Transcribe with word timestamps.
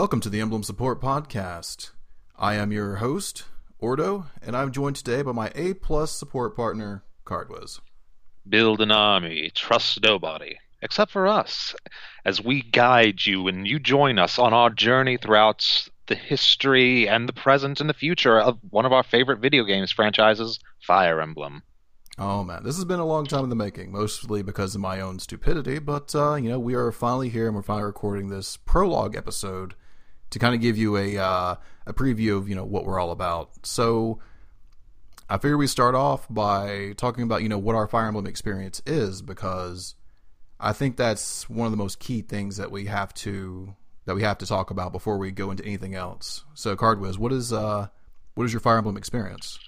Welcome 0.00 0.20
to 0.20 0.30
the 0.30 0.40
Emblem 0.40 0.62
Support 0.62 1.02
Podcast. 1.02 1.90
I 2.38 2.54
am 2.54 2.72
your 2.72 2.96
host, 2.96 3.44
Ordo, 3.78 4.28
and 4.40 4.56
I'm 4.56 4.72
joined 4.72 4.96
today 4.96 5.20
by 5.20 5.32
my 5.32 5.52
A 5.54 5.74
plus 5.74 6.10
support 6.10 6.56
partner, 6.56 7.04
Cardwiz. 7.26 7.80
Build 8.48 8.80
an 8.80 8.90
army, 8.90 9.50
trust 9.54 10.02
nobody, 10.02 10.56
except 10.80 11.10
for 11.10 11.26
us, 11.26 11.74
as 12.24 12.42
we 12.42 12.62
guide 12.62 13.26
you 13.26 13.46
and 13.46 13.68
you 13.68 13.78
join 13.78 14.18
us 14.18 14.38
on 14.38 14.54
our 14.54 14.70
journey 14.70 15.18
throughout 15.18 15.90
the 16.06 16.14
history 16.14 17.06
and 17.06 17.28
the 17.28 17.34
present 17.34 17.78
and 17.78 17.90
the 17.90 17.92
future 17.92 18.40
of 18.40 18.56
one 18.70 18.86
of 18.86 18.94
our 18.94 19.02
favorite 19.02 19.40
video 19.40 19.64
games 19.64 19.92
franchises, 19.92 20.58
Fire 20.80 21.20
Emblem. 21.20 21.62
Oh 22.18 22.42
man, 22.42 22.64
this 22.64 22.76
has 22.76 22.86
been 22.86 23.00
a 23.00 23.06
long 23.06 23.26
time 23.26 23.44
in 23.44 23.50
the 23.50 23.54
making, 23.54 23.92
mostly 23.92 24.40
because 24.40 24.74
of 24.74 24.80
my 24.80 24.98
own 24.98 25.18
stupidity. 25.18 25.78
But 25.78 26.14
uh, 26.14 26.36
you 26.36 26.48
know, 26.48 26.58
we 26.58 26.72
are 26.72 26.90
finally 26.90 27.28
here, 27.28 27.48
and 27.48 27.54
we're 27.54 27.60
finally 27.60 27.84
recording 27.84 28.30
this 28.30 28.56
prologue 28.56 29.14
episode 29.14 29.74
to 30.30 30.38
kind 30.38 30.54
of 30.54 30.60
give 30.60 30.76
you 30.76 30.96
a 30.96 31.18
uh, 31.18 31.54
a 31.86 31.92
preview 31.92 32.36
of 32.36 32.48
you 32.48 32.54
know 32.54 32.64
what 32.64 32.84
we're 32.84 32.98
all 32.98 33.10
about. 33.10 33.66
So, 33.66 34.20
I 35.28 35.38
figure 35.38 35.56
we 35.56 35.66
start 35.66 35.94
off 35.94 36.26
by 36.28 36.94
talking 36.96 37.24
about 37.24 37.42
you 37.42 37.48
know 37.48 37.58
what 37.58 37.74
our 37.76 37.86
Fire 37.86 38.06
Emblem 38.06 38.26
experience 38.26 38.82
is, 38.86 39.22
because 39.22 39.94
I 40.58 40.72
think 40.72 40.96
that's 40.96 41.48
one 41.48 41.66
of 41.66 41.72
the 41.72 41.78
most 41.78 41.98
key 41.98 42.22
things 42.22 42.56
that 42.56 42.70
we 42.70 42.86
have 42.86 43.14
to 43.14 43.74
that 44.06 44.14
we 44.14 44.22
have 44.22 44.38
to 44.38 44.46
talk 44.46 44.70
about 44.70 44.92
before 44.92 45.18
we 45.18 45.30
go 45.30 45.50
into 45.50 45.64
anything 45.64 45.94
else. 45.94 46.44
So, 46.54 46.76
Cardwiz, 46.76 47.18
what 47.18 47.32
is 47.32 47.52
uh 47.52 47.88
what 48.34 48.44
is 48.44 48.52
your 48.52 48.60
Fire 48.60 48.78
Emblem 48.78 48.96
experience? 48.96 49.58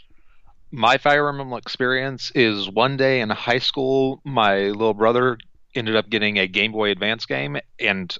my 0.72 0.96
Fire 0.96 1.28
Emblem 1.28 1.52
experience 1.52 2.32
is 2.34 2.68
one 2.68 2.96
day 2.96 3.20
in 3.20 3.28
high 3.28 3.58
school, 3.58 4.20
my 4.24 4.56
little 4.56 4.94
brother 4.94 5.36
ended 5.74 5.94
up 5.94 6.08
getting 6.08 6.38
a 6.38 6.48
Game 6.48 6.72
Boy 6.72 6.90
Advance 6.90 7.26
game, 7.26 7.58
and 7.78 8.16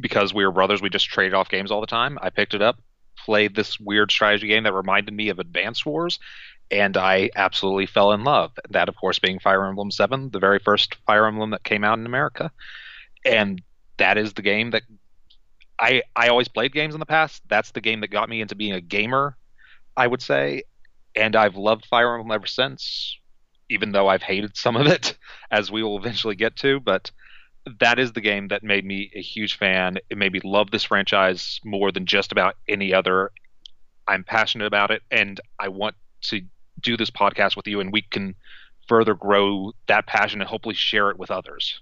because 0.00 0.32
we 0.34 0.44
were 0.44 0.52
brothers, 0.52 0.82
we 0.82 0.90
just 0.90 1.06
traded 1.08 1.34
off 1.34 1.48
games 1.48 1.70
all 1.70 1.80
the 1.80 1.86
time. 1.86 2.18
I 2.22 2.30
picked 2.30 2.54
it 2.54 2.62
up, 2.62 2.78
played 3.16 3.54
this 3.54 3.78
weird 3.78 4.10
strategy 4.10 4.48
game 4.48 4.64
that 4.64 4.72
reminded 4.72 5.14
me 5.14 5.28
of 5.28 5.38
Advance 5.38 5.84
Wars, 5.84 6.18
and 6.70 6.96
I 6.96 7.30
absolutely 7.36 7.86
fell 7.86 8.12
in 8.12 8.24
love. 8.24 8.52
That, 8.70 8.88
of 8.88 8.96
course, 8.96 9.18
being 9.18 9.38
Fire 9.38 9.66
Emblem 9.66 9.90
7, 9.90 10.30
the 10.30 10.38
very 10.38 10.58
first 10.58 10.96
Fire 11.06 11.26
Emblem 11.26 11.50
that 11.50 11.64
came 11.64 11.84
out 11.84 11.98
in 11.98 12.06
America. 12.06 12.50
And 13.24 13.62
that 13.96 14.16
is 14.18 14.32
the 14.34 14.42
game 14.42 14.70
that 14.70 14.82
I 15.80 16.02
I 16.14 16.28
always 16.28 16.48
played 16.48 16.72
games 16.72 16.94
in 16.94 17.00
the 17.00 17.06
past. 17.06 17.42
That's 17.48 17.72
the 17.72 17.80
game 17.80 18.00
that 18.00 18.08
got 18.08 18.28
me 18.28 18.40
into 18.40 18.54
being 18.54 18.72
a 18.74 18.80
gamer, 18.80 19.36
I 19.96 20.06
would 20.06 20.22
say 20.22 20.62
and 21.18 21.34
I've 21.34 21.56
loved 21.56 21.86
Fire 21.86 22.14
Emblem 22.14 22.30
ever 22.30 22.46
since, 22.46 23.18
even 23.68 23.92
though 23.92 24.08
I've 24.08 24.22
hated 24.22 24.56
some 24.56 24.76
of 24.76 24.86
it, 24.86 25.18
as 25.50 25.70
we 25.70 25.82
will 25.82 25.98
eventually 25.98 26.36
get 26.36 26.56
to. 26.56 26.80
But 26.80 27.10
that 27.80 27.98
is 27.98 28.12
the 28.12 28.20
game 28.20 28.48
that 28.48 28.62
made 28.62 28.84
me 28.84 29.10
a 29.14 29.20
huge 29.20 29.56
fan. 29.58 29.98
It 30.10 30.18
made 30.18 30.32
me 30.32 30.40
love 30.44 30.70
this 30.70 30.84
franchise 30.84 31.60
more 31.64 31.92
than 31.92 32.06
just 32.06 32.32
about 32.32 32.56
any 32.68 32.92
other. 32.94 33.30
I'm 34.06 34.24
passionate 34.24 34.66
about 34.66 34.90
it, 34.90 35.02
and 35.10 35.40
I 35.58 35.68
want 35.68 35.96
to 36.22 36.40
do 36.80 36.96
this 36.96 37.10
podcast 37.10 37.56
with 37.56 37.66
you, 37.66 37.80
and 37.80 37.92
we 37.92 38.02
can 38.02 38.34
further 38.88 39.14
grow 39.14 39.72
that 39.86 40.06
passion 40.06 40.40
and 40.40 40.48
hopefully 40.48 40.74
share 40.74 41.10
it 41.10 41.18
with 41.18 41.30
others. 41.30 41.80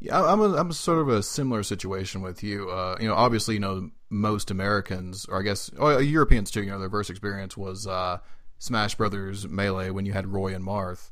Yeah, 0.00 0.22
I'm 0.22 0.40
a, 0.40 0.54
I'm 0.54 0.70
sort 0.72 0.98
of 0.98 1.08
a 1.08 1.22
similar 1.22 1.62
situation 1.62 2.20
with 2.20 2.42
you. 2.42 2.68
Uh, 2.68 2.96
you 3.00 3.08
know, 3.08 3.14
obviously, 3.14 3.54
you 3.54 3.60
know, 3.60 3.90
most 4.10 4.50
Americans, 4.50 5.24
or 5.26 5.40
I 5.40 5.42
guess 5.42 5.70
oh, 5.78 5.98
Europeans 5.98 6.50
too, 6.50 6.62
you 6.62 6.70
know, 6.70 6.78
their 6.78 6.90
first 6.90 7.08
experience 7.08 7.56
was 7.56 7.86
uh, 7.86 8.18
Smash 8.58 8.96
Brothers 8.96 9.48
Melee 9.48 9.90
when 9.90 10.04
you 10.04 10.12
had 10.12 10.26
Roy 10.26 10.54
and 10.54 10.64
Marth. 10.64 11.10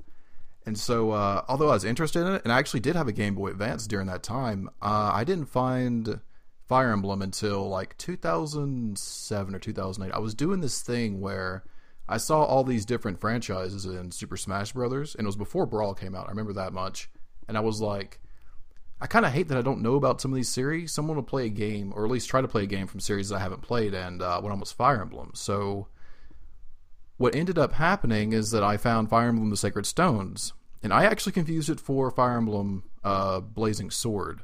And 0.65 0.79
so, 0.79 1.11
uh, 1.11 1.45
although 1.49 1.71
I 1.71 1.75
was 1.75 1.85
interested 1.85 2.27
in 2.27 2.35
it, 2.35 2.43
and 2.45 2.53
I 2.53 2.59
actually 2.59 2.81
did 2.81 2.95
have 2.95 3.09
a 3.09 3.13
Game 3.13 3.35
Boy 3.35 3.49
Advance 3.49 3.87
during 3.87 4.07
that 4.07 4.23
time, 4.23 4.69
uh, 4.81 5.11
I 5.13 5.25
didn't 5.25 5.47
find 5.47 6.21
Fire 6.69 6.93
Emblem 6.93 7.21
until 7.21 7.69
like 7.69 7.99
2007 7.99 9.55
or 9.55 9.59
2008. 9.59 10.15
I 10.15 10.19
was 10.21 10.35
doing 10.35 10.61
this 10.61 10.81
thing 10.83 11.21
where 11.21 11.65
I 12.09 12.17
saw 12.17 12.45
all 12.45 12.65
these 12.65 12.85
different 12.85 13.21
franchises 13.21 13.85
in 13.85 14.11
Super 14.11 14.37
Smash 14.37 14.73
Brothers, 14.73 15.15
and 15.15 15.25
it 15.25 15.29
was 15.29 15.37
before 15.37 15.67
Brawl 15.67 15.95
came 15.95 16.15
out. 16.15 16.27
I 16.27 16.31
remember 16.31 16.53
that 16.55 16.73
much. 16.73 17.11
And 17.49 17.57
I 17.57 17.61
was 17.61 17.81
like, 17.81 18.21
I 19.01 19.07
kind 19.07 19.27
of 19.27 19.33
hate 19.33 19.49
that 19.49 19.59
I 19.59 19.63
don't 19.63 19.83
know 19.83 19.97
about 19.97 20.21
some 20.21 20.31
of 20.33 20.37
these 20.37 20.49
series. 20.49 20.93
Someone 20.93 21.17
will 21.17 21.25
play 21.25 21.47
a 21.47 21.51
game, 21.51 21.93
or 21.95 22.05
at 22.05 22.11
least 22.11 22.31
try 22.31 22.41
to 22.41 22.49
play 22.49 22.63
a 22.63 22.67
game 22.67 22.87
from 22.87 23.01
series 23.01 23.33
I 23.33 23.41
haven't 23.41 23.63
played, 23.63 23.95
and 23.95 24.23
uh, 24.23 24.41
one 24.41 24.53
of 24.53 24.57
them 24.57 24.61
was 24.61 24.73
Fire 24.73 25.01
Emblem. 25.01 25.33
So, 25.35 25.89
what 27.23 27.37
ended 27.37 27.57
up 27.57 27.75
happening 27.75 28.33
is 28.33 28.51
that 28.51 28.65
I 28.65 28.77
found 28.77 29.09
Fire 29.09 29.29
Emblem: 29.29 29.49
The 29.49 29.57
Sacred 29.57 29.87
Stones, 29.87 30.55
and 30.83 30.93
I 30.93 31.05
actually 31.05 31.31
confused 31.31 31.71
it 31.71 31.79
for 31.79 32.11
Fire 32.11 32.37
Emblem 32.37 32.83
uh, 33.05 33.39
Blazing 33.39 33.93
Sword. 33.93 34.41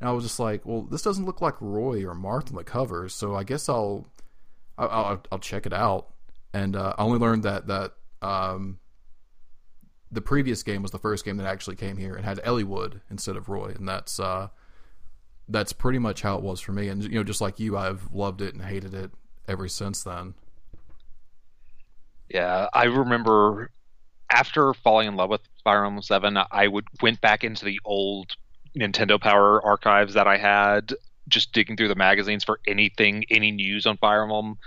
And 0.00 0.08
I 0.08 0.12
was 0.12 0.24
just 0.24 0.40
like, 0.40 0.64
well, 0.64 0.80
this 0.80 1.02
doesn't 1.02 1.26
look 1.26 1.42
like 1.42 1.60
Roy 1.60 2.02
or 2.06 2.14
Marth 2.14 2.48
on 2.48 2.56
the 2.56 2.64
cover, 2.64 3.10
so 3.10 3.34
I 3.34 3.44
guess 3.44 3.68
I'll 3.68 4.06
I'll, 4.78 5.22
I'll, 5.30 5.38
check 5.38 5.66
it 5.66 5.74
out. 5.74 6.08
And 6.54 6.74
uh, 6.74 6.94
I 6.96 7.02
only 7.02 7.18
learned 7.18 7.42
that 7.42 7.66
that 7.66 7.92
um, 8.22 8.78
the 10.10 10.22
previous 10.22 10.62
game 10.62 10.80
was 10.80 10.90
the 10.90 10.98
first 10.98 11.22
game 11.22 11.36
that 11.36 11.46
actually 11.46 11.76
came 11.76 11.98
here 11.98 12.14
and 12.14 12.24
had 12.24 12.38
Eliwood 12.44 13.02
instead 13.10 13.36
of 13.36 13.50
Roy, 13.50 13.74
and 13.76 13.86
that's 13.86 14.18
uh, 14.18 14.48
that's 15.50 15.74
pretty 15.74 15.98
much 15.98 16.22
how 16.22 16.38
it 16.38 16.42
was 16.42 16.62
for 16.62 16.72
me. 16.72 16.88
And 16.88 17.04
you 17.04 17.16
know, 17.16 17.24
just 17.24 17.42
like 17.42 17.60
you, 17.60 17.76
I've 17.76 18.10
loved 18.10 18.40
it 18.40 18.54
and 18.54 18.64
hated 18.64 18.94
it 18.94 19.10
ever 19.46 19.68
since 19.68 20.02
then. 20.02 20.32
Yeah, 22.34 22.68
I 22.74 22.84
remember 22.84 23.70
after 24.30 24.74
falling 24.74 25.08
in 25.08 25.16
love 25.16 25.30
with 25.30 25.40
Fire 25.62 25.84
Emblem 25.84 26.02
Seven, 26.02 26.36
I 26.50 26.68
would 26.68 26.86
went 27.00 27.20
back 27.20 27.44
into 27.44 27.64
the 27.64 27.80
old 27.84 28.32
Nintendo 28.76 29.20
Power 29.20 29.64
archives 29.64 30.14
that 30.14 30.26
I 30.26 30.36
had, 30.36 30.92
just 31.28 31.52
digging 31.52 31.76
through 31.76 31.88
the 31.88 31.94
magazines 31.94 32.44
for 32.44 32.60
anything, 32.66 33.24
any 33.30 33.52
news 33.52 33.86
on 33.86 33.96
Fire 33.96 34.24
Emblem 34.24 34.58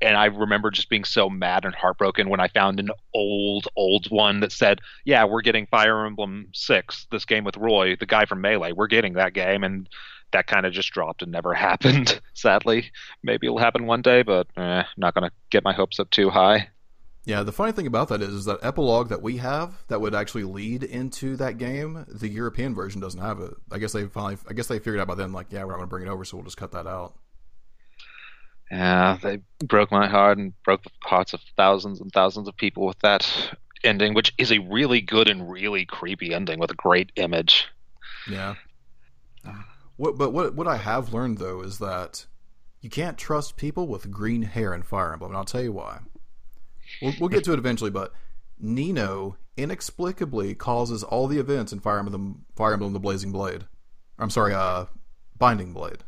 and 0.00 0.16
I 0.16 0.26
remember 0.26 0.70
just 0.70 0.88
being 0.88 1.04
so 1.04 1.28
mad 1.28 1.64
and 1.64 1.74
heartbroken 1.74 2.28
when 2.28 2.40
I 2.40 2.48
found 2.48 2.78
an 2.78 2.90
old, 3.14 3.66
old 3.76 4.06
one 4.10 4.40
that 4.40 4.52
said, 4.52 4.80
"Yeah, 5.04 5.24
we're 5.24 5.42
getting 5.42 5.66
Fire 5.66 6.06
Emblem 6.06 6.48
Six, 6.52 7.06
this 7.10 7.24
game 7.24 7.44
with 7.44 7.56
Roy, 7.56 7.96
the 7.96 8.06
guy 8.06 8.24
from 8.24 8.40
Melee. 8.40 8.72
We're 8.72 8.86
getting 8.86 9.14
that 9.14 9.34
game," 9.34 9.64
and 9.64 9.88
that 10.30 10.46
kind 10.46 10.66
of 10.66 10.72
just 10.72 10.92
dropped 10.92 11.22
and 11.22 11.32
never 11.32 11.54
happened. 11.68 12.20
Sadly, 12.34 12.90
maybe 13.22 13.46
it'll 13.46 13.58
happen 13.58 13.86
one 13.86 14.02
day, 14.02 14.22
but 14.22 14.46
eh, 14.56 14.84
not 14.96 15.14
gonna 15.14 15.32
get 15.50 15.64
my 15.64 15.72
hopes 15.72 15.98
up 15.98 16.10
too 16.10 16.30
high. 16.30 16.68
Yeah, 17.28 17.42
the 17.42 17.52
funny 17.52 17.72
thing 17.72 17.86
about 17.86 18.08
that 18.08 18.22
is, 18.22 18.30
is 18.30 18.44
that 18.46 18.60
epilogue 18.62 19.10
that 19.10 19.20
we 19.20 19.36
have 19.36 19.84
that 19.88 20.00
would 20.00 20.14
actually 20.14 20.44
lead 20.44 20.82
into 20.82 21.36
that 21.36 21.58
game, 21.58 22.06
the 22.08 22.26
European 22.26 22.74
version 22.74 23.02
doesn't 23.02 23.20
have 23.20 23.38
it. 23.40 23.52
I 23.70 23.76
guess 23.76 23.92
they 23.92 24.06
finally, 24.06 24.38
I 24.48 24.54
guess 24.54 24.66
they 24.68 24.78
figured 24.78 24.98
out 24.98 25.08
by 25.08 25.14
then, 25.14 25.34
like, 25.34 25.48
yeah, 25.50 25.62
we're 25.64 25.72
not 25.72 25.76
going 25.76 25.88
to 25.88 25.90
bring 25.90 26.06
it 26.06 26.10
over, 26.10 26.24
so 26.24 26.38
we'll 26.38 26.44
just 26.44 26.56
cut 26.56 26.72
that 26.72 26.86
out. 26.86 27.18
Yeah, 28.70 29.18
they 29.22 29.40
broke 29.62 29.92
my 29.92 30.08
heart 30.08 30.38
and 30.38 30.54
broke 30.62 30.84
the 30.84 30.90
hearts 31.02 31.34
of 31.34 31.40
thousands 31.54 32.00
and 32.00 32.10
thousands 32.10 32.48
of 32.48 32.56
people 32.56 32.86
with 32.86 32.98
that 33.00 33.30
ending, 33.84 34.14
which 34.14 34.32
is 34.38 34.50
a 34.50 34.60
really 34.60 35.02
good 35.02 35.28
and 35.28 35.50
really 35.50 35.84
creepy 35.84 36.32
ending 36.32 36.58
with 36.58 36.70
a 36.70 36.76
great 36.76 37.12
image. 37.16 37.68
Yeah. 38.26 38.54
What, 39.98 40.16
but 40.16 40.32
what 40.32 40.54
what 40.54 40.66
I 40.66 40.78
have 40.78 41.12
learned 41.12 41.36
though 41.36 41.60
is 41.60 41.76
that 41.78 42.24
you 42.80 42.88
can't 42.88 43.18
trust 43.18 43.58
people 43.58 43.86
with 43.86 44.10
green 44.10 44.42
hair 44.44 44.72
and 44.72 44.86
Fire 44.86 45.12
Emblem, 45.12 45.32
and 45.32 45.36
I'll 45.36 45.44
tell 45.44 45.62
you 45.62 45.72
why. 45.72 45.98
We'll, 47.02 47.14
we'll 47.20 47.28
get 47.28 47.44
to 47.44 47.52
it 47.52 47.58
eventually, 47.58 47.90
but 47.90 48.12
Nino 48.58 49.36
inexplicably 49.56 50.54
causes 50.54 51.02
all 51.02 51.26
the 51.26 51.38
events 51.38 51.72
in 51.72 51.80
Fire 51.80 51.98
Emblem, 51.98 52.44
Fire 52.56 52.72
Emblem: 52.72 52.92
The 52.92 53.00
Blazing 53.00 53.32
Blade. 53.32 53.64
I'm 54.18 54.30
sorry, 54.30 54.54
uh, 54.54 54.86
Binding 55.36 55.72
Blade. 55.72 56.04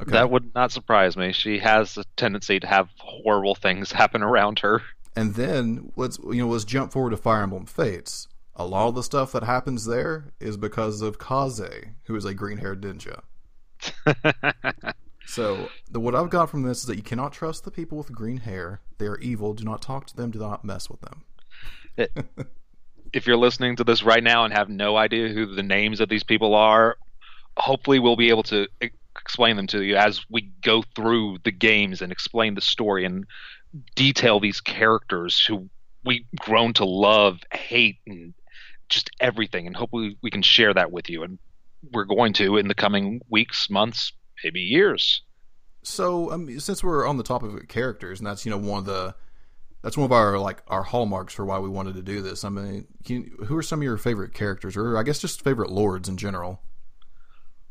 Okay. 0.00 0.12
That 0.12 0.30
would 0.30 0.54
not 0.54 0.72
surprise 0.72 1.16
me. 1.16 1.32
She 1.32 1.58
has 1.58 1.98
a 1.98 2.04
tendency 2.16 2.58
to 2.60 2.66
have 2.66 2.88
horrible 2.98 3.54
things 3.54 3.92
happen 3.92 4.22
around 4.22 4.60
her. 4.60 4.82
And 5.14 5.34
then 5.34 5.92
let's 5.96 6.18
you 6.18 6.42
know 6.42 6.48
let's 6.48 6.64
jump 6.64 6.92
forward 6.92 7.10
to 7.10 7.16
Fire 7.16 7.42
Emblem 7.42 7.66
Fates. 7.66 8.28
A 8.56 8.66
lot 8.66 8.88
of 8.88 8.94
the 8.94 9.02
stuff 9.02 9.32
that 9.32 9.44
happens 9.44 9.86
there 9.86 10.32
is 10.38 10.56
because 10.56 11.02
of 11.02 11.18
Kaze, 11.18 11.92
who 12.04 12.14
is 12.14 12.24
a 12.24 12.34
green-haired 12.34 12.82
ninja. 12.82 13.22
so 15.30 15.68
the, 15.88 16.00
what 16.00 16.14
I've 16.16 16.28
got 16.28 16.50
from 16.50 16.62
this 16.62 16.78
is 16.78 16.86
that 16.86 16.96
you 16.96 17.02
cannot 17.02 17.32
trust 17.32 17.64
the 17.64 17.70
people 17.70 17.96
with 17.96 18.10
green 18.10 18.38
hair. 18.38 18.80
They 18.98 19.06
are 19.06 19.18
evil. 19.18 19.54
Do 19.54 19.64
not 19.64 19.80
talk 19.80 20.06
to 20.08 20.16
them. 20.16 20.32
Do 20.32 20.40
not 20.40 20.64
mess 20.64 20.90
with 20.90 21.00
them. 21.00 21.24
If 23.12 23.26
you're 23.26 23.36
listening 23.36 23.74
to 23.74 23.82
this 23.82 24.04
right 24.04 24.22
now 24.22 24.44
and 24.44 24.54
have 24.54 24.68
no 24.68 24.96
idea 24.96 25.30
who 25.30 25.44
the 25.44 25.64
names 25.64 25.98
of 25.98 26.08
these 26.08 26.22
people 26.22 26.54
are, 26.54 26.96
hopefully 27.56 27.98
we'll 27.98 28.14
be 28.14 28.28
able 28.28 28.44
to 28.44 28.68
explain 28.80 29.56
them 29.56 29.66
to 29.66 29.82
you 29.82 29.96
as 29.96 30.24
we 30.30 30.42
go 30.62 30.84
through 30.94 31.38
the 31.42 31.50
games 31.50 32.02
and 32.02 32.12
explain 32.12 32.54
the 32.54 32.60
story 32.60 33.04
and 33.04 33.26
detail 33.96 34.38
these 34.38 34.60
characters 34.60 35.44
who 35.44 35.68
we've 36.04 36.24
grown 36.38 36.72
to 36.74 36.84
love, 36.84 37.40
hate, 37.52 37.98
and 38.06 38.32
just 38.88 39.10
everything. 39.18 39.66
And 39.66 39.74
hopefully 39.74 40.16
we 40.22 40.30
can 40.30 40.42
share 40.42 40.72
that 40.74 40.92
with 40.92 41.10
you. 41.10 41.24
And 41.24 41.40
we're 41.92 42.04
going 42.04 42.32
to 42.34 42.58
in 42.58 42.68
the 42.68 42.74
coming 42.76 43.20
weeks, 43.28 43.68
months, 43.68 44.12
maybe 44.44 44.60
years. 44.60 45.22
So, 45.82 46.30
um, 46.32 46.60
since 46.60 46.84
we're 46.84 47.06
on 47.06 47.16
the 47.16 47.22
topic 47.22 47.52
of 47.52 47.68
characters, 47.68 48.20
and 48.20 48.26
that's 48.26 48.44
you 48.44 48.50
know 48.50 48.58
one 48.58 48.80
of 48.80 48.84
the 48.84 49.14
that's 49.82 49.96
one 49.96 50.04
of 50.04 50.12
our 50.12 50.38
like 50.38 50.62
our 50.68 50.82
hallmarks 50.82 51.34
for 51.34 51.44
why 51.44 51.58
we 51.58 51.68
wanted 51.68 51.94
to 51.94 52.02
do 52.02 52.20
this. 52.20 52.44
I 52.44 52.50
mean, 52.50 52.86
you, 53.06 53.30
who 53.46 53.56
are 53.56 53.62
some 53.62 53.80
of 53.80 53.84
your 53.84 53.96
favorite 53.96 54.34
characters, 54.34 54.76
or 54.76 54.98
I 54.98 55.02
guess 55.02 55.18
just 55.18 55.42
favorite 55.42 55.70
lords 55.70 56.08
in 56.08 56.16
general? 56.16 56.60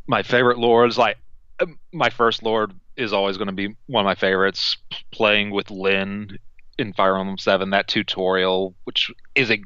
My 0.07 0.23
favorite 0.23 0.57
lords, 0.57 0.97
like 0.97 1.17
um, 1.59 1.77
my 1.93 2.09
first 2.09 2.41
Lord 2.41 2.73
is 2.97 3.13
always 3.13 3.37
going 3.37 3.47
to 3.47 3.53
be 3.53 3.75
one 3.85 4.03
of 4.03 4.05
my 4.05 4.15
favorites. 4.15 4.77
Playing 5.11 5.51
with 5.51 5.69
Lyn 5.69 6.37
in 6.79 6.93
Fire 6.93 7.17
Emblem 7.17 7.37
Seven, 7.37 7.69
that 7.71 7.87
tutorial, 7.87 8.73
which 8.85 9.11
is 9.35 9.51
a 9.51 9.61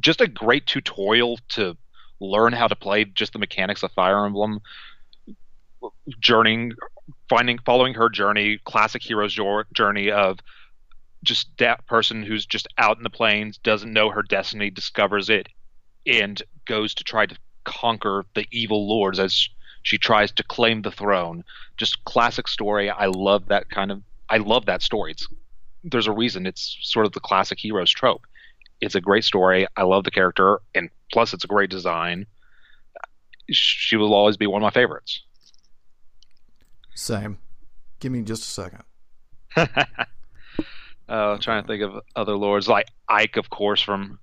just 0.00 0.20
a 0.20 0.26
great 0.26 0.66
tutorial 0.66 1.38
to 1.50 1.76
learn 2.20 2.52
how 2.52 2.66
to 2.66 2.74
play 2.74 3.04
just 3.04 3.32
the 3.32 3.38
mechanics 3.38 3.84
of 3.84 3.92
Fire 3.92 4.24
Emblem. 4.24 4.60
Journeying, 6.20 6.72
finding, 7.28 7.58
following 7.64 7.94
her 7.94 8.08
journey, 8.08 8.58
classic 8.64 9.02
hero's 9.02 9.38
journey 9.74 10.10
of 10.10 10.38
just 11.22 11.48
that 11.58 11.86
person 11.86 12.22
who's 12.22 12.46
just 12.46 12.68
out 12.78 12.98
in 12.98 13.02
the 13.02 13.10
plains, 13.10 13.58
doesn't 13.58 13.92
know 13.92 14.10
her 14.10 14.22
destiny, 14.22 14.70
discovers 14.70 15.30
it, 15.30 15.48
and 16.06 16.42
goes 16.66 16.94
to 16.94 17.04
try 17.04 17.26
to 17.26 17.36
conquer 17.64 18.24
the 18.34 18.46
evil 18.52 18.86
lords 18.88 19.18
as 19.18 19.48
she 19.82 19.98
tries 19.98 20.32
to 20.32 20.42
claim 20.42 20.82
the 20.82 20.90
throne. 20.90 21.44
Just 21.76 22.04
classic 22.04 22.46
story. 22.46 22.90
I 22.90 23.06
love 23.06 23.46
that 23.48 23.70
kind 23.70 23.90
of. 23.90 24.02
I 24.28 24.38
love 24.38 24.66
that 24.66 24.82
story. 24.82 25.12
It's 25.12 25.26
there's 25.82 26.06
a 26.06 26.12
reason 26.12 26.46
it's 26.46 26.78
sort 26.82 27.06
of 27.06 27.12
the 27.12 27.20
classic 27.20 27.58
hero's 27.58 27.90
trope. 27.90 28.26
It's 28.80 28.94
a 28.94 29.00
great 29.00 29.24
story. 29.24 29.66
I 29.76 29.82
love 29.82 30.04
the 30.04 30.10
character, 30.10 30.60
and 30.74 30.88
plus 31.12 31.34
it's 31.34 31.44
a 31.44 31.48
great 31.48 31.70
design. 31.70 32.26
She 33.50 33.96
will 33.96 34.14
always 34.14 34.36
be 34.36 34.46
one 34.46 34.62
of 34.62 34.66
my 34.66 34.70
favorites. 34.70 35.23
Same. 36.94 37.38
Give 38.00 38.12
me 38.12 38.22
just 38.22 38.42
a 38.42 38.46
second. 38.46 38.82
uh, 41.08 41.38
trying 41.38 41.62
to 41.62 41.66
think 41.66 41.82
of 41.82 42.00
other 42.16 42.36
lords 42.36 42.68
like 42.68 42.86
Ike, 43.08 43.36
of 43.36 43.50
course, 43.50 43.80
from 43.80 44.18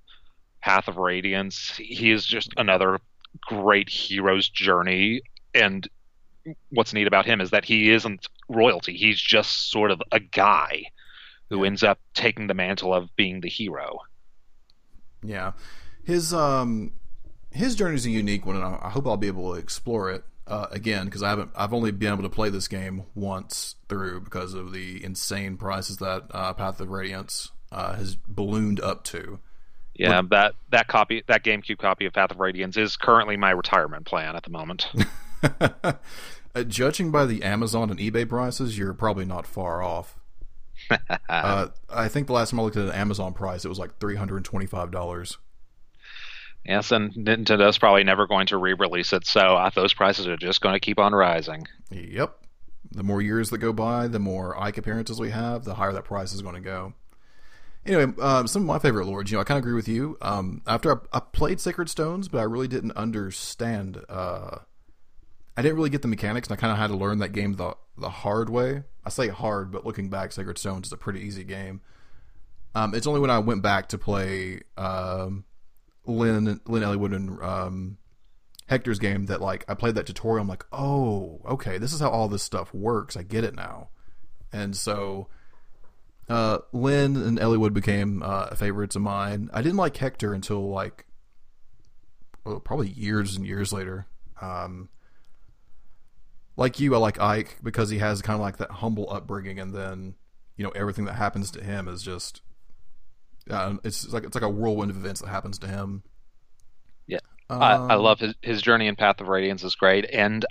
Path 0.60 0.88
of 0.88 0.96
Radiance. 0.96 1.76
He 1.76 2.10
is 2.10 2.24
just 2.24 2.52
another 2.56 2.98
great 3.40 3.88
hero's 3.88 4.48
journey. 4.48 5.22
And 5.54 5.88
what's 6.70 6.92
neat 6.92 7.06
about 7.06 7.26
him 7.26 7.40
is 7.40 7.50
that 7.50 7.64
he 7.64 7.90
isn't 7.90 8.26
royalty. 8.48 8.96
He's 8.96 9.20
just 9.20 9.70
sort 9.70 9.90
of 9.90 10.02
a 10.10 10.20
guy 10.20 10.84
who 11.50 11.64
ends 11.64 11.82
up 11.82 11.98
taking 12.14 12.46
the 12.46 12.54
mantle 12.54 12.94
of 12.94 13.14
being 13.16 13.40
the 13.40 13.48
hero. 13.48 13.98
Yeah, 15.22 15.52
his 16.02 16.32
um 16.34 16.92
his 17.50 17.76
journey 17.76 17.94
is 17.96 18.06
a 18.06 18.10
unique 18.10 18.46
one, 18.46 18.56
and 18.56 18.64
I 18.64 18.88
hope 18.88 19.06
I'll 19.06 19.16
be 19.16 19.26
able 19.26 19.52
to 19.52 19.60
explore 19.60 20.10
it 20.10 20.24
uh, 20.46 20.66
again 20.70 21.06
because 21.06 21.22
I 21.22 21.30
haven't. 21.30 21.50
I've 21.54 21.72
only 21.72 21.90
been 21.90 22.12
able 22.12 22.22
to 22.22 22.30
play 22.30 22.50
this 22.50 22.68
game 22.68 23.04
once 23.14 23.76
through 23.88 24.20
because 24.20 24.54
of 24.54 24.72
the 24.72 25.02
insane 25.04 25.56
prices 25.56 25.98
that 25.98 26.24
uh, 26.30 26.52
Path 26.54 26.80
of 26.80 26.90
Radiance 26.90 27.50
uh, 27.70 27.94
has 27.94 28.16
ballooned 28.16 28.80
up 28.80 29.04
to. 29.04 29.38
Yeah, 29.94 30.22
that 30.30 30.54
that 30.70 30.88
copy, 30.88 31.22
that 31.28 31.44
GameCube 31.44 31.78
copy 31.78 32.06
of 32.06 32.12
Path 32.12 32.30
of 32.30 32.40
Radiance, 32.40 32.76
is 32.76 32.96
currently 32.96 33.36
my 33.36 33.50
retirement 33.50 34.06
plan 34.06 34.36
at 34.36 34.42
the 34.42 34.50
moment. 34.50 34.86
Uh, 36.54 36.62
judging 36.62 37.10
by 37.10 37.24
the 37.24 37.42
Amazon 37.42 37.90
and 37.90 37.98
eBay 37.98 38.28
prices, 38.28 38.76
you're 38.76 38.92
probably 38.92 39.24
not 39.24 39.46
far 39.46 39.82
off. 39.82 40.18
uh, 41.28 41.68
I 41.88 42.08
think 42.08 42.26
the 42.26 42.34
last 42.34 42.50
time 42.50 42.60
I 42.60 42.62
looked 42.62 42.76
at 42.76 42.86
an 42.86 42.92
Amazon 42.92 43.32
price, 43.32 43.64
it 43.64 43.68
was 43.68 43.78
like 43.78 43.98
three 43.98 44.16
hundred 44.16 44.36
and 44.36 44.44
twenty-five 44.44 44.90
dollars. 44.90 45.38
Yes, 46.64 46.92
and 46.92 47.12
Nintendo's 47.12 47.78
probably 47.78 48.04
never 48.04 48.26
going 48.26 48.46
to 48.48 48.56
re-release 48.56 49.12
it, 49.12 49.26
so 49.26 49.70
those 49.74 49.94
prices 49.94 50.28
are 50.28 50.36
just 50.36 50.60
going 50.60 50.74
to 50.74 50.80
keep 50.80 50.98
on 50.98 51.12
rising. 51.12 51.66
Yep. 51.90 52.38
The 52.92 53.02
more 53.02 53.20
years 53.20 53.50
that 53.50 53.58
go 53.58 53.72
by, 53.72 54.06
the 54.06 54.18
more 54.18 54.60
Ike 54.60 54.78
appearances 54.78 55.18
we 55.18 55.30
have, 55.30 55.64
the 55.64 55.74
higher 55.74 55.92
that 55.92 56.04
price 56.04 56.32
is 56.32 56.42
going 56.42 56.54
to 56.54 56.60
go. 56.60 56.94
Anyway, 57.84 58.12
um, 58.20 58.46
some 58.46 58.62
of 58.62 58.66
my 58.66 58.78
favorite 58.78 59.06
lords, 59.06 59.30
you 59.30 59.36
know, 59.36 59.40
I 59.40 59.44
kind 59.44 59.58
of 59.58 59.64
agree 59.64 59.74
with 59.74 59.88
you. 59.88 60.16
Um, 60.20 60.62
after 60.66 60.92
I, 60.92 61.16
I, 61.16 61.20
played 61.20 61.58
Sacred 61.58 61.88
Stones, 61.88 62.28
but 62.28 62.38
I 62.38 62.44
really 62.44 62.68
didn't 62.68 62.92
understand. 62.92 64.04
Uh, 64.08 64.58
I 65.56 65.62
didn't 65.62 65.76
really 65.76 65.90
get 65.90 66.02
the 66.02 66.08
mechanics, 66.08 66.46
and 66.46 66.56
I 66.56 66.60
kind 66.60 66.70
of 66.70 66.78
had 66.78 66.88
to 66.88 66.96
learn 66.96 67.18
that 67.18 67.30
game 67.30 67.54
the 67.54 67.76
the 67.98 68.08
hard 68.08 68.48
way. 68.48 68.84
I 69.04 69.10
say 69.10 69.28
hard, 69.28 69.72
but 69.72 69.84
looking 69.84 70.08
back, 70.08 70.30
Sacred 70.30 70.58
Stones 70.58 70.86
is 70.86 70.92
a 70.92 70.96
pretty 70.96 71.20
easy 71.20 71.42
game. 71.42 71.80
Um, 72.74 72.94
it's 72.94 73.06
only 73.06 73.20
when 73.20 73.30
I 73.30 73.40
went 73.40 73.62
back 73.62 73.88
to 73.88 73.98
play 73.98 74.60
um, 74.76 75.44
Lyn 76.06 76.60
Lyn 76.66 76.82
Eliwood 76.82 77.14
and 77.14 77.42
um, 77.42 77.98
Hector's 78.66 78.98
game 78.98 79.26
that 79.26 79.40
like 79.40 79.64
I 79.68 79.74
played 79.74 79.94
that 79.94 80.06
tutorial. 80.06 80.42
I'm 80.42 80.48
like, 80.48 80.64
oh, 80.72 81.40
okay, 81.46 81.78
this 81.78 81.92
is 81.92 82.00
how 82.00 82.10
all 82.10 82.28
this 82.28 82.42
stuff 82.42 82.72
works. 82.74 83.16
I 83.16 83.22
get 83.22 83.44
it 83.44 83.54
now. 83.54 83.88
And 84.52 84.76
so, 84.76 85.28
uh, 86.28 86.58
Lyn 86.72 87.16
and 87.16 87.38
Eliwood 87.38 87.74
became 87.74 88.22
uh, 88.22 88.54
favorites 88.54 88.96
of 88.96 89.02
mine. 89.02 89.50
I 89.52 89.62
didn't 89.62 89.78
like 89.78 89.96
Hector 89.96 90.34
until 90.34 90.68
like, 90.68 91.06
well, 92.44 92.60
probably 92.60 92.88
years 92.88 93.36
and 93.36 93.46
years 93.46 93.72
later. 93.72 94.06
Um, 94.40 94.88
like 96.56 96.80
you, 96.80 96.94
I 96.94 96.98
like 96.98 97.20
Ike 97.20 97.58
because 97.62 97.90
he 97.90 97.98
has 97.98 98.22
kind 98.22 98.34
of 98.34 98.40
like 98.40 98.58
that 98.58 98.70
humble 98.70 99.10
upbringing, 99.10 99.58
and 99.58 99.74
then 99.74 100.14
you 100.56 100.64
know 100.64 100.70
everything 100.70 101.06
that 101.06 101.14
happens 101.14 101.50
to 101.52 101.64
him 101.64 101.88
is 101.88 102.02
just 102.02 102.42
uh, 103.50 103.74
it's 103.84 104.12
like 104.12 104.24
it's 104.24 104.34
like 104.34 104.44
a 104.44 104.48
whirlwind 104.48 104.90
of 104.90 104.96
events 104.96 105.20
that 105.20 105.28
happens 105.28 105.58
to 105.60 105.66
him. 105.66 106.02
Yeah, 107.06 107.18
um, 107.50 107.62
I, 107.62 107.72
I, 107.72 107.94
um, 107.94 108.02
love 108.02 108.20
his 108.20 108.34
his 108.42 108.62
journey 108.62 108.86
in 108.86 108.96
Path 108.96 109.20
of 109.20 109.28
Radiance 109.28 109.64
is 109.64 109.74
great, 109.74 110.08
and 110.10 110.44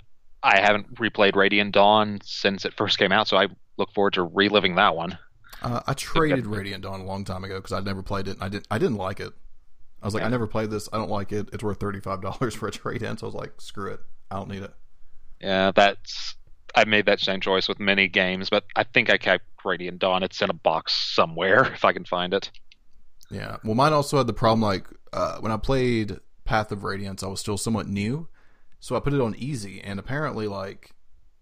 I 0.44 0.60
haven't 0.60 0.96
replayed 0.96 1.36
Radiant 1.36 1.74
Dawn 1.74 2.20
since 2.24 2.66
it 2.66 2.74
first 2.74 2.98
came 2.98 3.12
out, 3.12 3.28
so 3.28 3.38
I 3.38 3.48
look 3.78 3.92
forward 3.94 4.14
to 4.14 4.24
reliving 4.24 4.76
that 4.76 4.96
one. 4.96 5.18
Uh, 5.62 5.82
I 5.86 5.94
traded 5.94 6.48
Radiant 6.48 6.84
Dawn 6.84 7.02
a 7.02 7.06
long 7.06 7.24
time 7.24 7.44
ago 7.44 7.58
because 7.58 7.72
I'd 7.72 7.86
never 7.86 8.02
played 8.02 8.28
it. 8.28 8.32
And 8.32 8.44
I 8.44 8.50
didn't. 8.50 8.68
I 8.72 8.80
didn't 8.80 8.98
like 8.98 9.20
it. 9.20 9.32
I 10.02 10.08
was 10.08 10.16
like, 10.16 10.22
yeah. 10.22 10.28
I 10.28 10.32
never 10.32 10.48
played 10.48 10.72
this. 10.72 10.90
I 10.92 10.98
don't 10.98 11.12
like 11.12 11.32
it. 11.32 11.50
It's 11.54 11.64
worth 11.64 11.80
thirty 11.80 12.00
five 12.00 12.22
dollars 12.22 12.56
for 12.56 12.68
a 12.68 12.72
trade 12.72 13.04
in. 13.04 13.18
So 13.18 13.28
I 13.28 13.30
was 13.30 13.36
like, 13.36 13.62
screw 13.62 13.92
it. 13.92 14.00
I 14.30 14.38
don't 14.38 14.50
need 14.50 14.64
it. 14.64 14.74
Yeah, 15.40 15.72
that's. 15.76 16.36
I 16.74 16.86
made 16.86 17.06
that 17.08 17.20
same 17.20 17.42
choice 17.42 17.68
with 17.68 17.80
many 17.80 18.08
games, 18.08 18.50
but 18.50 18.64
I 18.76 18.84
think 18.84 19.10
I 19.10 19.18
kept 19.18 19.44
Radiant 19.66 20.00
Dawn. 20.00 20.24
It's 20.24 20.42
in 20.42 20.50
a 20.50 20.54
box 20.54 20.94
somewhere 20.94 21.66
if 21.74 21.86
I 21.86 21.94
can 21.94 22.06
find 22.06 22.34
it. 22.34 22.50
Yeah. 23.32 23.58
Well, 23.64 23.76
mine 23.76 23.94
also 23.94 24.18
had 24.18 24.28
the 24.28 24.34
problem 24.34 24.62
like 24.62 24.86
uh, 25.14 25.38
when 25.40 25.52
I 25.52 25.58
played 25.58 26.20
Path 26.46 26.72
of 26.72 26.84
Radiance, 26.84 27.24
I 27.24 27.28
was 27.28 27.40
still 27.40 27.58
somewhat 27.58 27.88
new, 27.88 28.28
so 28.80 28.96
I 28.96 29.00
put 29.00 29.14
it 29.14 29.22
on 29.22 29.36
easy, 29.38 29.82
and 29.82 30.00
apparently, 30.00 30.48
like 30.48 30.92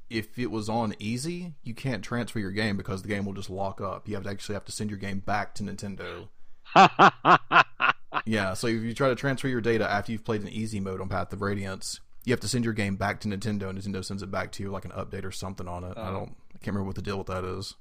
if 0.09 0.38
it 0.39 0.51
was 0.51 0.69
on 0.69 0.95
easy, 1.00 1.53
you 1.63 1.74
can't 1.74 2.03
transfer 2.03 2.39
your 2.39 2.51
game 2.51 2.77
because 2.77 3.01
the 3.01 3.07
game 3.07 3.25
will 3.25 3.33
just 3.33 3.49
lock 3.49 3.80
up. 3.80 4.07
You 4.07 4.16
have 4.16 4.23
to 4.23 4.30
actually 4.30 4.54
have 4.54 4.66
to 4.66 4.71
send 4.71 4.90
your 4.90 4.99
game 4.99 5.19
back 5.19 5.54
to 5.56 5.63
Nintendo. 5.63 6.30
yeah, 8.25 8.54
so 8.54 8.68
if 8.68 8.81
you 8.81 8.94
try 8.94 9.09
to 9.09 9.16
transfer 9.16 9.47
your 9.47 9.61
data 9.61 9.90
after 9.90 10.11
you've 10.11 10.25
played 10.25 10.42
an 10.42 10.49
easy 10.49 10.80
mode 10.80 11.02
on 11.02 11.09
Path 11.09 11.31
of 11.33 11.42
Radiance, 11.42 11.99
you 12.25 12.33
have 12.33 12.40
to 12.42 12.47
send 12.47 12.66
your 12.66 12.73
game 12.73 12.95
back 12.95 13.19
to 13.21 13.28
Nintendo, 13.28 13.69
and 13.69 13.80
Nintendo 13.80 14.04
sends 14.04 14.23
it 14.23 14.31
back 14.31 14.52
to 14.54 14.63
you 14.63 14.71
like 14.71 14.85
an 14.85 14.92
update 14.92 15.25
or 15.25 15.31
something 15.31 15.68
on 15.68 15.83
it. 15.83 15.97
I 15.97 16.09
oh. 16.09 16.13
don't, 16.13 16.35
I 16.54 16.57
can't 16.57 16.68
remember 16.75 16.85
what 16.85 16.95
the 16.95 17.02
deal 17.02 17.18
with 17.18 17.28
that 17.28 17.44
is. 17.44 17.75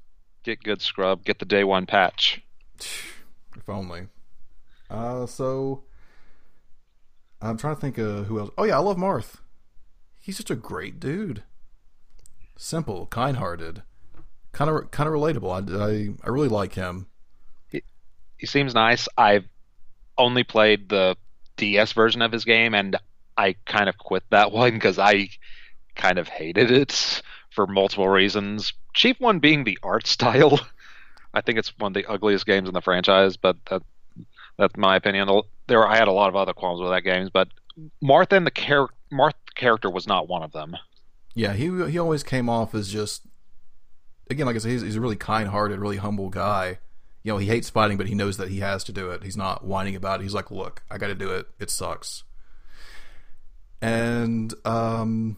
Get 0.44 0.62
good, 0.62 0.80
scrub. 0.80 1.24
Get 1.24 1.38
the 1.38 1.44
day 1.44 1.64
one 1.64 1.86
patch. 1.86 2.42
If 3.58 3.68
only. 3.68 4.06
Uh, 4.88 5.26
so 5.26 5.84
I'm 7.42 7.56
trying 7.56 7.74
to 7.74 7.80
think 7.80 7.98
of 7.98 8.26
who 8.26 8.38
else. 8.38 8.50
Oh 8.56 8.64
yeah, 8.64 8.76
I 8.76 8.80
love 8.80 8.96
Marth. 8.96 9.36
He's 10.20 10.36
just 10.36 10.50
a 10.50 10.56
great 10.56 11.00
dude. 11.00 11.42
Simple, 12.56 13.06
kind-hearted, 13.06 13.82
kind 14.52 14.70
of 14.70 14.90
kind 14.90 15.08
of 15.08 15.14
relatable. 15.14 15.50
I, 15.50 15.84
I, 15.84 16.14
I 16.24 16.30
really 16.30 16.48
like 16.48 16.74
him. 16.74 17.06
He, 17.68 17.82
he 18.36 18.46
seems 18.46 18.74
nice. 18.74 19.08
I've 19.16 19.44
only 20.16 20.42
played 20.44 20.88
the 20.88 21.16
DS 21.56 21.92
version 21.92 22.22
of 22.22 22.32
his 22.32 22.44
game, 22.44 22.74
and 22.74 22.96
I 23.36 23.54
kind 23.64 23.88
of 23.88 23.96
quit 23.98 24.24
that 24.30 24.52
one 24.52 24.72
because 24.72 24.98
I 24.98 25.28
kind 25.94 26.18
of 26.18 26.28
hated 26.28 26.70
it 26.70 27.22
for 27.50 27.66
multiple 27.66 28.08
reasons. 28.08 28.72
Chief 28.94 29.18
one 29.20 29.38
being 29.38 29.64
the 29.64 29.78
art 29.82 30.06
style. 30.06 30.58
I 31.34 31.40
think 31.40 31.58
it's 31.58 31.72
one 31.78 31.90
of 31.90 31.94
the 31.94 32.10
ugliest 32.10 32.46
games 32.46 32.68
in 32.68 32.74
the 32.74 32.80
franchise, 32.80 33.36
but 33.36 33.56
that, 33.70 33.82
that's 34.56 34.76
my 34.76 34.96
opinion. 34.96 35.28
There, 35.66 35.86
I 35.86 35.96
had 35.96 36.08
a 36.08 36.12
lot 36.12 36.28
of 36.28 36.36
other 36.36 36.52
qualms 36.52 36.80
with 36.80 36.90
that 36.90 37.02
game, 37.02 37.28
but 37.32 37.48
Martha 38.00 38.36
and 38.36 38.46
the 38.46 38.50
char- 38.50 38.90
Marth 39.12 39.34
character 39.54 39.90
was 39.90 40.06
not 40.06 40.28
one 40.28 40.42
of 40.42 40.52
them. 40.52 40.76
Yeah, 41.34 41.52
he 41.52 41.66
he 41.90 41.98
always 41.98 42.22
came 42.22 42.48
off 42.48 42.74
as 42.74 42.90
just 42.90 43.22
again, 44.30 44.46
like 44.46 44.56
I 44.56 44.58
said, 44.58 44.72
he's, 44.72 44.82
he's 44.82 44.96
a 44.96 45.00
really 45.00 45.16
kind-hearted, 45.16 45.78
really 45.78 45.96
humble 45.98 46.30
guy. 46.30 46.78
You 47.22 47.32
know, 47.32 47.38
he 47.38 47.46
hates 47.46 47.70
fighting, 47.70 47.96
but 47.96 48.08
he 48.08 48.14
knows 48.14 48.36
that 48.38 48.48
he 48.48 48.60
has 48.60 48.84
to 48.84 48.92
do 48.92 49.10
it. 49.10 49.22
He's 49.22 49.36
not 49.36 49.64
whining 49.64 49.94
about 49.94 50.20
it. 50.20 50.22
He's 50.22 50.34
like, 50.34 50.50
"Look, 50.50 50.82
I 50.90 50.98
got 50.98 51.08
to 51.08 51.14
do 51.14 51.30
it. 51.30 51.46
It 51.58 51.70
sucks." 51.70 52.24
And 53.80 54.54
um, 54.64 55.36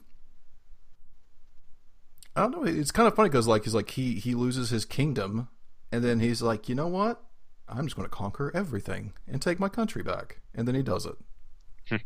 I 2.37 2.43
don't 2.43 2.53
know. 2.53 2.65
It's 2.65 2.93
kind 2.93 3.09
of 3.09 3.15
funny 3.15 3.29
because 3.29 3.49
like 3.49 3.65
he's 3.65 3.75
like 3.75 3.91
he 3.91 4.15
he 4.15 4.35
loses 4.35 4.71
his 4.71 4.85
kingdom 4.85 5.49
and 5.93 6.05
then 6.05 6.21
he's 6.21 6.43
like, 6.43 6.69
you 6.69 6.75
know 6.75 6.89
what? 6.89 7.23
I'm 7.69 7.87
just 7.87 7.97
going 7.97 8.09
to 8.09 8.15
conquer 8.15 8.51
everything 8.55 9.13
and 9.29 9.41
take 9.41 9.61
my 9.61 9.69
country 9.69 10.03
back. 10.03 10.41
And 10.55 10.67
then 10.67 10.75
he 10.75 10.83
does 10.83 11.07
it. 11.07 12.01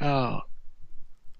oh. 0.00 0.40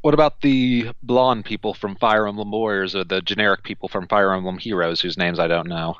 What 0.03 0.15
about 0.15 0.43
the 0.43 0.91
blonde 1.03 1.45
people 1.45 1.75
from 1.75 1.97
Fire 1.97 2.27
Emblem 2.27 2.51
Warriors 2.51 2.95
or 2.95 3.05
the 3.05 3.21
generic 3.21 3.65
people 3.65 3.89
from 3.89 4.07
Fire 4.07 4.33
Emblem 4.33 4.59
Heroes 4.59 5.01
whose 5.01 5.19
names 5.19 5.39
I 5.39 5.49
don't 5.49 5.69
know? 5.69 5.97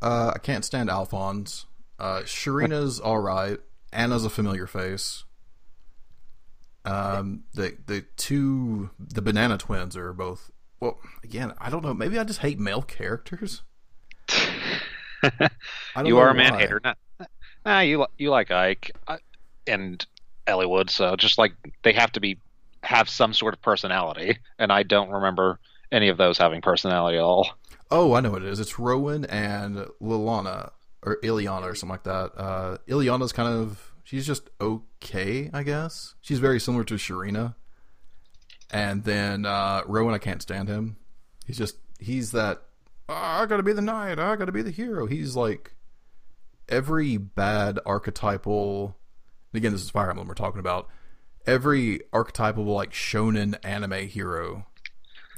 Uh, 0.00 0.32
I 0.34 0.38
can't 0.38 0.64
stand 0.64 0.90
Alphonse. 0.90 1.66
Uh, 1.98 2.22
Sharena's 2.22 2.98
all 3.04 3.20
right. 3.20 3.58
Anna's 3.92 4.24
a 4.24 4.30
familiar 4.30 4.66
face. 4.66 5.24
Um, 6.84 7.44
the 7.54 7.76
the 7.86 8.04
two 8.16 8.90
the 8.98 9.22
banana 9.22 9.58
twins 9.58 9.96
are 9.96 10.12
both. 10.12 10.50
Well, 10.82 10.98
again, 11.22 11.54
I 11.60 11.70
don't 11.70 11.84
know. 11.84 11.94
Maybe 11.94 12.18
I 12.18 12.24
just 12.24 12.40
hate 12.40 12.58
male 12.58 12.82
characters. 12.82 13.62
you 16.04 16.18
are 16.18 16.28
a 16.28 16.34
man 16.34 16.54
hater. 16.54 16.80
Nah, 16.82 16.94
nah, 17.64 17.78
you 17.78 18.04
you 18.18 18.30
like 18.30 18.50
Ike 18.50 18.90
uh, 19.06 19.18
and 19.64 20.04
Eliwood, 20.48 20.90
so 20.90 21.14
just 21.14 21.38
like 21.38 21.52
they 21.84 21.92
have 21.92 22.10
to 22.10 22.20
be 22.20 22.40
have 22.82 23.08
some 23.08 23.32
sort 23.32 23.54
of 23.54 23.62
personality, 23.62 24.38
and 24.58 24.72
I 24.72 24.82
don't 24.82 25.10
remember 25.10 25.60
any 25.92 26.08
of 26.08 26.16
those 26.16 26.36
having 26.36 26.60
personality 26.60 27.16
at 27.16 27.22
all. 27.22 27.48
Oh, 27.92 28.14
I 28.14 28.20
know 28.20 28.32
what 28.32 28.42
it 28.42 28.48
is. 28.48 28.58
It's 28.58 28.80
Rowan 28.80 29.24
and 29.26 29.86
Liliana 30.02 30.72
or 31.04 31.18
Ileana 31.22 31.62
or 31.62 31.76
something 31.76 31.92
like 31.92 32.02
that. 32.02 32.32
Uh, 32.36 32.78
Ileana's 32.88 33.32
kind 33.32 33.48
of 33.48 33.92
she's 34.02 34.26
just 34.26 34.50
okay, 34.60 35.48
I 35.52 35.62
guess. 35.62 36.16
She's 36.20 36.40
very 36.40 36.58
similar 36.58 36.82
to 36.82 36.94
Sharena. 36.94 37.54
And 38.72 39.04
then 39.04 39.44
uh, 39.44 39.82
Rowan, 39.86 40.14
I 40.14 40.18
can't 40.18 40.42
stand 40.42 40.68
him. 40.68 40.96
He's 41.46 41.58
just 41.58 41.76
he's 41.98 42.32
that 42.32 42.62
oh, 43.08 43.14
I 43.14 43.46
gotta 43.46 43.62
be 43.62 43.72
the 43.72 43.82
knight, 43.82 44.18
I 44.18 44.36
gotta 44.36 44.52
be 44.52 44.62
the 44.62 44.70
hero. 44.70 45.06
He's 45.06 45.36
like 45.36 45.74
every 46.68 47.16
bad 47.16 47.78
archetypal. 47.84 48.96
Again, 49.54 49.72
this 49.72 49.82
is 49.82 49.90
Fire 49.90 50.10
Emblem 50.10 50.28
we're 50.28 50.34
talking 50.34 50.60
about. 50.60 50.88
Every 51.46 52.00
archetypal 52.12 52.64
like 52.64 52.92
shonen 52.92 53.56
anime 53.64 54.08
hero. 54.08 54.66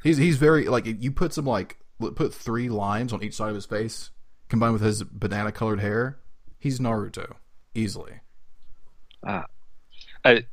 He's 0.03 0.19
he's 0.19 0.37
very 0.37 0.67
like 0.67 0.87
you 0.87 1.11
put 1.11 1.33
some 1.33 1.47
like 1.47 1.79
put 1.99 2.35
three 2.35 2.69
lines 2.69 3.13
on 3.13 3.23
each 3.23 3.35
side 3.35 3.49
of 3.49 3.55
his 3.55 3.67
face 3.67 4.11
combined 4.49 4.75
with 4.75 4.83
his 4.83 5.03
banana 5.03 5.51
colored 5.51 5.81
hair. 5.81 6.19
He's 6.59 6.79
Naruto 6.79 7.35
easily. 7.75 8.21
Uh, 9.27 9.43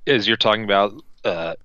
as 0.07 0.27
you're 0.27 0.37
talking 0.37 0.63
about 0.63 0.93
uh, 1.23 1.55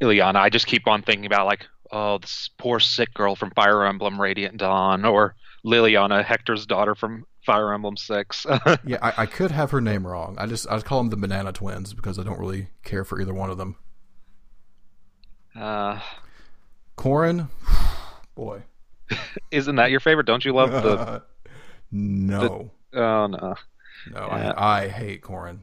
Ileana, 0.00 0.36
I 0.36 0.48
just 0.48 0.66
keep 0.66 0.86
on 0.86 1.02
thinking 1.02 1.26
about 1.26 1.46
like, 1.46 1.66
oh, 1.90 2.18
this 2.18 2.50
poor 2.58 2.80
sick 2.80 3.12
girl 3.14 3.34
from 3.34 3.50
Fire 3.50 3.84
Emblem 3.84 4.20
Radiant 4.20 4.56
Dawn, 4.56 5.04
or 5.04 5.34
Lilina, 5.64 6.22
Hector's 6.22 6.66
daughter 6.66 6.94
from 6.94 7.26
Fire 7.44 7.72
Emblem 7.72 7.96
Six. 7.96 8.46
yeah, 8.84 8.98
I, 9.02 9.22
I, 9.22 9.26
could 9.26 9.50
have 9.50 9.70
her 9.70 9.80
name 9.80 10.06
wrong. 10.06 10.36
I 10.38 10.46
just 10.46 10.68
I 10.70 10.80
call 10.80 10.98
them 10.98 11.10
the 11.10 11.16
Banana 11.16 11.52
Twins 11.52 11.94
because 11.94 12.18
I 12.18 12.22
don't 12.22 12.38
really 12.38 12.68
care 12.84 13.04
for 13.04 13.20
either 13.20 13.34
one 13.34 13.50
of 13.50 13.58
them. 13.58 13.76
Uh, 15.56 15.98
Corrin, 16.96 17.48
boy, 18.34 18.62
isn't 19.50 19.76
that 19.76 19.90
your 19.90 20.00
favorite? 20.00 20.26
Don't 20.26 20.44
you 20.44 20.52
love 20.52 20.70
the? 20.70 21.22
no. 21.90 22.70
The, 22.92 23.00
oh 23.00 23.26
no. 23.26 23.54
No, 24.12 24.26
yeah. 24.26 24.52
I, 24.56 24.82
I 24.82 24.88
hate 24.88 25.22
Corrin. 25.22 25.60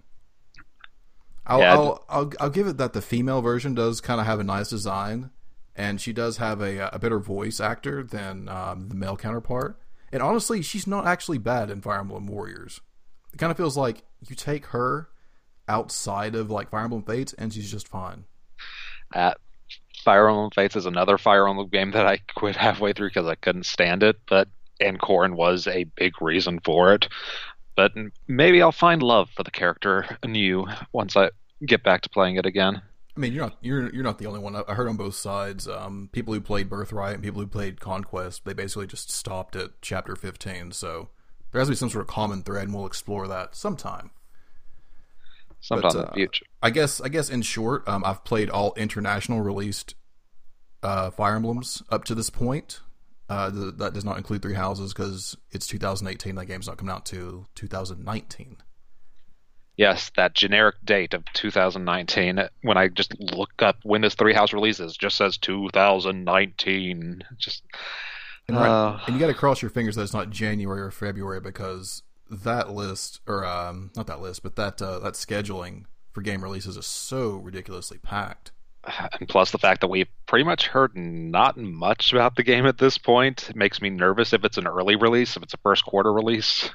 I'll, 1.48 1.60
yeah. 1.60 1.74
I'll, 1.74 2.06
I'll, 2.10 2.32
I'll 2.40 2.50
give 2.50 2.68
it 2.68 2.78
that 2.78 2.94
the 2.94 3.02
female 3.02 3.42
version 3.42 3.76
does 3.76 4.02
kind 4.02 4.20
of 4.20 4.26
have 4.26 4.40
a 4.40 4.44
nice 4.44 4.70
design, 4.70 5.30
and 5.76 6.02
she 6.02 6.14
does 6.14 6.38
have 6.38 6.62
a 6.62 6.90
a 6.94 7.00
better 7.00 7.20
voice 7.20 7.60
actor 7.60 8.04
than 8.04 8.50
um, 8.50 8.90
the 8.90 8.96
male 8.96 9.18
counterpart. 9.18 9.80
And 10.12 10.22
honestly, 10.24 10.62
she's 10.62 10.88
not 10.88 11.06
actually 11.06 11.38
bad 11.38 11.70
in 11.70 11.82
Fire 11.82 12.00
Emblem 12.00 12.28
Warriors. 12.28 12.82
It 13.34 13.38
kind 13.38 13.52
of 13.52 13.58
feels 13.58 13.78
like 13.78 14.04
you 14.28 14.36
take 14.36 14.68
her 14.68 15.10
outside 15.68 16.36
of 16.36 16.50
like 16.50 16.70
Fire 16.70 16.86
Emblem 16.86 17.04
Fates, 17.04 17.34
and 17.34 17.54
she's 17.54 17.70
just 17.70 17.88
fine. 17.88 18.26
Uh, 19.14 19.34
Fire 20.04 20.30
Emblem 20.30 20.52
Fates 20.52 20.76
is 20.76 20.86
another 20.86 21.18
Fire 21.18 21.48
Emblem 21.48 21.70
game 21.70 21.92
that 21.92 22.08
I 22.08 22.20
quit 22.36 22.56
halfway 22.56 22.94
through 22.94 23.10
because 23.10 23.28
I 23.28 23.36
couldn't 23.36 23.66
stand 23.66 24.04
it, 24.04 24.18
but 24.28 24.48
and 24.80 25.00
Corrin 25.00 25.36
was 25.36 25.68
a 25.68 25.86
big 25.86 26.22
reason 26.22 26.60
for 26.60 26.94
it 26.94 27.08
but 27.76 27.94
maybe 28.28 28.62
I'll 28.62 28.72
find 28.72 29.02
love 29.04 29.30
for 29.36 29.44
the 29.44 29.52
character 29.52 30.18
anew 30.24 30.66
once 30.94 31.16
I 31.16 31.32
get 31.66 31.84
back 31.84 32.02
to 32.02 32.10
playing 32.10 32.36
it 32.36 32.46
again. 32.46 32.82
I 33.16 33.20
mean, 33.20 33.34
you're 33.34 33.44
not 33.44 33.58
you're 33.62 33.94
you're 33.94 34.04
not 34.04 34.18
the 34.18 34.26
only 34.26 34.40
one. 34.40 34.56
I 34.56 34.74
heard 34.74 34.90
on 34.90 34.98
both 34.98 35.16
sides. 35.16 35.68
Um, 35.68 36.10
people 36.12 36.34
who 36.34 36.42
played 36.42 36.70
Birthright 36.70 37.14
and 37.14 37.24
people 37.24 37.40
who 37.40 37.48
played 37.48 37.80
Conquest, 37.80 38.44
they 38.44 38.54
basically 38.54 38.88
just 38.88 39.10
stopped 39.10 39.56
at 39.56 39.82
chapter 39.82 40.16
15. 40.16 40.74
So 40.74 41.10
there 41.52 41.60
has 41.60 41.70
to 41.70 41.72
be 41.72 41.78
some 41.78 41.90
sort 41.90 42.02
of 42.02 42.08
common 42.08 42.44
thread, 42.44 42.66
and 42.66 42.74
we'll 42.74 42.86
explore 42.86 43.28
that 43.30 43.56
sometime. 43.56 44.12
Sometime 45.62 45.92
but, 45.92 45.96
uh, 45.96 46.00
in 46.00 46.06
the 46.06 46.12
uh, 46.12 46.14
future. 46.14 46.46
I 46.62 46.70
guess. 46.72 47.00
I 47.00 47.08
guess 47.08 47.30
in 47.30 47.42
short, 47.42 47.88
um, 47.88 48.04
I've 48.04 48.26
played 48.26 48.50
all 48.50 48.74
international 48.76 49.42
released 49.42 49.96
uh, 50.84 51.10
Fire 51.10 51.38
Emblems 51.38 51.84
up 51.90 52.04
to 52.06 52.16
this 52.16 52.30
point. 52.30 52.82
Uh, 53.28 53.50
th- 53.50 53.74
that 53.78 53.94
does 53.94 54.06
not 54.06 54.18
include 54.18 54.42
Three 54.42 54.54
Houses 54.54 54.94
because 54.94 55.36
it's 55.52 55.68
2018. 55.68 56.36
That 56.36 56.46
game's 56.46 56.68
not 56.68 56.78
coming 56.78 56.94
out 56.94 57.06
to 57.08 57.46
2019. 57.56 58.58
Yes, 59.78 60.12
that 60.16 60.34
generic 60.34 60.76
date 60.86 61.14
of 61.14 61.26
2019. 61.34 62.48
When 62.62 62.78
I 62.78 62.88
just 62.88 63.20
look 63.20 63.52
up 63.60 63.78
when 63.84 64.02
this 64.02 64.16
Three 64.16 64.34
House 64.34 64.54
releases, 64.54 64.96
just 64.96 65.18
says 65.18 65.38
2019. 65.38 67.24
Just 67.38 67.64
and, 68.48 68.58
right, 68.58 68.70
uh, 68.70 69.00
and 69.06 69.16
you 69.16 69.20
got 69.20 69.28
to 69.28 69.34
cross 69.34 69.62
your 69.62 69.72
fingers 69.72 69.96
that 69.96 70.04
it's 70.04 70.14
not 70.14 70.30
January 70.30 70.82
or 70.82 70.92
February 70.92 71.42
because 71.42 72.04
that 72.30 72.72
list, 72.72 73.22
or 73.28 73.44
um, 73.44 73.92
not 73.96 74.08
that 74.08 74.22
list, 74.22 74.44
but 74.44 74.56
that 74.56 74.82
uh, 74.82 75.00
that 75.00 75.14
scheduling 75.16 75.86
for 76.12 76.22
game 76.22 76.44
releases 76.44 76.78
is 76.78 76.86
so 76.86 77.32
ridiculously 77.38 77.98
packed 77.98 78.52
and 79.20 79.28
plus 79.28 79.52
the 79.52 79.58
fact 79.58 79.82
that 79.82 79.88
we've 79.88 80.08
pretty 80.26 80.46
much 80.46 80.68
heard 80.68 80.96
not 80.96 81.58
much 81.58 82.14
about 82.14 82.36
the 82.36 82.44
game 82.44 82.66
at 82.66 82.78
this 82.78 82.98
point 82.98 83.52
makes 83.56 83.82
me 83.82 83.90
nervous 83.90 84.34
if 84.34 84.44
it's 84.44 84.58
an 84.58 84.68
early 84.68 84.96
release, 84.96 85.36
if 85.36 85.44
it's 85.44 85.54
a 85.54 85.58
first 85.58 85.86
quarter 85.86 86.12
release. 86.12 86.70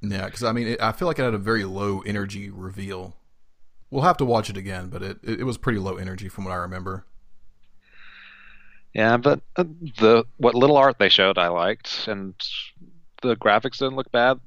Yeah, 0.00 0.26
because 0.26 0.42
I 0.42 0.52
mean, 0.52 0.68
it, 0.68 0.82
I 0.82 0.92
feel 0.92 1.06
like 1.06 1.18
it 1.18 1.22
had 1.24 1.34
a 1.34 1.38
very 1.38 1.64
low 1.64 2.00
energy 2.00 2.50
reveal. 2.50 3.16
We'll 3.90 4.02
have 4.02 4.16
to 4.18 4.24
watch 4.24 4.50
it 4.50 4.56
again, 4.56 4.88
but 4.88 5.02
it 5.02 5.18
it, 5.22 5.44
was 5.44 5.58
pretty 5.58 5.78
low 5.78 5.96
energy 5.96 6.28
from 6.28 6.44
what 6.44 6.52
I 6.52 6.56
remember. 6.56 7.04
Yeah, 8.94 9.16
but 9.16 9.40
uh, 9.56 9.64
the 9.98 10.24
what 10.38 10.54
little 10.54 10.76
art 10.76 10.98
they 10.98 11.08
showed, 11.08 11.38
I 11.38 11.48
liked, 11.48 12.08
and 12.08 12.34
the 13.22 13.36
graphics 13.36 13.78
didn't 13.78 13.96
look 13.96 14.10
bad. 14.10 14.40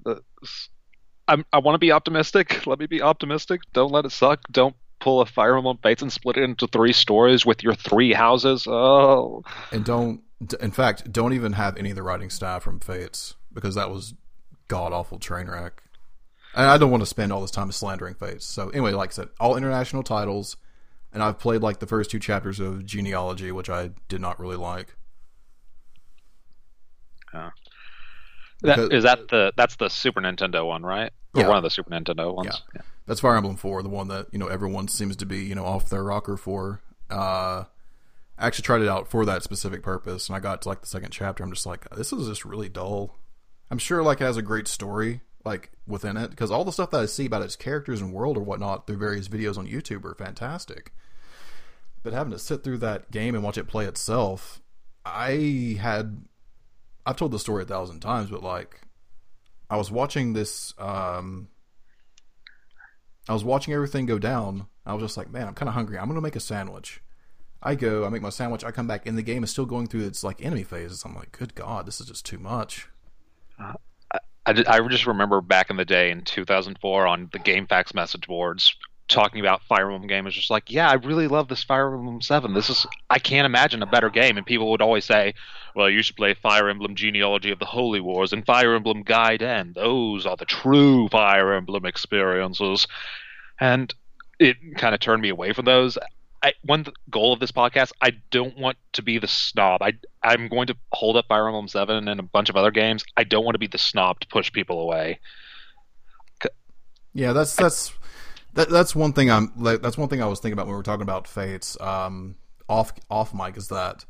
I'm, 1.28 1.46
I 1.54 1.60
want 1.60 1.76
to 1.76 1.80
be 1.80 1.92
optimistic. 1.92 2.68
Let 2.68 2.80
me 2.80 2.86
be 2.86 3.02
optimistic. 3.02 3.62
Don't 3.74 3.92
let 3.92 4.06
it 4.06 4.12
suck. 4.12 4.42
Don't 4.52 4.76
pull 5.06 5.22
a 5.22 5.26
Fire 5.28 5.56
Emblem 5.56 5.78
Fates 5.84 6.02
and 6.02 6.12
split 6.12 6.36
it 6.36 6.44
into 6.44 6.66
three 6.66 6.92
stories 6.92 7.46
with 7.46 7.62
your 7.62 7.76
three 7.76 8.12
houses. 8.12 8.66
Oh, 8.68 9.44
and 9.72 9.86
don't. 9.86 10.22
In 10.60 10.72
fact, 10.72 11.12
don't 11.14 11.34
even 11.34 11.54
have 11.54 11.78
any 11.78 11.92
of 11.92 11.96
the 11.96 12.02
writing 12.02 12.32
staff 12.32 12.64
from 12.64 12.80
Fates 12.80 13.36
because 13.54 13.76
that 13.76 13.92
was 13.92 14.16
god 14.68 14.92
awful 14.92 15.20
train 15.20 15.48
wreck. 15.48 15.84
And 16.56 16.66
I 16.66 16.78
don't 16.78 16.90
want 16.90 17.02
to 17.02 17.08
spend 17.08 17.32
all 17.32 17.40
this 17.40 17.52
time 17.52 17.72
slandering 17.72 18.16
Fates. 18.16 18.46
So 18.46 18.70
anyway, 18.70 18.94
like 18.94 19.12
I 19.12 19.14
said, 19.14 19.30
all 19.40 19.56
international 19.56 20.02
titles, 20.02 20.58
and 21.14 21.22
I've 21.22 21.38
played 21.38 21.62
like 21.62 21.80
the 21.80 21.88
first 21.88 22.10
two 22.10 22.20
chapters 22.20 22.60
of 22.60 22.84
Genealogy, 22.84 23.52
which 23.52 23.70
I 23.70 23.92
did 24.10 24.22
not 24.22 24.40
really 24.40 24.58
like. 24.58 24.96
Uh, 27.32 27.52
that, 28.62 28.78
because, 28.78 28.90
is 28.90 29.04
that 29.04 29.28
the 29.30 29.54
that's 29.56 29.76
the 29.76 29.90
Super 29.90 30.22
Nintendo 30.22 30.66
one, 30.66 30.82
right? 30.82 31.12
Or 31.36 31.42
yeah. 31.44 31.48
one 31.48 31.58
of 31.58 31.64
the 31.64 31.70
Super 31.70 31.92
Nintendo 31.92 32.34
ones. 32.34 32.50
Yeah. 32.74 32.82
yeah. 32.82 32.82
That's 33.06 33.20
Fire 33.20 33.36
Emblem 33.36 33.56
Four, 33.56 33.84
the 33.84 33.90
one 33.90 34.08
that 34.08 34.28
you 34.32 34.40
know 34.40 34.48
everyone 34.48 34.88
seems 34.88 35.16
to 35.18 35.26
be 35.26 35.44
you 35.44 35.56
know 35.56 35.66
off 35.66 35.90
their 35.90 36.04
rocker 36.04 36.38
for. 36.38 36.82
Uh, 37.10 37.66
I 38.38 38.48
actually 38.48 38.64
tried 38.64 38.82
it 38.82 38.88
out 38.88 39.08
for 39.08 39.26
that 39.26 39.44
specific 39.44 39.84
purpose, 39.84 40.28
and 40.28 40.36
I 40.36 40.40
got 40.40 40.64
to 40.64 40.70
like 40.70 40.82
the 40.82 40.88
second 40.88 41.12
chapter. 41.12 41.44
I'm 41.44 41.52
just 41.52 41.66
like, 41.66 41.90
this 41.92 42.12
is 42.12 42.28
just 42.28 42.46
really 42.46 42.70
dull. 42.70 43.16
I'm 43.70 43.78
sure 43.78 44.04
like 44.04 44.22
it 44.22 44.26
has 44.26 44.38
a 44.38 44.42
great 44.42 44.68
story 44.68 45.22
like 45.46 45.72
within 45.88 46.18
it 46.18 46.32
because 46.32 46.50
all 46.52 46.66
the 46.66 46.72
stuff 46.72 46.90
that 46.92 47.02
I 47.02 47.06
see 47.06 47.28
about 47.28 47.44
its 47.44 47.56
characters 47.56 48.02
and 48.02 48.12
world 48.12 48.36
or 48.36 48.42
whatnot 48.42 48.88
through 48.88 48.98
various 48.98 49.28
videos 49.28 49.58
on 49.58 49.68
YouTube 49.68 50.04
are 50.04 50.16
fantastic. 50.16 50.92
But 52.04 52.14
having 52.14 52.34
to 52.34 52.40
sit 52.40 52.64
through 52.64 52.80
that 52.80 53.12
game 53.12 53.36
and 53.36 53.44
watch 53.44 53.58
it 53.58 53.68
play 53.68 53.86
itself, 53.86 54.62
I 55.06 55.78
had 55.80 56.26
I've 57.06 57.18
told 57.18 57.32
the 57.32 57.40
story 57.40 57.64
a 57.64 57.68
thousand 57.68 58.00
times, 58.00 58.32
but 58.32 58.44
like 58.44 58.82
I 59.70 59.78
was 59.78 59.92
watching 59.92 60.34
this 60.34 60.74
um 60.80 61.48
I 63.28 63.34
was 63.34 63.44
watching 63.44 63.74
everything 63.74 64.06
go 64.06 64.20
down. 64.20 64.68
I 64.86 64.94
was 64.94 65.04
just 65.04 65.18
like, 65.18 65.32
man, 65.32 65.48
I'm 65.48 65.56
kind 65.56 65.68
of 65.68 65.76
hungry. 65.76 65.98
I'm 65.98 66.08
gonna 66.08 66.22
make 66.22 66.36
a 66.36 66.40
sandwich. 66.40 67.02
I 67.64 67.76
go, 67.76 68.06
I 68.06 68.10
make 68.10 68.22
my 68.22 68.30
sandwich. 68.30 68.64
I 68.64 68.72
come 68.72 68.88
back, 68.88 69.08
and 69.08 69.18
the 69.18 69.24
game 69.24 69.44
is 69.44 69.50
still 69.50 69.66
going 69.66 69.88
through 69.88 70.06
its 70.06 70.24
like 70.24 70.44
enemy 70.44 70.64
phases. 70.64 71.04
I'm 71.04 71.16
like, 71.16 71.32
good 71.32 71.56
god, 71.56 71.88
this 71.88 72.00
is 72.00 72.08
just 72.08 72.26
too 72.26 72.38
much. 72.38 72.88
Uh, 73.60 73.74
I, 74.46 74.64
I 74.68 74.88
just 74.88 75.08
remember 75.08 75.42
back 75.42 75.70
in 75.70 75.78
the 75.78 75.86
day 75.86 76.12
in 76.12 76.22
2004 76.22 77.08
on 77.08 77.30
the 77.32 77.40
GameFAQs 77.40 77.96
message 77.96 78.28
boards 78.28 78.76
talking 79.08 79.40
about 79.40 79.62
Fire 79.64 79.92
Emblem 79.92 80.08
game 80.08 80.26
is 80.28 80.34
just 80.34 80.50
like, 80.50 80.72
yeah, 80.72 80.90
I 80.90 80.94
really 80.96 81.28
love 81.28 81.48
this 81.48 81.64
Fire 81.64 81.94
Emblem 81.94 82.22
Seven. 82.22 82.54
This 82.54 82.70
is 82.70 82.86
I 83.10 83.20
can't 83.20 83.46
imagine 83.46 83.84
a 83.84 83.88
better 83.88 84.10
game. 84.10 84.38
And 84.38 84.46
people 84.46 84.72
would 84.72 84.82
always 84.82 85.06
say, 85.06 85.34
well, 85.76 85.90
you 85.90 86.02
should 86.02 86.16
play 86.16 86.34
Fire 86.34 86.70
Emblem 86.70 86.96
Genealogy 86.96 87.52
of 87.52 87.60
the 87.60 87.66
Holy 87.66 88.00
Wars 88.00 88.34
and 88.34 88.46
Fire 88.46 88.76
Emblem 88.76 89.04
Gaiden. 89.04 89.76
Those 89.76 90.26
are 90.26 90.38
the 90.38 90.46
true 90.46 91.08
Fire 91.10 91.54
Emblem 91.54 91.86
experiences. 91.86 92.88
And 93.60 93.94
it 94.40 94.58
kind 94.78 94.94
of 94.94 95.02
turned 95.02 95.22
me 95.22 95.30
away 95.30 95.54
from 95.54 95.66
those. 95.66 95.98
I, 96.42 96.54
one 96.64 96.86
goal 97.10 97.34
of 97.34 97.40
this 97.40 97.52
podcast, 97.52 97.92
I 98.02 98.12
don't 98.30 98.58
want 98.58 98.78
to 98.94 99.02
be 99.02 99.18
the 99.18 99.28
snob. 99.28 99.82
I 99.82 99.94
I'm 100.22 100.48
going 100.48 100.68
to 100.68 100.76
hold 100.92 101.18
up 101.18 101.28
Fire 101.28 101.48
Emblem 101.48 101.68
Seven 101.68 102.08
and 102.08 102.20
a 102.20 102.24
bunch 102.24 102.50
of 102.50 102.56
other 102.56 102.72
games. 102.72 103.04
I 103.18 103.24
don't 103.24 103.44
want 103.44 103.56
to 103.56 103.60
be 103.60 103.68
the 103.68 103.78
snob 103.78 104.20
to 104.20 104.28
push 104.28 104.52
people 104.52 104.80
away. 104.82 105.20
Yeah, 107.16 107.32
that's 107.32 107.56
that's 107.56 107.94
That, 108.56 108.70
that's 108.70 108.96
one 108.96 109.14
thing 109.14 109.30
I'm. 109.30 109.52
That's 109.58 109.98
one 109.98 110.10
thing 110.10 110.22
I 110.22 110.28
was 110.28 110.40
thinking 110.40 110.54
about 110.54 110.66
when 110.66 110.74
we 110.74 110.78
were 110.78 110.84
talking 110.84 111.04
about 111.04 111.28
Fates. 111.28 111.80
Um, 111.80 112.36
off 112.68 112.94
off 113.10 113.34
mic 113.34 113.58
is 113.58 113.68
that 113.68 114.06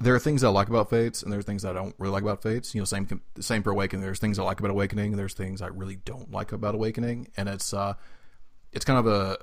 there 0.00 0.14
are 0.14 0.18
things 0.18 0.42
I 0.42 0.48
like 0.48 0.68
about 0.68 0.90
Fates, 0.90 1.22
and 1.22 1.30
there 1.30 1.38
are 1.38 1.42
things 1.42 1.64
I 1.64 1.72
don't 1.72 1.94
really 1.98 2.12
like 2.12 2.22
about 2.22 2.42
Fates. 2.42 2.74
You 2.74 2.80
know, 2.80 2.84
same 2.86 3.20
same 3.38 3.62
for 3.62 3.70
Awakening. 3.70 4.02
There's 4.02 4.18
things 4.18 4.38
I 4.38 4.44
like 4.44 4.60
about 4.60 4.70
Awakening, 4.70 5.12
and 5.12 5.18
there's 5.18 5.34
things 5.34 5.62
I 5.62 5.68
really 5.68 5.96
don't 5.96 6.30
like 6.30 6.52
about 6.52 6.74
Awakening, 6.74 7.28
and 7.36 7.48
it's 7.48 7.74
uh, 7.74 7.94
it's 8.72 8.84
kind 8.84 8.98
of 8.98 9.06
a 9.06 9.36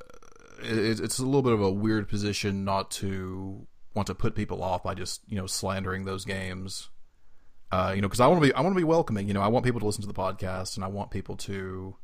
it's 0.62 1.20
a 1.20 1.26
little 1.26 1.42
bit 1.42 1.54
of 1.54 1.62
a 1.62 1.72
weird 1.72 2.08
position 2.10 2.64
not 2.64 2.90
to 2.90 3.68
want 3.94 4.08
to 4.08 4.16
put 4.16 4.36
people 4.36 4.64
off 4.64 4.84
by 4.84 4.96
just 4.96 5.22
you 5.28 5.38
know 5.38 5.46
slandering 5.46 6.06
those 6.06 6.26
games. 6.26 6.90
Uh, 7.72 7.92
you 7.96 8.02
know, 8.02 8.08
because 8.08 8.20
I 8.20 8.28
want 8.28 8.42
to 8.42 8.48
be 8.48 8.54
I 8.54 8.62
want 8.62 8.74
to 8.74 8.80
be 8.80 8.84
welcoming. 8.84 9.28
You 9.28 9.34
know, 9.36 9.42
I 9.42 9.48
want 9.48 9.64
people 9.64 9.80
to 9.80 9.86
listen 9.86 10.02
to 10.02 10.08
the 10.08 10.14
podcast, 10.14 10.76
and 10.76 10.84
I 10.84 10.88
want 10.88 11.12
people 11.12 11.36
to 11.38 11.96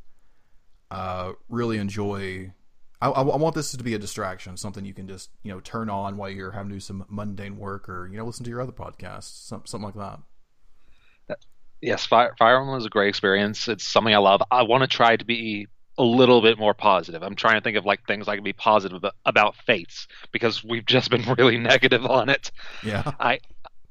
uh, 0.92 1.34
really 1.48 1.78
enjoy. 1.78 2.54
I, 3.02 3.10
I, 3.10 3.22
want 3.22 3.56
this 3.56 3.72
to 3.72 3.84
be 3.84 3.94
a 3.94 4.00
distraction, 4.00 4.58
something 4.58 4.84
you 4.84 4.94
can 4.94 5.08
just 5.08 5.30
you 5.44 5.52
know 5.52 5.60
turn 5.62 5.90
on 5.90 6.18
while 6.18 6.30
you're 6.30 6.52
having 6.52 6.70
to 6.70 6.76
do 6.76 6.80
some 6.80 7.06
mundane 7.08 7.58
work, 7.58 7.88
or 7.88 8.08
you 8.08 8.18
know 8.18 8.26
listen 8.26 8.44
to 8.44 8.50
your 8.50 8.62
other 8.62 8.72
podcasts, 8.72 9.48
some, 9.48 9.62
something 9.66 9.86
like 9.86 9.96
that. 9.96 10.20
Yes, 11.82 12.06
Fire, 12.06 12.36
Fire 12.38 12.60
Emblem 12.60 12.78
is 12.78 12.86
a 12.86 12.90
great 12.90 13.08
experience. 13.08 13.70
It's 13.70 13.86
something 13.86 14.14
I 14.14 14.18
love. 14.18 14.42
I 14.52 14.64
want 14.64 14.82
to 14.82 14.88
try 14.88 15.16
to 15.16 15.24
be 15.24 15.68
a 15.98 16.04
little 16.04 16.42
bit 16.42 16.58
more 16.58 16.74
positive. 16.74 17.24
I'm 17.24 17.36
trying 17.36 17.56
to 17.56 17.62
think 17.62 17.78
of 17.78 17.86
like 17.86 18.06
things 18.06 18.28
I 18.28 18.36
can 18.36 18.44
be 18.44 18.54
positive 18.54 19.04
about 19.26 19.56
Fates 19.66 20.08
because 20.32 20.64
we've 20.64 20.86
just 20.86 21.10
been 21.10 21.24
really 21.38 21.58
negative 21.58 22.06
on 22.06 22.30
it. 22.30 22.52
Yeah. 22.84 23.12
I 23.20 23.40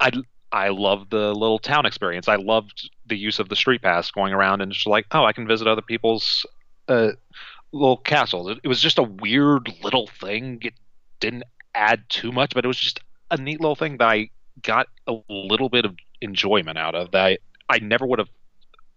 I 0.01 0.11
I 0.51 0.69
love 0.69 1.11
the 1.11 1.35
little 1.35 1.59
town 1.59 1.87
experience. 1.87 2.29
I 2.29 2.37
loved 2.37 2.91
the 3.07 3.17
use 3.17 3.39
of 3.39 3.49
the 3.49 3.57
street 3.57 3.83
pass 3.83 4.11
going 4.11 4.33
around 4.33 4.63
and 4.63 4.73
just 4.73 4.87
like, 4.87 5.07
oh, 5.13 5.25
I 5.25 5.33
can 5.33 5.47
visit 5.47 5.67
other 5.67 5.83
people's 5.83 6.47
uh, 6.89 7.13
little 7.73 7.97
castle. 7.97 8.49
It, 8.49 8.67
was 8.67 8.81
just 8.81 8.99
a 8.99 9.03
weird 9.03 9.73
little 9.83 10.07
thing. 10.07 10.59
It 10.63 10.75
didn't 11.21 11.45
add 11.75 12.09
too 12.09 12.33
much, 12.33 12.55
but 12.55 12.65
it 12.65 12.69
was 12.69 12.79
just 12.79 13.01
a 13.31 13.37
neat 13.37 13.61
little 13.61 13.77
thing 13.77 13.99
that 13.99 14.09
I 14.09 14.31
got 14.63 14.89
a 15.07 15.17
little 15.29 15.69
bit 15.69 15.85
of 15.85 15.95
enjoyment 16.21 16.79
out 16.79 16.95
of 16.95 17.13
that 17.13 17.25
I, 17.25 17.39
I 17.69 17.79
never 17.79 18.07
would 18.07 18.19
have 18.19 18.31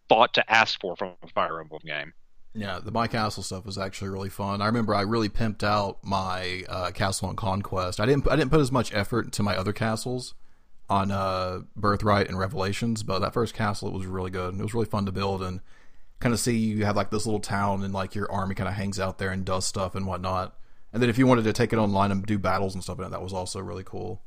thought 0.09 0.33
to 0.35 0.51
ask 0.51 0.79
for 0.81 0.95
from 0.95 1.11
a 1.23 1.27
Fire 1.27 1.59
Emblem 1.59 1.81
game. 1.85 2.13
Yeah, 2.53 2.79
the 2.83 2.91
my 2.91 3.07
castle 3.07 3.43
stuff 3.43 3.65
was 3.65 3.77
actually 3.77 4.09
really 4.09 4.29
fun. 4.29 4.61
I 4.61 4.65
remember 4.65 4.93
I 4.93 5.01
really 5.01 5.29
pimped 5.29 5.63
out 5.63 5.99
my 6.03 6.63
uh, 6.67 6.91
castle 6.91 7.29
on 7.29 7.37
conquest. 7.37 7.99
I 7.99 8.05
didn't 8.05 8.29
I 8.29 8.35
didn't 8.35 8.51
put 8.51 8.59
as 8.59 8.71
much 8.71 8.93
effort 8.93 9.25
into 9.25 9.43
my 9.43 9.55
other 9.55 9.71
castles 9.71 10.33
on 10.89 11.11
uh, 11.11 11.61
Birthright 11.77 12.27
and 12.27 12.37
Revelations, 12.37 13.03
but 13.03 13.19
that 13.19 13.33
first 13.33 13.53
castle 13.53 13.87
it 13.87 13.93
was 13.93 14.05
really 14.05 14.31
good. 14.31 14.55
It 14.55 14.61
was 14.61 14.73
really 14.73 14.85
fun 14.85 15.05
to 15.05 15.13
build 15.13 15.41
and 15.41 15.61
kind 16.21 16.33
of 16.33 16.39
see 16.39 16.55
you 16.55 16.85
have 16.85 16.95
like 16.95 17.09
this 17.09 17.25
little 17.25 17.41
town 17.41 17.83
and 17.83 17.93
like 17.93 18.15
your 18.15 18.31
army 18.31 18.55
kind 18.55 18.69
of 18.69 18.75
hangs 18.75 18.99
out 18.99 19.17
there 19.17 19.31
and 19.31 19.43
does 19.43 19.65
stuff 19.65 19.95
and 19.95 20.05
whatnot. 20.05 20.55
And 20.93 21.01
then 21.01 21.09
if 21.09 21.17
you 21.17 21.25
wanted 21.27 21.43
to 21.45 21.53
take 21.53 21.73
it 21.73 21.77
online 21.77 22.11
and 22.11 22.25
do 22.25 22.37
battles 22.37 22.73
and 22.73 22.83
stuff, 22.83 22.97
that 22.97 23.21
was 23.21 23.33
also 23.33 23.59
really 23.59 23.83
cool. 23.83 24.21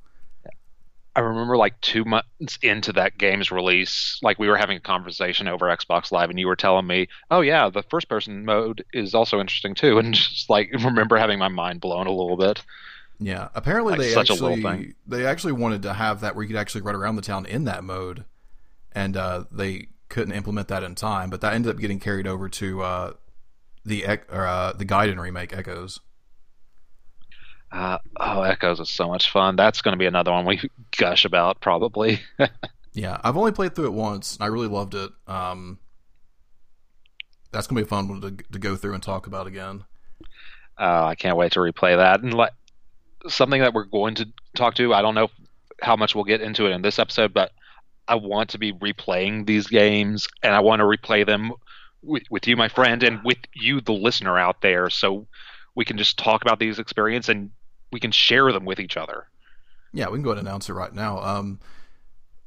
I 1.16 1.20
remember 1.20 1.56
like 1.56 1.80
two 1.80 2.04
months 2.04 2.58
into 2.60 2.92
that 2.94 3.16
game's 3.16 3.52
release, 3.52 4.18
like 4.20 4.38
we 4.40 4.48
were 4.48 4.56
having 4.56 4.78
a 4.78 4.80
conversation 4.80 5.46
over 5.46 5.66
Xbox 5.66 6.10
Live, 6.10 6.28
and 6.28 6.40
you 6.40 6.48
were 6.48 6.56
telling 6.56 6.88
me, 6.88 7.06
"Oh 7.30 7.40
yeah, 7.40 7.70
the 7.70 7.84
first 7.84 8.08
person 8.08 8.44
mode 8.44 8.84
is 8.92 9.14
also 9.14 9.38
interesting 9.38 9.76
too," 9.76 9.98
and 10.00 10.12
just 10.12 10.50
like 10.50 10.70
remember 10.72 11.16
having 11.16 11.38
my 11.38 11.48
mind 11.48 11.80
blown 11.80 12.08
a 12.08 12.10
little 12.10 12.36
bit. 12.36 12.62
Yeah, 13.20 13.48
apparently 13.54 13.92
like 13.92 14.00
they 14.00 14.16
actually 14.16 14.94
they 15.06 15.24
actually 15.24 15.52
wanted 15.52 15.82
to 15.82 15.92
have 15.92 16.20
that 16.22 16.34
where 16.34 16.42
you 16.42 16.48
could 16.48 16.58
actually 16.58 16.80
run 16.80 16.96
around 16.96 17.14
the 17.14 17.22
town 17.22 17.46
in 17.46 17.64
that 17.64 17.84
mode, 17.84 18.24
and 18.90 19.16
uh, 19.16 19.44
they 19.52 19.86
couldn't 20.08 20.34
implement 20.34 20.68
that 20.68 20.82
in 20.82 20.94
time, 20.94 21.30
but 21.30 21.40
that 21.40 21.54
ended 21.54 21.74
up 21.74 21.80
getting 21.80 21.98
carried 21.98 22.26
over 22.26 22.48
to 22.48 22.82
uh, 22.82 23.12
the 23.84 24.04
or, 24.06 24.46
uh, 24.46 24.72
the 24.72 24.84
Gaiden 24.84 25.18
remake 25.18 25.52
Echoes. 25.56 26.00
Uh, 27.72 27.98
oh, 28.20 28.42
Echoes 28.42 28.78
is 28.78 28.88
so 28.88 29.08
much 29.08 29.30
fun. 29.30 29.56
That's 29.56 29.82
going 29.82 29.92
to 29.94 29.98
be 29.98 30.06
another 30.06 30.30
one 30.30 30.46
we 30.46 30.60
gush 30.96 31.24
about 31.24 31.60
probably. 31.60 32.20
yeah, 32.92 33.20
I've 33.24 33.36
only 33.36 33.52
played 33.52 33.74
through 33.74 33.86
it 33.86 33.92
once. 33.92 34.36
and 34.36 34.44
I 34.44 34.46
really 34.46 34.68
loved 34.68 34.94
it. 34.94 35.10
Um, 35.26 35.78
that's 37.50 37.66
going 37.66 37.76
to 37.76 37.82
be 37.82 37.86
a 37.86 37.88
fun 37.88 38.08
one 38.08 38.20
to, 38.20 38.30
to 38.52 38.58
go 38.58 38.76
through 38.76 38.94
and 38.94 39.02
talk 39.02 39.26
about 39.26 39.46
again. 39.46 39.84
Uh, 40.78 41.04
I 41.04 41.14
can't 41.14 41.36
wait 41.36 41.52
to 41.52 41.60
replay 41.60 41.96
that. 41.96 42.20
And 42.20 42.34
like 42.34 42.52
something 43.28 43.60
that 43.60 43.74
we're 43.74 43.84
going 43.84 44.16
to 44.16 44.28
talk 44.56 44.74
to, 44.76 44.94
I 44.94 45.02
don't 45.02 45.14
know 45.14 45.28
how 45.82 45.96
much 45.96 46.14
we'll 46.14 46.24
get 46.24 46.40
into 46.40 46.66
it 46.66 46.72
in 46.72 46.82
this 46.82 46.98
episode, 46.98 47.34
but 47.34 47.52
I 48.06 48.16
want 48.16 48.50
to 48.50 48.58
be 48.58 48.72
replaying 48.72 49.46
these 49.46 49.66
games, 49.66 50.28
and 50.42 50.54
I 50.54 50.60
want 50.60 50.80
to 50.80 50.84
replay 50.84 51.24
them 51.26 51.52
with, 52.02 52.24
with 52.30 52.46
you, 52.46 52.56
my 52.56 52.68
friend, 52.68 53.02
and 53.02 53.20
with 53.24 53.38
you, 53.54 53.80
the 53.80 53.92
listener 53.92 54.38
out 54.38 54.60
there, 54.60 54.90
so 54.90 55.26
we 55.74 55.84
can 55.84 55.96
just 55.96 56.18
talk 56.18 56.42
about 56.42 56.58
these 56.58 56.78
experiences 56.78 57.30
and 57.30 57.50
we 57.92 58.00
can 58.00 58.12
share 58.12 58.52
them 58.52 58.64
with 58.64 58.78
each 58.78 58.96
other. 58.96 59.26
Yeah, 59.92 60.08
we 60.08 60.18
can 60.18 60.22
go 60.22 60.30
ahead 60.30 60.38
and 60.38 60.48
announce 60.48 60.68
it 60.68 60.74
right 60.74 60.92
now. 60.92 61.18
Um, 61.20 61.60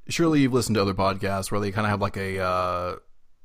surely 0.10 0.42
you've 0.42 0.54
listened 0.54 0.76
to 0.76 0.82
other 0.82 0.94
podcasts 0.94 1.52
where 1.52 1.60
they 1.60 1.72
kind 1.72 1.86
of 1.86 1.92
have 1.92 2.02
like 2.02 2.18
a 2.18 2.40
uh, 2.40 2.96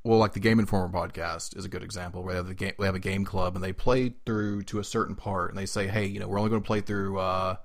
well, 0.03 0.19
like 0.19 0.33
the 0.33 0.39
Game 0.39 0.59
Informer 0.59 0.89
podcast 0.89 1.57
is 1.57 1.63
a 1.63 1.69
good 1.69 1.83
example 1.83 2.23
where 2.23 2.33
they 2.33 2.37
have, 2.37 2.47
the 2.47 2.53
game, 2.53 2.73
they 2.77 2.85
have 2.85 2.95
a 2.95 2.99
game 2.99 3.23
club 3.23 3.55
and 3.55 3.63
they 3.63 3.71
play 3.71 4.13
through 4.25 4.63
to 4.63 4.79
a 4.79 4.83
certain 4.83 5.15
part 5.15 5.49
and 5.49 5.57
they 5.57 5.65
say, 5.65 5.87
hey, 5.87 6.05
you 6.05 6.19
know, 6.19 6.27
we're 6.27 6.39
only 6.39 6.49
going 6.49 6.61
to 6.61 6.67
play 6.67 6.81
through 6.81 7.19
uh, 7.19 7.55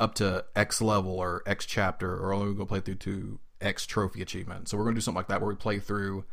up 0.00 0.14
to 0.14 0.44
X 0.56 0.80
level 0.80 1.12
or 1.12 1.42
X 1.46 1.66
chapter, 1.66 2.16
or 2.16 2.32
only 2.32 2.46
going 2.46 2.58
to 2.58 2.66
play 2.66 2.80
through 2.80 2.94
to 2.96 3.38
X 3.64 3.86
trophy 3.86 4.22
achievement. 4.22 4.68
So 4.68 4.76
we're 4.76 4.84
going 4.84 4.94
to 4.94 5.00
do 5.00 5.02
something 5.02 5.18
like 5.18 5.28
that 5.28 5.40
where 5.40 5.48
we 5.50 5.56
play 5.56 5.78
through 5.78 6.24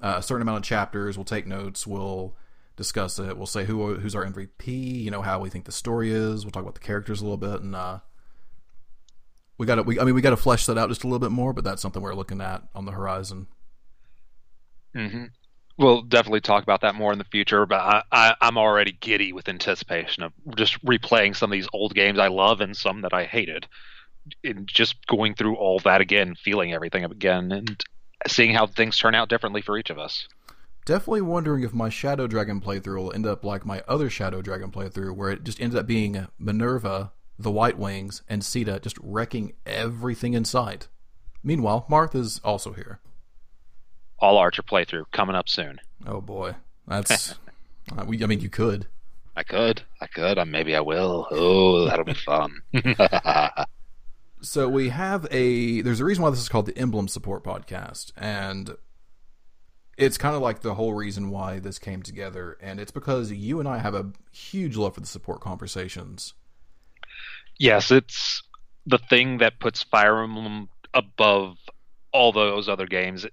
uh, 0.00 0.16
a 0.18 0.22
certain 0.22 0.42
amount 0.42 0.58
of 0.58 0.64
chapters. 0.64 1.16
We'll 1.16 1.24
take 1.24 1.46
notes. 1.46 1.86
We'll 1.86 2.36
discuss 2.76 3.18
it. 3.18 3.36
We'll 3.36 3.46
say 3.46 3.64
who 3.64 3.94
who's 3.96 4.14
our 4.14 4.24
MVP. 4.24 4.66
You 5.02 5.10
know 5.10 5.22
how 5.22 5.40
we 5.40 5.48
think 5.48 5.64
the 5.64 5.72
story 5.72 6.12
is. 6.12 6.44
We'll 6.44 6.52
talk 6.52 6.62
about 6.62 6.74
the 6.74 6.80
characters 6.80 7.20
a 7.20 7.24
little 7.24 7.38
bit, 7.38 7.62
and 7.62 7.74
uh, 7.74 8.00
we 9.58 9.66
got 9.66 9.76
to. 9.76 9.82
We 9.82 9.98
I 9.98 10.04
mean 10.04 10.14
we 10.14 10.20
got 10.20 10.30
to 10.30 10.36
flesh 10.36 10.66
that 10.66 10.78
out 10.78 10.88
just 10.88 11.04
a 11.04 11.06
little 11.06 11.18
bit 11.18 11.32
more. 11.32 11.52
But 11.52 11.64
that's 11.64 11.82
something 11.82 12.02
we're 12.02 12.14
looking 12.14 12.40
at 12.40 12.62
on 12.74 12.84
the 12.84 12.92
horizon. 12.92 13.46
Mm-hmm. 14.94 15.24
We'll 15.78 16.02
definitely 16.02 16.40
talk 16.40 16.62
about 16.62 16.80
that 16.82 16.94
more 16.94 17.12
in 17.12 17.18
the 17.18 17.24
future. 17.24 17.66
But 17.66 17.80
I, 17.80 18.02
I, 18.10 18.34
I'm 18.40 18.56
already 18.56 18.92
giddy 18.92 19.32
with 19.32 19.48
anticipation 19.48 20.22
of 20.22 20.32
just 20.56 20.82
replaying 20.84 21.36
some 21.36 21.50
of 21.50 21.52
these 21.52 21.68
old 21.72 21.94
games 21.94 22.18
I 22.18 22.28
love 22.28 22.60
and 22.60 22.76
some 22.76 23.02
that 23.02 23.12
I 23.12 23.24
hated. 23.24 23.66
And 24.44 24.66
just 24.66 25.06
going 25.06 25.34
through 25.34 25.56
all 25.56 25.78
that 25.80 26.00
again, 26.00 26.34
feeling 26.34 26.72
everything 26.72 27.04
again, 27.04 27.52
and 27.52 27.82
seeing 28.26 28.54
how 28.54 28.66
things 28.66 28.98
turn 28.98 29.14
out 29.14 29.28
differently 29.28 29.62
for 29.62 29.78
each 29.78 29.90
of 29.90 29.98
us. 29.98 30.28
Definitely 30.84 31.22
wondering 31.22 31.64
if 31.64 31.74
my 31.74 31.88
Shadow 31.88 32.28
Dragon 32.28 32.60
playthrough 32.60 32.96
will 32.96 33.12
end 33.12 33.26
up 33.26 33.44
like 33.44 33.66
my 33.66 33.82
other 33.88 34.08
Shadow 34.08 34.40
Dragon 34.40 34.70
playthrough, 34.70 35.16
where 35.16 35.30
it 35.30 35.42
just 35.42 35.60
ended 35.60 35.78
up 35.78 35.86
being 35.86 36.28
Minerva, 36.38 37.12
the 37.38 37.50
White 37.50 37.76
Wings, 37.76 38.22
and 38.28 38.42
Shiida 38.42 38.80
just 38.80 38.96
wrecking 39.02 39.54
everything 39.66 40.34
in 40.34 40.44
sight. 40.44 40.86
Meanwhile, 41.42 41.86
Martha's 41.88 42.40
also 42.44 42.72
here. 42.72 43.00
All 44.18 44.38
Archer 44.38 44.62
playthrough 44.62 45.06
coming 45.12 45.36
up 45.36 45.48
soon. 45.48 45.80
Oh 46.06 46.20
boy, 46.20 46.54
that's. 46.86 47.34
uh, 47.96 48.04
we, 48.06 48.22
I 48.22 48.26
mean, 48.26 48.40
you 48.40 48.48
could. 48.48 48.86
I 49.36 49.42
could. 49.42 49.82
I 50.00 50.06
could. 50.06 50.38
Uh, 50.38 50.44
maybe 50.44 50.74
I 50.74 50.80
will. 50.80 51.26
Oh, 51.30 51.84
that'll 51.86 52.04
be 52.04 52.14
fun. 52.14 52.62
so 54.46 54.68
we 54.68 54.90
have 54.90 55.26
a. 55.30 55.80
There's 55.80 56.00
a 56.00 56.04
reason 56.04 56.22
why 56.22 56.30
this 56.30 56.40
is 56.40 56.48
called 56.48 56.66
the 56.66 56.78
Emblem 56.78 57.08
Support 57.08 57.42
Podcast, 57.44 58.12
and 58.16 58.76
it's 59.98 60.16
kind 60.16 60.36
of 60.36 60.42
like 60.42 60.60
the 60.60 60.74
whole 60.74 60.94
reason 60.94 61.30
why 61.30 61.58
this 61.58 61.78
came 61.78 62.02
together, 62.02 62.56
and 62.60 62.78
it's 62.78 62.92
because 62.92 63.32
you 63.32 63.58
and 63.58 63.68
I 63.68 63.78
have 63.78 63.94
a 63.94 64.12
huge 64.30 64.76
love 64.76 64.94
for 64.94 65.00
the 65.00 65.06
support 65.06 65.40
conversations. 65.40 66.34
Yes, 67.58 67.90
it's 67.90 68.42
the 68.86 68.98
thing 68.98 69.38
that 69.38 69.58
puts 69.58 69.82
Fire 69.82 70.22
Emblem 70.22 70.68
above 70.94 71.56
all 72.12 72.32
those 72.32 72.68
other 72.68 72.86
games, 72.86 73.26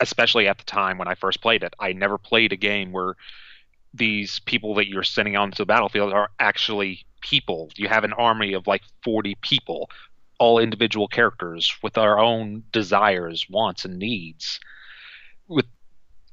especially 0.00 0.46
at 0.46 0.58
the 0.58 0.64
time 0.64 0.98
when 0.98 1.08
I 1.08 1.14
first 1.14 1.42
played 1.42 1.62
it. 1.62 1.74
I 1.80 1.92
never 1.92 2.18
played 2.18 2.52
a 2.52 2.56
game 2.56 2.92
where 2.92 3.14
these 3.92 4.40
people 4.40 4.74
that 4.74 4.88
you're 4.88 5.02
sending 5.02 5.36
onto 5.36 5.56
the 5.56 5.66
battlefield 5.66 6.12
are 6.12 6.30
actually 6.38 7.04
people. 7.20 7.70
You 7.76 7.88
have 7.88 8.04
an 8.04 8.12
army 8.12 8.52
of 8.52 8.66
like 8.66 8.82
40 9.02 9.36
people, 9.40 9.90
all 10.38 10.58
individual 10.58 11.08
characters 11.08 11.74
with 11.82 11.96
our 11.98 12.18
own 12.18 12.62
desires, 12.72 13.46
wants, 13.48 13.84
and 13.84 13.98
needs. 13.98 14.60
With 15.48 15.66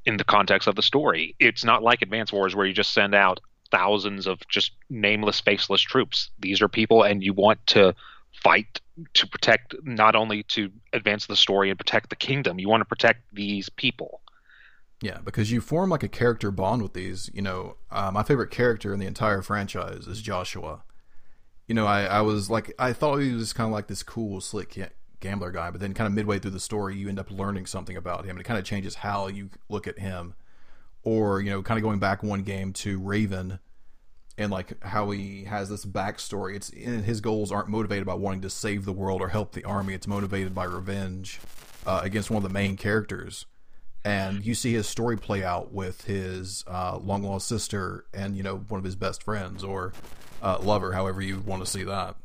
in 0.06 0.18
the 0.18 0.24
context 0.24 0.68
of 0.68 0.76
the 0.76 0.82
story. 0.82 1.36
It's 1.39 1.63
not 1.63 1.84
like 1.84 2.02
Advance 2.02 2.32
Wars 2.34 2.56
where 2.56 2.66
you 2.66 2.74
just 2.74 2.94
send 2.94 3.16
out 3.16 3.39
thousands 3.72 4.28
of 4.28 4.39
just 4.48 4.72
nameless, 4.89 5.39
faceless 5.39 5.82
troops. 5.82 6.30
These 6.39 6.62
are 6.62 6.68
people, 6.68 7.04
and 7.04 7.24
you 7.24 7.34
want 7.34 7.66
to 7.68 7.96
fight 8.44 8.82
to 9.13 9.28
protect 9.28 9.76
not 9.84 10.16
only 10.16 10.44
to 10.44 10.70
advance 10.92 11.26
the 11.26 11.36
story 11.36 11.70
and 11.70 11.80
protect 11.80 12.10
the 12.10 12.16
kingdom. 12.16 12.60
You 12.60 12.70
want 12.70 12.82
to 12.82 12.86
protect 12.86 13.22
these 13.34 13.70
people. 13.70 14.22
Yeah, 15.02 15.20
because 15.24 15.52
you 15.52 15.60
form 15.60 15.89
like 15.89 16.04
a 16.04 16.08
character 16.08 16.52
bond 16.52 16.82
with 16.82 16.94
these. 16.94 17.30
You 17.34 17.42
know, 17.42 17.76
uh, 17.92 18.12
my 18.12 18.24
favorite 18.24 18.52
character 18.52 18.94
in 18.94 19.00
the 19.00 19.06
entire 19.06 19.42
franchise 19.42 20.08
is 20.08 20.22
Joshua. 20.22 20.84
You 21.67 21.76
know, 21.76 21.86
I, 21.86 22.04
I 22.04 22.21
was 22.21 22.49
like, 22.49 22.73
I 22.78 22.93
thought 22.93 23.17
he 23.17 23.32
was 23.32 23.54
kind 23.54 23.67
of 23.67 23.73
like 23.73 23.88
this 23.88 24.04
cool, 24.04 24.41
slick 24.41 24.78
gambler 25.19 25.52
guy, 25.52 25.71
but 25.71 25.80
then 25.80 25.93
kind 25.93 26.08
of 26.08 26.13
midway 26.13 26.38
through 26.38 26.52
the 26.52 26.60
story, 26.60 26.95
you 26.95 27.08
end 27.08 27.19
up 27.19 27.32
learning 27.32 27.65
something 27.65 27.95
about 27.95 28.26
him, 28.26 28.32
and 28.32 28.41
it 28.41 28.43
kind 28.43 28.60
of 28.60 28.65
changes 28.65 28.95
how 28.95 29.28
you 29.28 29.49
look 29.69 29.88
at 29.88 29.97
him. 29.97 30.36
Or 31.04 31.41
you 31.41 31.49
know, 31.49 31.62
kind 31.62 31.78
of 31.78 31.84
going 31.84 31.99
back 31.99 32.23
one 32.23 32.43
game 32.43 32.71
to 32.73 32.99
Raven, 32.99 33.60
and 34.38 34.52
like 34.52 34.82
how 34.84 35.12
he 35.12 35.45
has 35.45 35.69
this 35.69 35.86
backstory. 35.86 36.56
It's 36.56 36.69
his 36.69 37.21
goals 37.21 37.52
aren't 37.52 37.69
motivated 37.69 38.06
by 38.06 38.13
wanting 38.13 38.41
to 38.41 38.49
save 38.49 38.86
the 38.86 38.93
world 38.93 39.21
or 39.21 39.30
help 39.30 39.52
the 39.52 39.63
army. 39.63 39.93
It's 39.93 40.08
motivated 40.08 40.56
by 40.56 40.65
revenge 40.65 41.39
uh, 41.86 42.02
against 42.04 42.30
one 42.30 42.38
of 42.38 42.43
the 42.43 42.54
main 42.54 42.78
characters. 42.78 43.45
And 44.06 44.45
you 44.45 44.54
see 44.54 44.73
his 44.73 44.88
story 44.88 45.17
play 45.17 45.43
out 45.43 45.71
with 45.71 46.06
his 46.06 46.63
uh, 46.67 46.97
long 46.97 47.23
lost 47.23 47.47
sister 47.47 48.06
and 48.13 48.36
you 48.36 48.43
know 48.43 48.58
one 48.67 48.78
of 48.78 48.84
his 48.84 48.97
best 48.97 49.23
friends 49.23 49.63
or 49.63 49.93
uh, 50.43 50.60
lover, 50.62 50.93
however 50.93 51.21
you 51.21 51.39
want 51.39 51.63
to 51.63 51.69
see 51.69 51.84
that. 51.84 52.15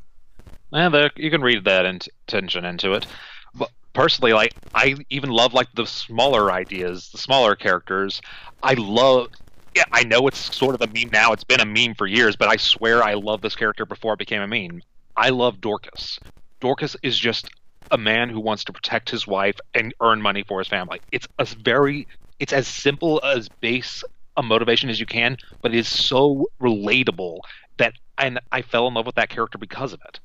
There, 0.70 1.10
you 1.16 1.30
can 1.30 1.40
read 1.40 1.64
that 1.64 1.86
intention 1.86 2.64
into 2.64 2.92
it. 2.92 3.06
But 3.54 3.70
personally, 3.94 4.34
like 4.34 4.54
I 4.74 4.96
even 5.08 5.30
love 5.30 5.54
like 5.54 5.68
the 5.74 5.86
smaller 5.86 6.52
ideas, 6.52 7.08
the 7.10 7.18
smaller 7.18 7.54
characters. 7.54 8.20
I 8.62 8.74
love 8.74 9.28
yeah, 9.74 9.84
I 9.92 10.02
know 10.02 10.26
it's 10.26 10.54
sort 10.56 10.74
of 10.74 10.82
a 10.82 10.86
meme 10.92 11.10
now. 11.12 11.32
It's 11.32 11.44
been 11.44 11.60
a 11.60 11.64
meme 11.64 11.94
for 11.94 12.06
years, 12.06 12.36
but 12.36 12.48
I 12.48 12.56
swear 12.56 13.02
I 13.02 13.14
love 13.14 13.40
this 13.40 13.54
character 13.54 13.86
before 13.86 14.14
it 14.14 14.18
became 14.18 14.42
a 14.42 14.48
meme. 14.48 14.82
I 15.16 15.30
love 15.30 15.60
Dorcas. 15.60 16.18
Dorcas 16.60 16.96
is 17.02 17.18
just 17.18 17.48
a 17.90 17.98
man 17.98 18.28
who 18.28 18.40
wants 18.40 18.64
to 18.64 18.72
protect 18.72 19.08
his 19.08 19.26
wife 19.26 19.56
and 19.74 19.94
earn 20.02 20.20
money 20.20 20.44
for 20.46 20.58
his 20.58 20.68
family. 20.68 21.00
It's 21.12 21.28
a 21.38 21.44
very 21.44 22.08
it's 22.38 22.52
as 22.52 22.66
simple 22.66 23.20
as 23.24 23.48
base 23.60 24.02
a 24.36 24.42
motivation 24.42 24.90
as 24.90 25.00
you 25.00 25.06
can, 25.06 25.36
but 25.62 25.74
it 25.74 25.78
is 25.78 25.88
so 25.88 26.46
relatable 26.60 27.40
that 27.78 27.94
and 28.18 28.40
I 28.52 28.62
fell 28.62 28.88
in 28.88 28.94
love 28.94 29.06
with 29.06 29.14
that 29.14 29.28
character 29.28 29.58
because 29.58 29.92
of 29.92 30.00
it. 30.06 30.20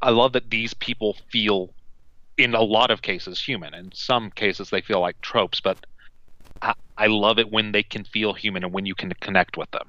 I 0.00 0.10
love 0.10 0.32
that 0.32 0.50
these 0.50 0.74
people 0.74 1.16
feel 1.30 1.72
in 2.36 2.54
a 2.54 2.62
lot 2.62 2.90
of 2.90 3.02
cases 3.02 3.40
human. 3.42 3.74
In 3.74 3.92
some 3.92 4.30
cases 4.30 4.70
they 4.70 4.80
feel 4.80 5.00
like 5.00 5.20
tropes, 5.20 5.60
but 5.60 5.84
I, 6.62 6.74
I 6.96 7.06
love 7.08 7.38
it 7.38 7.50
when 7.50 7.72
they 7.72 7.82
can 7.82 8.04
feel 8.04 8.32
human 8.32 8.64
and 8.64 8.72
when 8.72 8.86
you 8.86 8.94
can 8.94 9.12
connect 9.20 9.56
with 9.56 9.70
them. 9.72 9.88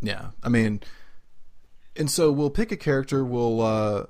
Yeah, 0.00 0.30
I 0.42 0.48
mean, 0.48 0.80
and 1.96 2.10
so 2.10 2.32
we'll 2.32 2.50
pick 2.50 2.72
a 2.72 2.76
character. 2.76 3.24
We'll 3.24 3.60
uh, 3.60 4.06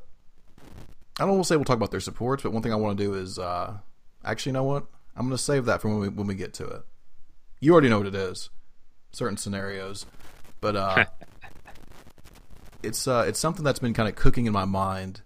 I 1.18 1.24
don't 1.24 1.32
want 1.32 1.42
to 1.42 1.48
say 1.48 1.56
we'll 1.56 1.66
talk 1.66 1.76
about 1.76 1.90
their 1.90 2.00
supports, 2.00 2.42
but 2.42 2.52
one 2.52 2.62
thing 2.62 2.72
I 2.72 2.76
want 2.76 2.96
to 2.96 3.04
do 3.04 3.14
is 3.14 3.38
uh, 3.38 3.78
actually, 4.24 4.50
you 4.50 4.54
know 4.54 4.64
what? 4.64 4.86
I'm 5.14 5.26
going 5.26 5.36
to 5.36 5.42
save 5.42 5.66
that 5.66 5.82
for 5.82 5.88
when 5.88 5.98
we 5.98 6.08
when 6.08 6.26
we 6.26 6.34
get 6.34 6.54
to 6.54 6.66
it. 6.66 6.82
You 7.60 7.72
already 7.72 7.90
know 7.90 7.98
what 7.98 8.06
it 8.06 8.14
is, 8.14 8.48
certain 9.12 9.36
scenarios, 9.36 10.06
but 10.60 10.74
uh, 10.74 11.04
it's 12.82 13.06
uh, 13.06 13.24
it's 13.26 13.38
something 13.38 13.64
that's 13.64 13.78
been 13.78 13.94
kind 13.94 14.08
of 14.08 14.14
cooking 14.14 14.46
in 14.46 14.52
my 14.52 14.64
mind, 14.64 15.22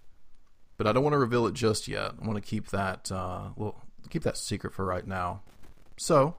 but 0.77 0.87
I 0.87 0.91
don't 0.91 1.03
want 1.03 1.13
to 1.13 1.19
reveal 1.19 1.47
it 1.47 1.53
just 1.53 1.87
yet. 1.87 2.13
I 2.21 2.25
want 2.25 2.35
to 2.35 2.47
keep 2.47 2.67
that 2.69 3.11
uh, 3.11 3.49
well, 3.55 3.83
keep 4.09 4.23
that 4.23 4.37
secret 4.37 4.73
for 4.73 4.85
right 4.85 5.05
now. 5.05 5.41
So, 5.97 6.35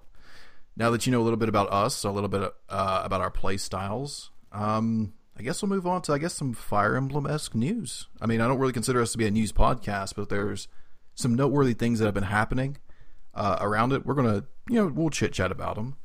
now 0.76 0.90
that 0.90 1.06
you 1.06 1.12
know 1.12 1.20
a 1.20 1.24
little 1.24 1.38
bit 1.38 1.48
about 1.48 1.72
us, 1.72 2.04
a 2.04 2.10
little 2.10 2.28
bit 2.28 2.42
uh, 2.68 3.02
about 3.04 3.20
our 3.20 3.30
play 3.30 3.56
styles, 3.56 4.30
um, 4.52 5.12
I 5.38 5.42
guess 5.42 5.62
we'll 5.62 5.68
move 5.68 5.86
on 5.86 6.02
to 6.02 6.12
I 6.12 6.18
guess 6.18 6.34
some 6.34 6.54
Fire 6.54 6.96
Emblem 6.96 7.26
esque 7.26 7.54
news. 7.54 8.06
I 8.20 8.26
mean, 8.26 8.40
I 8.40 8.48
don't 8.48 8.58
really 8.58 8.72
consider 8.72 9.00
us 9.00 9.12
to 9.12 9.18
be 9.18 9.26
a 9.26 9.30
news 9.30 9.52
podcast, 9.52 10.14
but 10.16 10.28
there's 10.28 10.68
some 11.14 11.34
noteworthy 11.34 11.74
things 11.74 11.98
that 11.98 12.06
have 12.06 12.14
been 12.14 12.24
happening 12.24 12.78
uh, 13.34 13.56
around 13.60 13.92
it. 13.92 14.06
We're 14.06 14.14
gonna, 14.14 14.44
you 14.68 14.76
know, 14.76 14.86
we'll 14.86 15.10
chit 15.10 15.32
chat 15.32 15.50
about 15.50 15.76
them. 15.76 15.96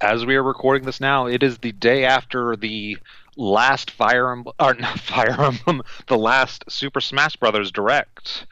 As 0.00 0.24
we 0.24 0.36
are 0.36 0.42
recording 0.44 0.84
this 0.84 1.00
now, 1.00 1.26
it 1.26 1.42
is 1.42 1.58
the 1.58 1.72
day 1.72 2.04
after 2.04 2.54
the 2.54 2.98
last 3.38 3.90
Fire 3.90 4.30
Emblem, 4.30 4.54
or 4.60 4.74
not 4.74 5.00
Fire 5.00 5.40
Emblem, 5.40 5.82
the 6.08 6.18
last 6.18 6.64
Super 6.68 7.00
Smash 7.00 7.36
Brothers 7.36 7.72
Direct 7.72 8.46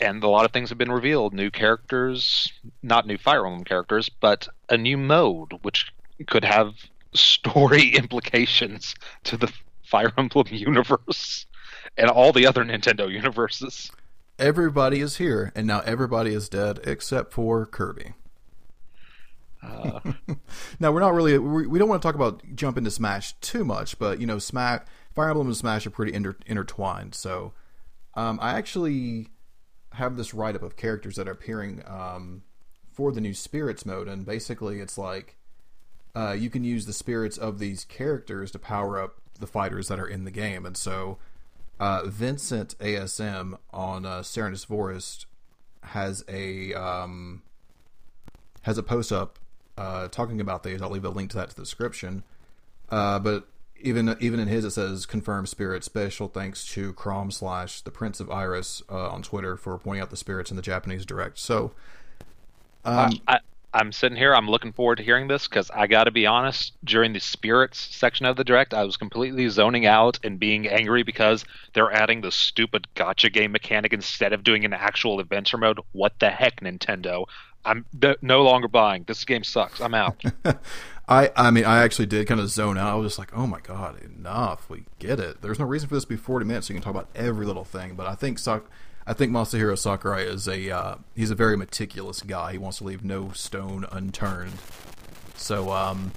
and 0.00 0.22
a 0.22 0.28
lot 0.28 0.44
of 0.44 0.52
things 0.52 0.68
have 0.68 0.78
been 0.78 0.92
revealed. 0.92 1.34
New 1.34 1.50
characters, 1.50 2.52
not 2.82 3.06
new 3.06 3.18
Fire 3.18 3.46
Emblem 3.46 3.64
characters, 3.64 4.08
but 4.08 4.48
a 4.68 4.76
new 4.76 4.96
mode, 4.96 5.52
which 5.62 5.92
could 6.26 6.44
have 6.44 6.74
story 7.14 7.88
implications 7.94 8.94
to 9.24 9.36
the 9.36 9.52
Fire 9.84 10.12
Emblem 10.16 10.46
universe 10.50 11.46
and 11.96 12.10
all 12.10 12.32
the 12.32 12.46
other 12.46 12.64
Nintendo 12.64 13.10
universes. 13.10 13.90
Everybody 14.38 15.00
is 15.00 15.16
here, 15.16 15.52
and 15.54 15.66
now 15.66 15.80
everybody 15.80 16.34
is 16.34 16.48
dead 16.48 16.80
except 16.84 17.32
for 17.32 17.64
Kirby. 17.64 18.12
Now 20.80 20.92
we're 20.92 21.00
not 21.00 21.14
really 21.14 21.38
we, 21.38 21.66
we 21.66 21.78
don't 21.78 21.88
want 21.88 22.02
to 22.02 22.06
talk 22.06 22.14
about 22.14 22.42
jump 22.54 22.76
into 22.76 22.90
Smash 22.90 23.34
too 23.40 23.64
much, 23.64 23.98
but 23.98 24.20
you 24.20 24.26
know, 24.26 24.38
Smash, 24.38 24.82
Fire 25.14 25.30
Emblem 25.30 25.46
and 25.48 25.56
Smash 25.56 25.86
are 25.86 25.90
pretty 25.90 26.12
inter- 26.12 26.36
intertwined. 26.46 27.14
So, 27.14 27.52
um, 28.14 28.38
I 28.42 28.52
actually 28.52 29.28
have 29.92 30.16
this 30.16 30.34
write 30.34 30.54
up 30.54 30.62
of 30.62 30.76
characters 30.76 31.16
that 31.16 31.28
are 31.28 31.32
appearing 31.32 31.82
um, 31.86 32.42
for 32.92 33.12
the 33.12 33.20
new 33.20 33.34
spirits 33.34 33.86
mode, 33.86 34.08
and 34.08 34.26
basically 34.26 34.80
it's 34.80 34.98
like 34.98 35.36
uh, 36.14 36.32
you 36.32 36.50
can 36.50 36.64
use 36.64 36.86
the 36.86 36.92
spirits 36.92 37.38
of 37.38 37.58
these 37.58 37.84
characters 37.84 38.50
to 38.50 38.58
power 38.58 39.00
up 39.02 39.16
the 39.38 39.46
fighters 39.46 39.88
that 39.88 39.98
are 39.98 40.08
in 40.08 40.24
the 40.24 40.30
game, 40.30 40.66
and 40.66 40.76
so 40.76 41.18
uh, 41.78 42.02
Vincent 42.06 42.76
ASM 42.78 43.58
on 43.70 44.06
uh, 44.06 44.20
Serenes 44.20 44.66
Forest 44.66 45.26
has 45.82 46.24
a 46.28 46.74
um, 46.74 47.42
has 48.62 48.76
a 48.76 48.82
post 48.82 49.12
up 49.12 49.38
uh, 49.76 50.08
talking 50.08 50.40
about 50.40 50.62
these. 50.62 50.82
I'll 50.82 50.90
leave 50.90 51.04
a 51.04 51.10
link 51.10 51.30
to 51.30 51.36
that 51.38 51.50
to 51.50 51.56
the 51.56 51.62
description. 51.62 52.22
Uh, 52.88 53.18
but 53.18 53.48
even 53.80 54.16
even 54.20 54.40
in 54.40 54.48
his 54.48 54.64
it 54.64 54.70
says 54.70 55.06
confirmed 55.06 55.48
spirit 55.48 55.84
special 55.84 56.28
thanks 56.28 56.66
to 56.66 56.92
Chrom 56.94 57.32
slash 57.32 57.80
the 57.82 57.90
Prince 57.90 58.20
of 58.20 58.30
Iris 58.30 58.82
uh, 58.90 59.08
on 59.10 59.22
Twitter 59.22 59.56
for 59.56 59.76
pointing 59.78 60.02
out 60.02 60.10
the 60.10 60.16
spirits 60.16 60.50
in 60.50 60.56
the 60.56 60.62
Japanese 60.62 61.04
direct. 61.04 61.38
So, 61.38 61.72
um, 62.84 63.20
I, 63.28 63.40
am 63.74 63.92
sitting 63.92 64.16
here. 64.16 64.34
I'm 64.34 64.48
looking 64.48 64.72
forward 64.72 64.96
to 64.96 65.02
hearing 65.02 65.28
this 65.28 65.46
because 65.46 65.70
I 65.70 65.86
got 65.86 66.04
to 66.04 66.10
be 66.10 66.26
honest. 66.26 66.72
During 66.84 67.12
the 67.12 67.20
spirits 67.20 67.78
section 67.78 68.24
of 68.24 68.36
the 68.36 68.44
direct, 68.44 68.72
I 68.72 68.84
was 68.84 68.96
completely 68.96 69.48
zoning 69.48 69.84
out 69.84 70.18
and 70.24 70.38
being 70.38 70.66
angry 70.68 71.02
because 71.02 71.44
they're 71.74 71.92
adding 71.92 72.22
the 72.22 72.32
stupid 72.32 72.86
gotcha 72.94 73.28
game 73.28 73.52
mechanic 73.52 73.92
instead 73.92 74.32
of 74.32 74.44
doing 74.44 74.64
an 74.64 74.72
actual 74.72 75.20
adventure 75.20 75.58
mode. 75.58 75.80
What 75.92 76.18
the 76.18 76.30
heck, 76.30 76.60
Nintendo? 76.60 77.26
I'm 77.66 77.84
no 78.22 78.42
longer 78.42 78.68
buying. 78.68 79.04
This 79.06 79.24
game 79.24 79.44
sucks. 79.44 79.80
I'm 79.80 79.94
out. 79.94 80.22
I 81.08 81.30
I 81.36 81.50
mean 81.50 81.64
I 81.64 81.82
actually 81.82 82.06
did 82.06 82.26
kind 82.26 82.40
of 82.40 82.48
zone 82.48 82.78
out. 82.78 82.92
I 82.92 82.94
was 82.94 83.12
just 83.12 83.18
like, 83.18 83.36
oh 83.36 83.46
my 83.46 83.60
god, 83.60 84.00
enough. 84.02 84.70
We 84.70 84.84
get 84.98 85.20
it. 85.20 85.42
There's 85.42 85.58
no 85.58 85.64
reason 85.64 85.88
for 85.88 85.94
this 85.94 86.04
to 86.04 86.08
be 86.08 86.16
40 86.16 86.46
minutes. 86.46 86.68
So 86.68 86.74
you 86.74 86.80
can 86.80 86.84
talk 86.84 86.94
about 86.94 87.08
every 87.14 87.44
little 87.44 87.64
thing. 87.64 87.94
But 87.94 88.06
I 88.06 88.14
think 88.14 88.38
I 89.06 89.12
think 89.12 89.32
Masahiro 89.32 89.76
Sakurai 89.78 90.24
is 90.24 90.48
a 90.48 90.70
uh, 90.70 90.96
he's 91.14 91.30
a 91.30 91.34
very 91.34 91.56
meticulous 91.56 92.22
guy. 92.22 92.52
He 92.52 92.58
wants 92.58 92.78
to 92.78 92.84
leave 92.84 93.04
no 93.04 93.30
stone 93.32 93.86
unturned. 93.90 94.58
So 95.36 95.70
um, 95.70 96.12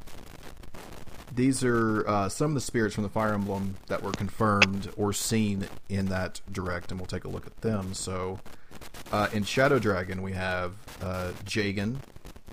these 1.34 1.64
are 1.64 2.08
uh, 2.08 2.30
some 2.30 2.52
of 2.52 2.56
the 2.56 2.62
spirits 2.62 2.96
from 2.96 3.04
the 3.04 3.10
Fire 3.10 3.34
Emblem 3.34 3.76
that 3.88 4.02
were 4.02 4.12
confirmed 4.12 4.92
or 4.98 5.14
seen 5.14 5.68
in 5.88 6.08
that 6.08 6.42
direct, 6.52 6.92
and 6.92 7.00
we'll 7.00 7.08
take 7.08 7.26
a 7.26 7.30
look 7.30 7.46
at 7.46 7.62
them. 7.62 7.94
So 7.94 8.40
uh, 9.12 9.28
in 9.34 9.43
Shadow 9.43 9.80
Dragon, 9.80 10.22
we 10.22 10.34
have 10.34 10.74
uh, 11.02 11.32
Jagen, 11.45 11.98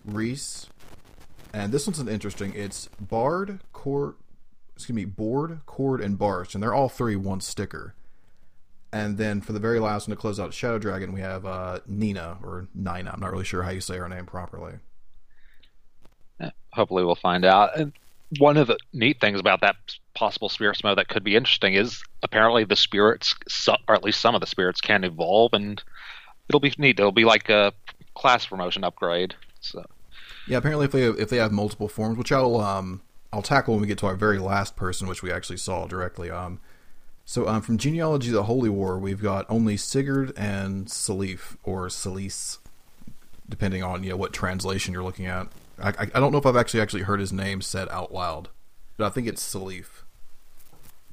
Wrys, 0.04 0.68
and 1.52 1.72
this 1.72 1.86
one's 1.86 1.98
an 1.98 2.08
interesting. 2.08 2.52
It's 2.54 2.88
Bard, 3.00 3.60
Cord, 3.72 4.14
excuse 4.74 4.94
me, 4.94 5.04
Bord, 5.04 5.60
Cord, 5.66 6.00
and 6.00 6.18
Barst, 6.18 6.54
and 6.54 6.62
they're 6.62 6.74
all 6.74 6.88
three 6.88 7.16
one 7.16 7.40
sticker. 7.40 7.94
And 8.92 9.18
then 9.18 9.40
for 9.40 9.52
the 9.52 9.60
very 9.60 9.80
last 9.80 10.08
one 10.08 10.16
to 10.16 10.20
close 10.20 10.40
out 10.40 10.54
Shadow 10.54 10.78
Dragon, 10.78 11.12
we 11.12 11.20
have 11.20 11.44
uh, 11.44 11.80
Nina 11.86 12.38
or 12.42 12.68
Nina. 12.74 13.10
I'm 13.12 13.20
not 13.20 13.32
really 13.32 13.44
sure 13.44 13.62
how 13.62 13.70
you 13.70 13.80
say 13.80 13.96
her 13.98 14.08
name 14.08 14.26
properly. 14.26 14.74
Hopefully, 16.72 17.04
we'll 17.04 17.14
find 17.14 17.44
out. 17.44 17.76
And 17.76 17.92
one 18.38 18.56
of 18.56 18.66
the 18.66 18.78
neat 18.92 19.20
things 19.20 19.40
about 19.40 19.60
that 19.60 19.76
possible 20.14 20.48
spirit 20.48 20.82
mode 20.82 20.98
that 20.98 21.08
could 21.08 21.24
be 21.24 21.36
interesting 21.36 21.74
is 21.74 22.02
apparently 22.22 22.64
the 22.64 22.76
spirits, 22.76 23.34
or 23.88 23.94
at 23.94 24.04
least 24.04 24.20
some 24.20 24.34
of 24.34 24.40
the 24.40 24.46
spirits, 24.46 24.80
can 24.80 25.04
evolve, 25.04 25.52
and 25.54 25.82
it'll 26.48 26.60
be 26.60 26.72
neat. 26.78 26.98
It'll 26.98 27.12
be 27.12 27.24
like 27.24 27.48
a 27.48 27.72
class 28.14 28.46
promotion 28.46 28.84
upgrade. 28.84 29.34
So 29.60 29.84
yeah, 30.46 30.58
apparently 30.58 30.86
if 30.86 30.92
they 30.92 31.02
have, 31.02 31.18
if 31.18 31.28
they 31.30 31.38
have 31.38 31.52
multiple 31.52 31.88
forms, 31.88 32.16
which 32.18 32.32
I'll 32.32 32.60
um 32.60 33.02
I'll 33.32 33.42
tackle 33.42 33.74
when 33.74 33.82
we 33.82 33.86
get 33.86 33.98
to 33.98 34.06
our 34.06 34.16
very 34.16 34.38
last 34.38 34.76
person, 34.76 35.08
which 35.08 35.22
we 35.22 35.30
actually 35.30 35.58
saw 35.58 35.86
directly. 35.86 36.30
Um, 36.30 36.60
so 37.24 37.48
um, 37.48 37.60
from 37.60 37.76
genealogy 37.76 38.28
of 38.28 38.34
the 38.34 38.44
Holy 38.44 38.70
War, 38.70 38.98
we've 38.98 39.20
got 39.20 39.46
only 39.48 39.76
Sigurd 39.76 40.32
and 40.36 40.86
Seliph 40.86 41.56
or 41.64 41.88
Celice, 41.88 42.58
depending 43.48 43.82
on 43.82 44.04
you 44.04 44.10
know 44.10 44.16
what 44.16 44.32
translation 44.32 44.94
you're 44.94 45.02
looking 45.02 45.26
at. 45.26 45.48
I, 45.78 45.88
I, 45.88 46.10
I 46.14 46.20
don't 46.20 46.32
know 46.32 46.38
if 46.38 46.46
I've 46.46 46.56
actually 46.56 46.80
actually 46.80 47.02
heard 47.02 47.20
his 47.20 47.32
name 47.32 47.60
said 47.60 47.88
out 47.90 48.14
loud, 48.14 48.48
but 48.96 49.06
I 49.06 49.10
think 49.10 49.26
it's 49.26 49.42
Seliph. 49.42 50.04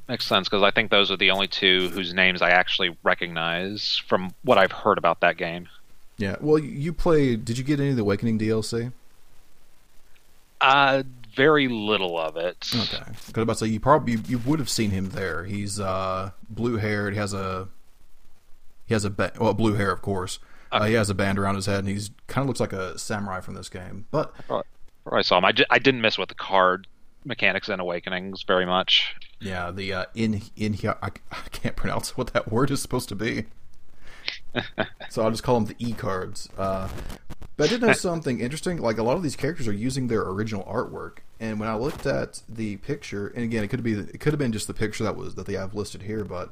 Makes 0.07 0.25
sense 0.25 0.49
because 0.49 0.63
I 0.63 0.71
think 0.71 0.91
those 0.91 1.11
are 1.11 1.17
the 1.17 1.31
only 1.31 1.47
two 1.47 1.89
whose 1.89 2.13
names 2.13 2.41
I 2.41 2.49
actually 2.49 2.97
recognize 3.03 4.01
from 4.07 4.33
what 4.43 4.57
I've 4.57 4.71
heard 4.71 4.97
about 4.97 5.21
that 5.21 5.37
game. 5.37 5.69
Yeah, 6.17 6.35
well, 6.41 6.59
you 6.59 6.93
played. 6.93 7.45
Did 7.45 7.57
you 7.57 7.63
get 7.63 7.79
any 7.79 7.91
of 7.91 7.95
the 7.95 8.01
Awakening 8.01 8.37
DLC? 8.37 8.91
Uh, 10.59 11.03
very 11.35 11.67
little 11.67 12.19
of 12.19 12.37
it. 12.37 12.69
Okay. 12.73 13.03
Because 13.27 13.43
about 13.43 13.53
to 13.53 13.65
say 13.65 13.67
you 13.67 13.79
probably 13.79 14.13
you, 14.13 14.21
you, 14.27 14.37
would 14.39 14.59
have 14.59 14.69
seen 14.69 14.91
him 14.91 15.09
there. 15.09 15.45
He's 15.45 15.79
uh 15.79 16.31
blue 16.49 16.77
haired. 16.77 17.13
He 17.13 17.19
has 17.19 17.33
a 17.33 17.67
he 18.85 18.93
has 18.93 19.05
a 19.05 19.09
ba- 19.09 19.33
well 19.39 19.53
blue 19.53 19.73
hair 19.73 19.91
of 19.91 20.01
course. 20.01 20.39
Uh, 20.71 20.77
okay. 20.77 20.85
Uh, 20.85 20.87
he 20.89 20.93
has 20.95 21.09
a 21.09 21.13
band 21.13 21.39
around 21.39 21.55
his 21.55 21.65
head, 21.65 21.79
and 21.79 21.87
he's 21.87 22.11
kind 22.27 22.43
of 22.43 22.47
looks 22.47 22.59
like 22.59 22.73
a 22.73 22.97
samurai 22.97 23.41
from 23.41 23.53
this 23.53 23.69
game. 23.69 24.05
But 24.11 24.33
I 25.11 25.21
saw 25.21 25.37
him. 25.37 25.45
I, 25.45 25.53
I 25.69 25.79
didn't 25.79 26.01
mess 26.01 26.17
with 26.17 26.29
the 26.29 26.35
card 26.35 26.87
mechanics 27.25 27.69
in 27.69 27.79
Awakenings 27.79 28.43
very 28.43 28.65
much. 28.65 29.15
Yeah, 29.39 29.71
the 29.71 29.93
uh, 29.93 30.05
in 30.15 30.41
in 30.55 30.73
here 30.73 30.95
I, 31.01 31.09
I 31.31 31.49
can't 31.51 31.75
pronounce 31.75 32.17
what 32.17 32.33
that 32.33 32.51
word 32.51 32.71
is 32.71 32.81
supposed 32.81 33.09
to 33.09 33.15
be. 33.15 33.45
so 35.09 35.23
I'll 35.23 35.31
just 35.31 35.43
call 35.43 35.59
them 35.59 35.65
the 35.65 35.75
E 35.79 35.93
cards. 35.93 36.49
Uh, 36.57 36.87
but 37.57 37.65
I 37.65 37.67
did 37.67 37.81
know 37.81 37.93
something 37.93 38.39
interesting. 38.39 38.77
Like 38.77 38.97
a 38.97 39.03
lot 39.03 39.17
of 39.17 39.23
these 39.23 39.35
characters 39.35 39.67
are 39.67 39.73
using 39.73 40.07
their 40.07 40.21
original 40.21 40.63
artwork, 40.63 41.19
and 41.39 41.59
when 41.59 41.69
I 41.69 41.75
looked 41.75 42.05
at 42.05 42.41
the 42.47 42.77
picture, 42.77 43.27
and 43.27 43.43
again, 43.43 43.63
it 43.63 43.67
could 43.67 43.83
be 43.83 43.93
it 43.93 44.19
could 44.19 44.33
have 44.33 44.39
been 44.39 44.51
just 44.51 44.67
the 44.67 44.73
picture 44.73 45.03
that 45.03 45.15
was 45.15 45.35
that 45.35 45.45
they 45.45 45.53
have 45.53 45.73
listed 45.73 46.03
here, 46.03 46.23
but 46.23 46.51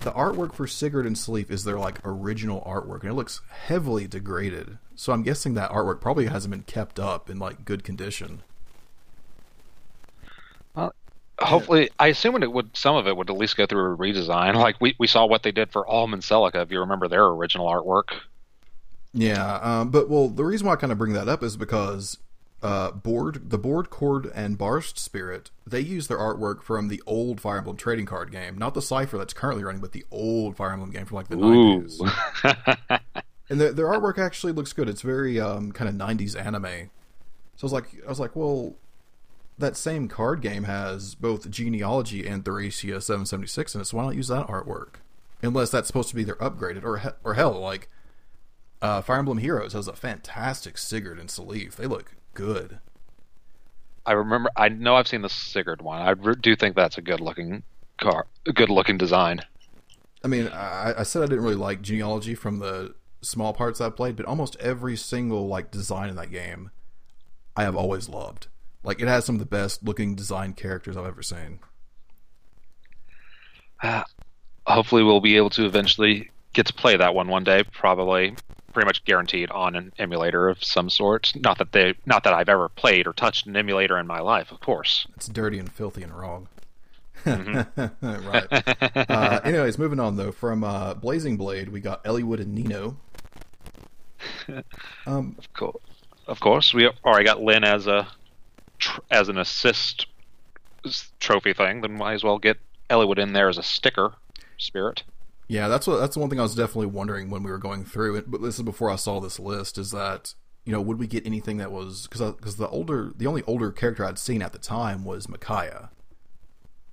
the 0.00 0.12
artwork 0.12 0.54
for 0.54 0.66
Sigurd 0.66 1.06
and 1.06 1.16
Seliph 1.16 1.50
is 1.50 1.64
their 1.64 1.78
like 1.78 1.98
original 2.04 2.62
artwork, 2.66 3.00
and 3.02 3.10
it 3.10 3.14
looks 3.14 3.40
heavily 3.50 4.06
degraded. 4.06 4.78
So 4.96 5.12
I'm 5.12 5.22
guessing 5.22 5.54
that 5.54 5.70
artwork 5.70 6.00
probably 6.00 6.26
hasn't 6.26 6.50
been 6.50 6.62
kept 6.62 6.98
up 6.98 7.30
in 7.30 7.38
like 7.38 7.64
good 7.64 7.84
condition. 7.84 8.42
Hopefully, 11.44 11.90
I 11.98 12.08
assume 12.08 12.42
it 12.42 12.52
would. 12.52 12.76
Some 12.76 12.96
of 12.96 13.06
it 13.06 13.16
would 13.16 13.30
at 13.30 13.36
least 13.36 13.56
go 13.56 13.66
through 13.66 13.94
a 13.94 13.96
redesign. 13.96 14.54
Like 14.54 14.80
we, 14.80 14.94
we 14.98 15.06
saw 15.06 15.26
what 15.26 15.42
they 15.42 15.52
did 15.52 15.70
for 15.70 15.86
Alm 15.88 16.12
Celica, 16.12 16.62
if 16.62 16.70
you 16.70 16.80
remember 16.80 17.08
their 17.08 17.24
original 17.26 17.66
artwork. 17.66 18.20
Yeah, 19.12 19.56
um, 19.56 19.90
but 19.90 20.08
well, 20.08 20.28
the 20.28 20.44
reason 20.44 20.66
why 20.66 20.72
I 20.72 20.76
kind 20.76 20.90
of 20.92 20.98
bring 20.98 21.12
that 21.12 21.28
up 21.28 21.42
is 21.42 21.56
because 21.56 22.18
uh, 22.62 22.90
Bord 22.92 23.50
the 23.50 23.58
Bord 23.58 23.90
Cord 23.90 24.30
and 24.34 24.56
Barst 24.56 24.98
Spirit 24.98 25.50
they 25.66 25.80
use 25.80 26.08
their 26.08 26.18
artwork 26.18 26.62
from 26.62 26.88
the 26.88 27.02
old 27.06 27.40
Fire 27.40 27.58
Emblem 27.58 27.76
trading 27.76 28.06
card 28.06 28.32
game, 28.32 28.56
not 28.56 28.74
the 28.74 28.82
Cipher 28.82 29.18
that's 29.18 29.34
currently 29.34 29.62
running, 29.62 29.80
but 29.80 29.92
the 29.92 30.04
old 30.10 30.56
Fire 30.56 30.72
Emblem 30.72 30.90
game 30.90 31.04
from 31.04 31.16
like 31.16 31.28
the 31.28 31.36
nineties. 31.36 32.00
and 33.50 33.60
the, 33.60 33.70
their 33.70 33.86
artwork 33.86 34.18
actually 34.18 34.52
looks 34.52 34.72
good. 34.72 34.88
It's 34.88 35.02
very 35.02 35.38
um, 35.38 35.72
kind 35.72 35.88
of 35.88 35.94
nineties 35.94 36.34
anime. 36.34 36.90
So 37.56 37.62
I 37.62 37.66
was 37.66 37.72
like, 37.72 37.84
I 38.04 38.08
was 38.08 38.18
like, 38.18 38.34
well, 38.34 38.74
that 39.58 39.76
same 39.76 40.08
card 40.08 40.40
game 40.40 40.64
has 40.64 41.14
both 41.14 41.50
Genealogy 41.50 42.26
and 42.26 42.44
Thracia 42.44 43.00
seven 43.00 43.26
seventy 43.26 43.48
six 43.48 43.74
in 43.74 43.80
it. 43.80 43.84
So 43.86 43.96
why 43.96 44.04
not 44.04 44.16
use 44.16 44.28
that 44.28 44.46
artwork? 44.46 44.96
Unless 45.42 45.70
that's 45.70 45.86
supposed 45.86 46.08
to 46.08 46.16
be 46.16 46.24
their 46.24 46.36
upgraded, 46.36 46.84
or 46.84 46.98
he- 46.98 47.08
or 47.22 47.34
hell, 47.34 47.60
like 47.60 47.88
uh, 48.82 49.00
Fire 49.02 49.18
Emblem 49.18 49.38
Heroes 49.38 49.72
has 49.72 49.88
a 49.88 49.92
fantastic 49.92 50.76
Sigurd 50.78 51.18
and 51.18 51.28
Seliph. 51.28 51.76
They 51.76 51.86
look 51.86 52.14
good. 52.34 52.80
I 54.06 54.12
remember. 54.12 54.50
I 54.56 54.68
know 54.68 54.96
I've 54.96 55.08
seen 55.08 55.22
the 55.22 55.28
Sigurd 55.28 55.82
one. 55.82 56.02
I 56.02 56.14
do 56.34 56.56
think 56.56 56.76
that's 56.76 56.98
a 56.98 57.02
good 57.02 57.20
looking 57.20 57.62
car, 57.98 58.26
a 58.46 58.52
good 58.52 58.70
looking 58.70 58.98
design. 58.98 59.40
I 60.22 60.28
mean, 60.28 60.48
I, 60.48 60.94
I 60.98 61.02
said 61.02 61.22
I 61.22 61.26
didn't 61.26 61.44
really 61.44 61.54
like 61.54 61.82
Genealogy 61.82 62.34
from 62.34 62.58
the 62.58 62.94
small 63.20 63.52
parts 63.52 63.80
I 63.80 63.90
played, 63.90 64.16
but 64.16 64.26
almost 64.26 64.56
every 64.60 64.96
single 64.96 65.46
like 65.46 65.70
design 65.70 66.08
in 66.10 66.16
that 66.16 66.30
game, 66.30 66.70
I 67.56 67.62
have 67.62 67.76
always 67.76 68.08
loved. 68.08 68.48
Like 68.84 69.00
it 69.00 69.08
has 69.08 69.24
some 69.24 69.34
of 69.36 69.38
the 69.38 69.46
best 69.46 69.82
looking 69.82 70.14
design 70.14 70.52
characters 70.52 70.96
I've 70.96 71.06
ever 71.06 71.22
seen. 71.22 71.58
Uh, 73.82 74.04
hopefully, 74.66 75.02
we'll 75.02 75.20
be 75.20 75.36
able 75.36 75.50
to 75.50 75.64
eventually 75.64 76.30
get 76.52 76.66
to 76.66 76.74
play 76.74 76.96
that 76.96 77.14
one 77.14 77.28
one 77.28 77.44
day. 77.44 77.64
Probably 77.72 78.36
pretty 78.74 78.86
much 78.86 79.04
guaranteed 79.04 79.50
on 79.50 79.76
an 79.76 79.92
emulator 79.98 80.48
of 80.48 80.62
some 80.62 80.90
sort. 80.90 81.32
Not 81.36 81.58
that 81.58 81.72
they, 81.72 81.94
not 82.04 82.24
that 82.24 82.34
I've 82.34 82.48
ever 82.48 82.68
played 82.68 83.06
or 83.06 83.12
touched 83.12 83.46
an 83.46 83.56
emulator 83.56 83.98
in 83.98 84.06
my 84.06 84.18
life, 84.20 84.50
of 84.50 84.60
course. 84.60 85.06
It's 85.16 85.28
dirty 85.28 85.58
and 85.58 85.72
filthy 85.72 86.02
and 86.02 86.12
wrong. 86.12 86.48
Mm-hmm. 87.24 88.28
right. 88.28 89.08
uh, 89.10 89.40
anyways, 89.44 89.78
moving 89.78 90.00
on 90.00 90.16
though. 90.16 90.32
From 90.32 90.64
uh, 90.64 90.94
Blazing 90.94 91.36
Blade, 91.36 91.70
we 91.70 91.80
got 91.80 92.04
Eliwood 92.04 92.40
and 92.40 92.54
Nino. 92.54 92.98
Um, 95.06 95.36
of 95.38 95.52
course, 95.52 95.82
of 96.26 96.40
course, 96.40 96.72
we 96.72 96.88
already 97.04 97.24
got 97.26 97.42
Lyn 97.42 97.62
as 97.62 97.86
a 97.86 98.08
tr- 98.78 99.00
as 99.10 99.28
an 99.28 99.38
assist 99.38 100.06
trophy 101.20 101.52
thing. 101.52 101.80
Then 101.80 101.92
might 101.96 102.14
as 102.14 102.24
well 102.24 102.38
get 102.38 102.58
Eliwood 102.90 103.18
in 103.18 103.32
there 103.32 103.48
as 103.48 103.58
a 103.58 103.62
sticker 103.62 104.14
spirit. 104.58 105.02
Yeah, 105.48 105.68
that's 105.68 105.86
what 105.86 105.98
that's 105.98 106.14
the 106.14 106.20
one 106.20 106.30
thing 106.30 106.38
I 106.38 106.42
was 106.42 106.54
definitely 106.54 106.86
wondering 106.86 107.30
when 107.30 107.42
we 107.42 107.50
were 107.50 107.58
going 107.58 107.84
through 107.84 108.16
it. 108.16 108.30
But 108.30 108.42
this 108.42 108.56
is 108.56 108.62
before 108.62 108.90
I 108.90 108.96
saw 108.96 109.20
this 109.20 109.38
list. 109.38 109.76
Is 109.76 109.90
that 109.90 110.34
you 110.64 110.72
know 110.72 110.80
would 110.80 110.98
we 110.98 111.06
get 111.06 111.26
anything 111.26 111.58
that 111.58 111.70
was 111.70 112.06
because 112.06 112.34
because 112.34 112.56
the 112.56 112.68
older 112.68 113.12
the 113.14 113.26
only 113.26 113.42
older 113.42 113.70
character 113.70 114.04
I'd 114.04 114.18
seen 114.18 114.40
at 114.40 114.52
the 114.52 114.58
time 114.58 115.04
was 115.04 115.28
Micaiah, 115.28 115.90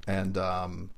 and 0.06 0.38
um, 0.38 0.92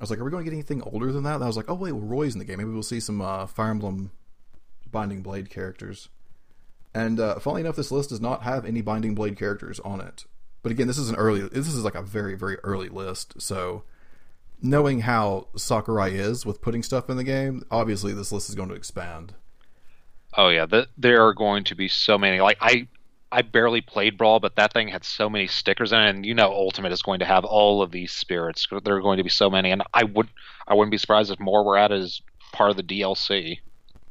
I 0.00 0.02
was 0.02 0.10
like, 0.10 0.18
are 0.18 0.24
we 0.24 0.30
going 0.30 0.44
to 0.44 0.50
get 0.50 0.54
anything 0.54 0.82
older 0.82 1.12
than 1.12 1.22
that? 1.24 1.36
And 1.36 1.44
I 1.44 1.46
was 1.46 1.56
like, 1.56 1.70
oh 1.70 1.74
wait, 1.74 1.92
well 1.92 2.02
Roy's 2.02 2.34
in 2.34 2.40
the 2.40 2.44
game. 2.44 2.58
Maybe 2.58 2.70
we'll 2.70 2.82
see 2.82 3.00
some 3.00 3.20
uh, 3.20 3.46
Fire 3.46 3.70
Emblem 3.70 4.10
Binding 4.90 5.22
Blade 5.22 5.50
characters. 5.50 6.08
And 6.94 7.20
uh, 7.20 7.38
funnily 7.38 7.62
enough, 7.62 7.76
this 7.76 7.92
list 7.92 8.10
does 8.10 8.20
not 8.20 8.42
have 8.42 8.64
any 8.64 8.80
Binding 8.80 9.14
Blade 9.14 9.38
characters 9.38 9.78
on 9.80 10.00
it. 10.00 10.24
But 10.62 10.72
again, 10.72 10.86
this 10.86 10.98
is 10.98 11.08
an 11.08 11.16
early. 11.16 11.40
This 11.40 11.68
is 11.68 11.84
like 11.84 11.94
a 11.94 12.02
very 12.02 12.36
very 12.36 12.56
early 12.64 12.88
list, 12.88 13.40
so 13.40 13.84
knowing 14.62 15.00
how 15.00 15.48
Sakurai 15.56 16.14
is 16.14 16.44
with 16.44 16.60
putting 16.60 16.82
stuff 16.82 17.08
in 17.08 17.16
the 17.16 17.24
game, 17.24 17.64
obviously 17.70 18.12
this 18.12 18.32
list 18.32 18.48
is 18.48 18.54
going 18.54 18.68
to 18.68 18.74
expand. 18.74 19.34
Oh 20.36 20.48
yeah, 20.48 20.66
the, 20.66 20.88
there 20.96 21.26
are 21.26 21.34
going 21.34 21.64
to 21.64 21.74
be 21.74 21.88
so 21.88 22.18
many. 22.18 22.40
Like 22.40 22.58
I, 22.60 22.86
I 23.32 23.42
barely 23.42 23.80
played 23.80 24.16
Brawl, 24.16 24.40
but 24.40 24.56
that 24.56 24.72
thing 24.72 24.88
had 24.88 25.04
so 25.04 25.28
many 25.28 25.46
stickers 25.46 25.92
in 25.92 25.98
it, 25.98 26.10
and 26.10 26.26
you 26.26 26.34
know, 26.34 26.52
Ultimate 26.52 26.92
is 26.92 27.02
going 27.02 27.20
to 27.20 27.24
have 27.24 27.44
all 27.44 27.82
of 27.82 27.90
these 27.90 28.12
spirits. 28.12 28.66
There 28.84 28.96
are 28.96 29.00
going 29.00 29.18
to 29.18 29.24
be 29.24 29.30
so 29.30 29.50
many, 29.50 29.70
and 29.70 29.82
I 29.92 30.04
would, 30.04 30.28
I 30.68 30.74
wouldn't 30.74 30.92
be 30.92 30.98
surprised 30.98 31.30
if 31.30 31.40
more 31.40 31.64
were 31.64 31.78
added 31.78 32.00
as 32.00 32.22
part 32.52 32.70
of 32.70 32.76
the 32.76 32.82
DLC. 32.82 33.58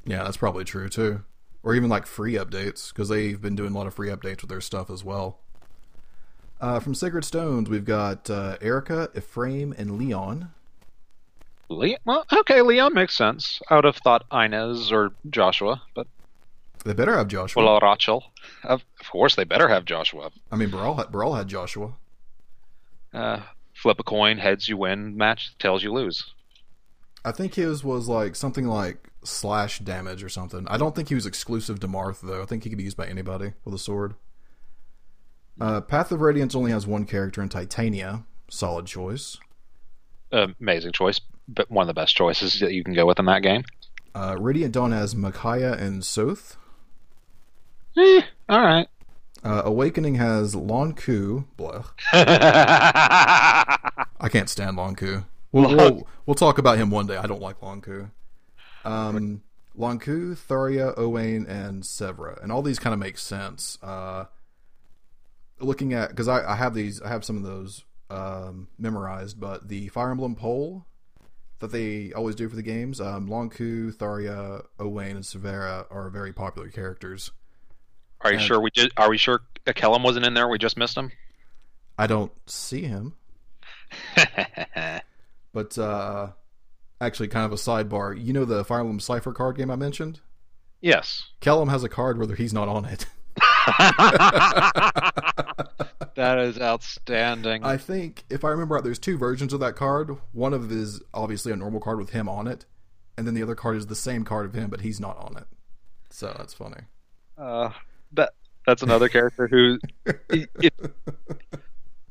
Yeah, 0.05 0.23
that's 0.23 0.37
probably 0.37 0.65
true 0.65 0.89
too, 0.89 1.23
or 1.63 1.75
even 1.75 1.89
like 1.89 2.05
free 2.05 2.33
updates 2.33 2.89
because 2.89 3.09
they've 3.09 3.41
been 3.41 3.55
doing 3.55 3.73
a 3.73 3.77
lot 3.77 3.87
of 3.87 3.93
free 3.93 4.09
updates 4.09 4.41
with 4.41 4.49
their 4.49 4.61
stuff 4.61 4.89
as 4.89 5.03
well. 5.03 5.39
Uh, 6.61 6.79
from 6.79 6.93
Sacred 6.93 7.23
Stones, 7.23 7.69
we've 7.69 7.85
got 7.85 8.29
uh, 8.29 8.57
Eirika, 8.57 9.15
Ephraim, 9.17 9.73
and 9.77 9.97
Leon. 9.97 10.51
Leon? 11.69 11.99
Well, 12.03 12.25
okay, 12.33 12.61
Leon 12.61 12.93
makes 12.93 13.15
sense. 13.15 13.61
I 13.69 13.75
would 13.75 13.85
have 13.85 13.97
thought 13.97 14.25
Innes 14.33 14.91
or 14.91 15.11
Joshua, 15.29 15.81
but 15.93 16.07
they 16.83 16.93
better 16.93 17.15
have 17.15 17.27
Joshua. 17.27 17.63
Well, 17.63 17.79
Rachel. 17.79 18.25
Of, 18.63 18.83
of 18.99 19.09
course, 19.09 19.35
they 19.35 19.43
better 19.43 19.67
have 19.67 19.85
Joshua. 19.85 20.31
I 20.51 20.55
mean, 20.55 20.69
Brawl 20.69 20.95
had, 20.95 21.11
Brawl 21.11 21.35
had 21.35 21.47
Joshua. 21.47 21.93
Uh, 23.13 23.41
flip 23.73 23.99
a 23.99 24.03
coin, 24.03 24.37
heads 24.37 24.67
you 24.67 24.77
win, 24.77 25.15
match 25.17 25.57
tails 25.59 25.83
you 25.83 25.93
lose. 25.93 26.33
I 27.25 27.31
think 27.31 27.55
his 27.55 27.83
was 27.83 28.07
like 28.07 28.35
something 28.35 28.65
like 28.65 29.09
slash 29.23 29.79
damage 29.79 30.23
or 30.23 30.29
something. 30.29 30.65
I 30.69 30.77
don't 30.77 30.95
think 30.95 31.09
he 31.09 31.15
was 31.15 31.25
exclusive 31.25 31.79
to 31.81 31.87
Marth 31.87 32.21
though. 32.21 32.41
I 32.41 32.45
think 32.45 32.63
he 32.63 32.69
could 32.69 32.77
be 32.77 32.83
used 32.85 32.97
by 32.97 33.07
anybody 33.07 33.53
with 33.65 33.73
a 33.73 33.79
sword. 33.79 34.15
Uh, 35.59 35.81
Path 35.81 36.11
of 36.11 36.21
Radiance 36.21 36.55
only 36.55 36.71
has 36.71 36.87
one 36.87 37.05
character 37.05 37.41
in 37.41 37.49
Titania. 37.49 38.23
Solid 38.49 38.85
choice. 38.85 39.37
amazing 40.31 40.93
choice, 40.93 41.19
but 41.47 41.69
one 41.69 41.83
of 41.83 41.87
the 41.87 41.99
best 41.99 42.15
choices 42.15 42.59
that 42.61 42.71
you 42.71 42.83
can 42.83 42.93
go 42.93 43.05
with 43.05 43.19
in 43.19 43.25
that 43.25 43.43
game. 43.43 43.63
Uh, 44.15 44.37
Radiant 44.39 44.73
Dawn 44.73 44.91
has 44.91 45.15
Micaiah 45.15 45.73
and 45.73 46.03
Soth. 46.03 46.55
Eh, 47.97 48.21
all 48.47 48.61
right. 48.61 48.87
Uh, 49.43 49.61
Awakening 49.65 50.15
has 50.15 50.55
Lon'qu. 50.55 51.45
Blech. 51.57 51.85
I 54.21 54.29
can't 54.29 54.49
stand 54.49 54.77
Lon'qu. 54.77 55.25
We'll, 55.51 55.75
we'll, 55.75 56.07
we'll 56.25 56.35
talk 56.35 56.57
about 56.57 56.77
him 56.77 56.91
one 56.91 57.07
day. 57.07 57.17
I 57.17 57.25
don't 57.25 57.41
like 57.41 57.59
Lon'qu. 57.59 58.11
Um, 58.85 59.41
Lon'qu, 59.77 60.37
Tharja, 60.37 60.93
Owain, 60.97 61.45
and 61.47 61.85
Severa, 61.85 62.39
and 62.41 62.51
all 62.51 62.61
these 62.61 62.79
kind 62.79 62.93
of 62.93 62.99
make 62.99 63.17
sense. 63.17 63.77
Uh, 63.81 64.25
looking 65.59 65.93
at 65.93 66.09
because 66.09 66.27
I, 66.27 66.51
I 66.51 66.55
have 66.55 66.73
these, 66.73 67.01
I 67.01 67.09
have 67.09 67.25
some 67.25 67.37
of 67.37 67.43
those 67.43 67.83
um, 68.09 68.67
memorized, 68.77 69.39
but 69.39 69.67
the 69.67 69.87
Fire 69.89 70.11
Emblem 70.11 70.35
poll 70.35 70.85
that 71.59 71.71
they 71.71 72.13
always 72.13 72.35
do 72.35 72.47
for 72.47 72.55
the 72.55 72.63
games, 72.63 73.01
um, 73.01 73.27
Lon'qu, 73.27 73.93
Tharja, 73.95 74.65
Owain, 74.79 75.15
and 75.15 75.25
Severa 75.25 75.85
are 75.89 76.09
very 76.09 76.31
popular 76.31 76.69
characters. 76.69 77.31
Are 78.21 78.31
you 78.31 78.37
and, 78.37 78.45
sure 78.45 78.59
we 78.59 78.71
just, 78.71 78.91
are 78.97 79.09
we 79.09 79.17
sure 79.17 79.41
Kellam 79.65 80.03
wasn't 80.03 80.25
in 80.25 80.33
there? 80.33 80.47
We 80.47 80.57
just 80.57 80.77
missed 80.77 80.97
him. 80.97 81.11
I 81.97 82.07
don't 82.07 82.31
see 82.49 82.83
him. 82.83 83.15
but 85.53 85.77
uh, 85.77 86.29
actually, 87.01 87.27
kind 87.27 87.45
of 87.45 87.51
a 87.51 87.55
sidebar. 87.55 88.21
You 88.21 88.33
know 88.33 88.45
the 88.45 88.63
Fire 88.63 88.79
Emblem 88.79 88.99
Cipher 88.99 89.33
card 89.33 89.57
game 89.57 89.71
I 89.71 89.75
mentioned? 89.75 90.19
Yes. 90.81 91.29
Kellam 91.41 91.69
has 91.69 91.83
a 91.83 91.89
card 91.89 92.17
where 92.17 92.35
he's 92.35 92.53
not 92.53 92.67
on 92.67 92.85
it. 92.85 93.05
that 96.15 96.37
is 96.39 96.59
outstanding. 96.59 97.63
I 97.63 97.77
think 97.77 98.23
if 98.29 98.43
I 98.43 98.49
remember 98.49 98.75
right, 98.75 98.83
there's 98.83 98.99
two 98.99 99.17
versions 99.17 99.53
of 99.53 99.59
that 99.59 99.75
card. 99.75 100.17
One 100.31 100.53
of 100.53 100.71
is 100.71 101.01
obviously 101.13 101.51
a 101.51 101.55
normal 101.55 101.79
card 101.79 101.97
with 101.97 102.11
him 102.11 102.29
on 102.29 102.47
it, 102.47 102.65
and 103.17 103.27
then 103.27 103.33
the 103.33 103.43
other 103.43 103.55
card 103.55 103.77
is 103.77 103.87
the 103.87 103.95
same 103.95 104.23
card 104.23 104.45
of 104.45 104.53
him, 104.53 104.69
but 104.69 104.81
he's 104.81 104.99
not 104.99 105.17
on 105.17 105.37
it. 105.37 105.45
So 106.09 106.33
that's 106.37 106.53
funny. 106.53 106.81
Uh, 107.37 107.71
that 108.13 108.33
that's 108.65 108.83
another 108.83 109.09
character 109.09 109.47
who, 109.47 109.79
it, 110.29 110.73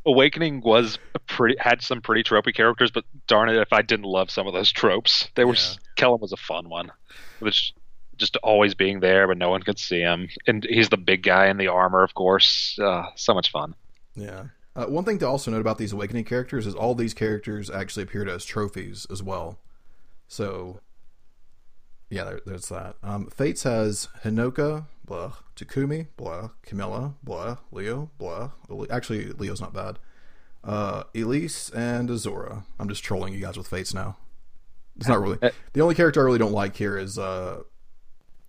Awakening 0.09 0.63
was 0.63 0.99
pretty 1.27 1.57
had 1.61 1.83
some 1.83 2.01
pretty 2.01 2.23
tropey 2.23 2.55
characters, 2.55 2.91
but 2.91 3.05
darn 3.27 3.49
it, 3.49 3.57
if 3.57 3.73
I 3.73 3.83
didn't 3.83 4.07
love 4.07 4.31
some 4.31 4.47
of 4.47 4.55
those 4.55 4.73
tropes, 4.73 5.29
they 5.35 5.45
were. 5.45 5.55
Yeah. 5.55 5.75
Kellam 5.97 6.21
was 6.21 6.33
a 6.33 6.37
fun 6.37 6.69
one, 6.69 6.91
which 7.41 7.75
just 8.17 8.37
always 8.39 8.75
being 8.75 9.01
there, 9.01 9.27
but 9.29 9.39
no 9.39 9.51
one 9.51 9.63
could 9.63 9.79
see 9.79 10.01
him. 10.01 10.29
And 10.47 10.65
he's 10.69 10.89
the 10.89 10.97
big 10.97 11.23
guy 11.23 11.47
in 11.47 11.57
the 11.57 11.69
armor, 11.69 12.03
of 12.03 12.15
course. 12.15 12.79
Uh, 12.83 13.05
so 13.15 13.35
much 13.35 13.51
fun. 13.51 13.75
Yeah. 14.15 14.45
Uh, 14.75 14.87
one 14.87 15.05
thing 15.05 15.19
to 15.19 15.27
also 15.27 15.51
note 15.51 15.61
about 15.61 15.79
these 15.79 15.93
awakening 15.93 16.25
characters 16.25 16.67
is 16.67 16.75
all 16.75 16.95
these 16.95 17.15
characters 17.15 17.71
actually 17.71 18.03
appeared 18.03 18.29
as 18.29 18.45
trophies 18.45 19.07
as 19.11 19.23
well. 19.23 19.59
So, 20.29 20.81
yeah, 22.11 22.25
there, 22.25 22.41
there's 22.47 22.69
that. 22.69 22.97
Um, 23.03 23.27
Fates 23.27 23.65
has 23.65 24.09
Hinoka, 24.25 24.87
blah, 25.09 25.33
Takumi, 25.57 26.09
blah, 26.17 26.51
Camilla, 26.63 27.15
blah, 27.23 27.57
Leo, 27.73 28.11
blah. 28.19 28.51
Actually, 28.91 29.33
Leo's 29.33 29.61
not 29.61 29.73
bad. 29.73 29.99
Uh, 30.63 31.05
Elise 31.15 31.71
and 31.71 32.09
Azura. 32.09 32.65
I'm 32.79 32.89
just 32.89 33.03
trolling 33.03 33.33
you 33.33 33.41
guys 33.41 33.57
with 33.57 33.69
Fates 33.69 33.95
now. 33.95 34.17
It's 34.97 35.09
not 35.09 35.21
really 35.21 35.39
the 35.73 35.81
only 35.81 35.95
character 35.95 36.21
I 36.21 36.25
really 36.25 36.39
don't 36.39 36.53
like 36.53 36.77
here 36.77 36.99
is 36.99 37.19
uh, 37.19 37.63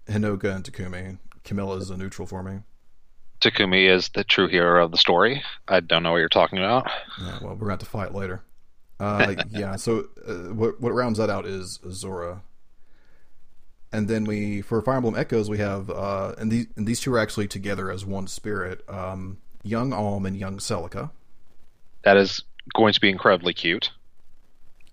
Hinoka 0.08 0.56
and 0.56 0.64
Takumi. 0.64 1.20
Camilla 1.44 1.78
is 1.78 1.90
a 1.90 1.98
neutral 1.98 2.28
for 2.28 2.44
me. 2.44 2.60
Takumi 3.40 3.88
is 3.88 4.10
the 4.10 4.24
true 4.24 4.48
hero 4.48 4.84
of 4.84 4.92
the 4.92 4.98
story. 4.98 5.44
I 5.68 5.80
don't 5.80 6.04
know 6.04 6.12
what 6.12 6.18
you're 6.18 6.28
talking 6.28 6.58
about. 6.58 6.90
Yeah, 7.22 7.40
well, 7.42 7.54
we're 7.54 7.68
going 7.68 7.68
to 7.68 7.72
have 7.72 7.80
to 7.80 7.86
fight 7.86 8.14
later. 8.14 8.44
Uh, 9.00 9.36
yeah, 9.50 9.76
so 9.78 10.08
uh, 10.28 10.54
what, 10.54 10.82
what 10.82 10.94
rounds 10.94 11.20
that 11.20 11.30
out 11.30 11.46
is 11.46 11.80
Azura. 11.86 12.42
And 13.92 14.08
then 14.08 14.24
we, 14.24 14.62
for 14.62 14.82
Fire 14.82 14.98
Emblem 14.98 15.16
Echoes, 15.16 15.50
we 15.50 15.58
have, 15.58 15.90
uh, 15.90 16.36
and, 16.38 16.52
these, 16.52 16.68
and 16.76 16.86
these 16.86 17.00
two 17.00 17.14
are 17.14 17.20
actually 17.20 17.48
together 17.48 17.92
as 17.92 18.06
one 18.06 18.28
spirit 18.28 18.88
um, 18.88 19.40
young 19.64 19.94
Alm 19.94 20.26
and 20.26 20.38
young 20.38 20.58
Celica. 20.60 21.10
That 22.04 22.18
is 22.18 22.44
going 22.76 22.94
to 22.94 23.02
be 23.02 23.10
incredibly 23.10 23.54
cute. 23.54 23.92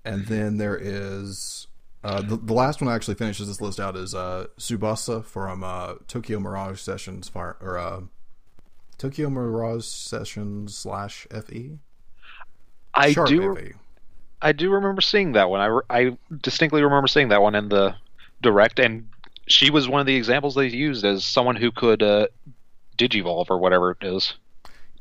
And 0.04 0.26
then 0.26 0.56
there 0.56 0.78
is 0.80 1.66
uh, 2.06 2.22
the, 2.22 2.36
the 2.36 2.52
last 2.52 2.80
one 2.80 2.88
I 2.88 2.94
actually 2.94 3.16
finishes 3.16 3.48
this 3.48 3.60
list 3.60 3.80
out 3.80 3.96
is 3.96 4.14
uh, 4.14 4.46
Tsubasa 4.58 5.24
from 5.24 5.64
uh, 5.64 5.94
Tokyo 6.06 6.38
Mirage 6.38 6.80
Sessions 6.80 7.28
Fire 7.28 7.56
or 7.60 7.78
uh, 7.78 8.00
Tokyo 8.96 9.28
Mirage 9.28 9.84
Sessions 9.84 10.76
slash 10.76 11.26
FE. 11.30 11.78
I 12.94 13.12
Sharp 13.12 13.28
do. 13.28 13.56
FE. 13.56 13.72
I 14.40 14.52
do 14.52 14.70
remember 14.70 15.00
seeing 15.00 15.32
that 15.32 15.50
one. 15.50 15.60
I, 15.60 15.98
I 15.98 16.16
distinctly 16.42 16.82
remember 16.82 17.08
seeing 17.08 17.30
that 17.30 17.42
one 17.42 17.56
in 17.56 17.68
the 17.68 17.96
direct, 18.46 18.78
and 18.78 19.08
she 19.48 19.70
was 19.70 19.88
one 19.88 20.00
of 20.00 20.06
the 20.06 20.14
examples 20.14 20.54
they 20.54 20.68
used 20.68 21.04
as 21.04 21.24
someone 21.24 21.56
who 21.56 21.72
could 21.72 22.02
uh, 22.02 22.28
digivolve 22.96 23.50
or 23.50 23.58
whatever 23.58 23.90
it 23.90 24.06
is. 24.06 24.34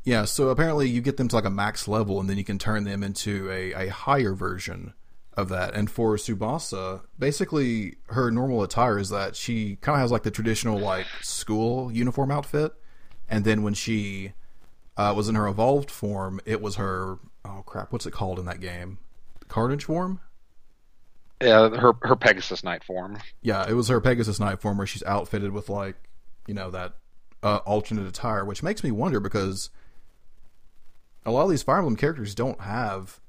Yeah, 0.02 0.24
so 0.24 0.48
apparently 0.48 0.88
you 0.88 1.00
get 1.00 1.16
them 1.16 1.28
to 1.28 1.36
like 1.36 1.44
a 1.44 1.50
max 1.50 1.88
level, 1.88 2.20
and 2.20 2.28
then 2.28 2.38
you 2.38 2.44
can 2.44 2.58
turn 2.58 2.84
them 2.84 3.02
into 3.02 3.50
a, 3.50 3.72
a 3.72 3.88
higher 3.88 4.34
version 4.34 4.94
of 5.36 5.48
that. 5.50 5.74
And 5.74 5.90
for 5.90 6.16
Tsubasa, 6.16 7.02
basically 7.18 7.96
her 8.08 8.30
normal 8.30 8.62
attire 8.62 8.98
is 8.98 9.10
that 9.10 9.36
she 9.36 9.76
kind 9.76 9.96
of 9.96 10.00
has 10.00 10.10
like 10.10 10.22
the 10.22 10.30
traditional 10.30 10.78
like 10.78 11.06
school 11.22 11.92
uniform 11.92 12.30
outfit, 12.30 12.72
and 13.28 13.44
then 13.44 13.62
when 13.62 13.74
she 13.74 14.32
uh, 14.96 15.12
was 15.16 15.28
in 15.28 15.34
her 15.34 15.46
evolved 15.46 15.90
form, 15.90 16.40
it 16.44 16.60
was 16.60 16.76
her 16.76 17.18
oh 17.44 17.62
crap, 17.64 17.92
what's 17.92 18.06
it 18.06 18.12
called 18.12 18.38
in 18.38 18.46
that 18.46 18.60
game? 18.60 18.98
Carnage 19.48 19.84
form. 19.84 20.20
Yeah, 21.40 21.68
her 21.68 21.92
her 22.02 22.16
Pegasus 22.16 22.64
Knight 22.64 22.82
form. 22.82 23.18
Yeah, 23.42 23.68
it 23.68 23.74
was 23.74 23.88
her 23.88 24.00
Pegasus 24.00 24.40
Knight 24.40 24.60
form 24.60 24.78
where 24.78 24.86
she's 24.86 25.02
outfitted 25.04 25.52
with 25.52 25.68
like 25.68 25.96
you 26.46 26.54
know 26.54 26.70
that 26.70 26.94
uh, 27.42 27.56
alternate 27.58 28.06
attire, 28.06 28.44
which 28.44 28.62
makes 28.62 28.82
me 28.82 28.90
wonder 28.90 29.20
because 29.20 29.70
a 31.24 31.30
lot 31.30 31.44
of 31.44 31.50
these 31.50 31.62
Fire 31.62 31.78
Emblem 31.78 31.96
characters 31.96 32.34
don't 32.34 32.60
have 32.60 33.20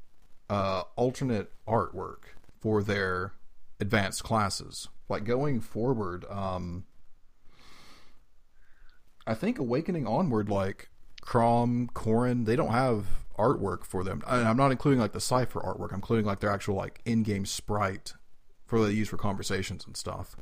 uh, 0.49 0.83
alternate 0.95 1.51
artwork 1.67 2.19
for 2.59 2.81
their 2.81 3.33
advanced 3.79 4.23
classes. 4.23 4.87
Like 5.09 5.23
going 5.23 5.59
forward, 5.61 6.25
um, 6.29 6.85
I 9.25 9.33
think 9.33 9.59
Awakening 9.59 10.07
onward, 10.07 10.49
like 10.49 10.89
Chrom, 11.21 11.91
Corrin, 11.91 12.45
they 12.45 12.55
don't 12.55 12.71
have 12.71 13.05
artwork 13.37 13.83
for 13.83 14.03
them. 14.03 14.23
And 14.27 14.47
I'm 14.47 14.57
not 14.57 14.71
including 14.71 14.99
like 14.99 15.13
the 15.13 15.21
cipher 15.21 15.59
artwork. 15.61 15.89
I'm 15.89 15.95
including 15.95 16.25
like 16.25 16.39
their 16.39 16.51
actual 16.51 16.75
like 16.75 17.01
in-game 17.05 17.45
sprite 17.45 18.13
for 18.65 18.79
the 18.79 18.93
use 18.93 19.09
for 19.09 19.17
conversations 19.17 19.85
and 19.85 19.95
stuff. 19.95 20.35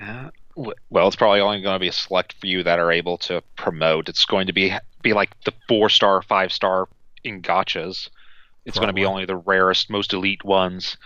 Uh, 0.00 0.04
yeah. 0.04 0.30
Well, 0.90 1.06
it's 1.06 1.16
probably 1.16 1.40
only 1.40 1.60
going 1.60 1.74
to 1.74 1.80
be 1.80 1.88
a 1.88 1.92
select 1.92 2.34
few 2.34 2.62
that 2.64 2.78
are 2.78 2.90
able 2.90 3.18
to 3.18 3.42
promote. 3.56 4.08
It's 4.08 4.24
going 4.24 4.46
to 4.46 4.52
be 4.52 4.72
be 5.02 5.12
like 5.12 5.30
the 5.44 5.52
four 5.68 5.88
star, 5.88 6.22
five 6.22 6.52
star 6.52 6.88
in 7.24 7.42
gachas. 7.42 8.08
It's 8.64 8.76
going 8.76 8.88
to 8.88 8.94
be 8.94 9.06
only 9.06 9.24
the 9.24 9.36
rarest, 9.36 9.90
most 9.90 10.12
elite 10.12 10.44
ones. 10.44 10.96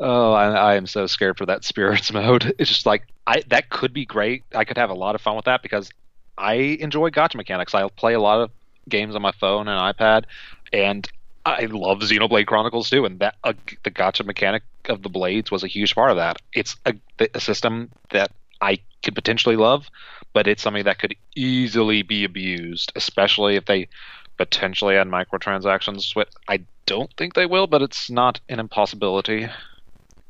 Oh, 0.00 0.32
I, 0.32 0.50
I, 0.50 0.74
am 0.74 0.86
so 0.86 1.06
scared 1.06 1.36
for 1.36 1.46
that 1.46 1.64
spirits 1.72 2.12
mode. 2.12 2.54
It's 2.58 2.70
just 2.70 2.86
like 2.86 3.06
I 3.26 3.42
that 3.48 3.70
could 3.70 3.92
be 3.92 4.06
great. 4.06 4.44
I 4.54 4.64
could 4.64 4.78
have 4.78 4.90
a 4.90 4.94
lot 4.94 5.14
of 5.14 5.20
fun 5.20 5.36
with 5.36 5.44
that 5.44 5.62
because 5.62 5.90
I 6.38 6.54
enjoy 6.54 7.10
gacha 7.10 7.36
mechanics. 7.36 7.74
I 7.74 7.86
play 7.88 8.14
a 8.14 8.20
lot 8.20 8.40
of 8.40 8.50
games 8.88 9.14
on 9.14 9.22
my 9.22 9.32
phone 9.32 9.68
and 9.68 9.96
iPad, 9.96 10.24
and 10.72 11.08
I 11.44 11.66
love 11.66 12.00
Xenoblade 12.00 12.46
Chronicles 12.46 12.88
2. 12.90 13.04
And 13.04 13.18
that 13.18 13.36
uh, 13.44 13.52
the 13.82 13.90
gacha 13.90 14.24
mechanic 14.24 14.62
of 14.88 15.02
the 15.02 15.08
blades 15.08 15.50
was 15.50 15.64
a 15.64 15.68
huge 15.68 15.94
part 15.94 16.10
of 16.10 16.16
that. 16.16 16.40
It's 16.52 16.76
a, 16.86 16.94
a 17.34 17.40
system 17.40 17.90
that 18.10 18.30
I 18.60 18.78
could 19.02 19.14
potentially 19.14 19.56
love, 19.56 19.88
but 20.32 20.46
it's 20.46 20.62
something 20.62 20.84
that 20.84 20.98
could 20.98 21.16
easily 21.34 22.02
be 22.02 22.24
abused, 22.24 22.92
especially 22.94 23.56
if 23.56 23.64
they 23.66 23.88
potentially 24.36 24.96
add 24.96 25.08
microtransactions. 25.08 26.14
I 26.48 26.60
don't 26.86 27.12
think 27.16 27.34
they 27.34 27.46
will, 27.46 27.66
but 27.66 27.82
it's 27.82 28.08
not 28.10 28.40
an 28.48 28.60
impossibility. 28.60 29.48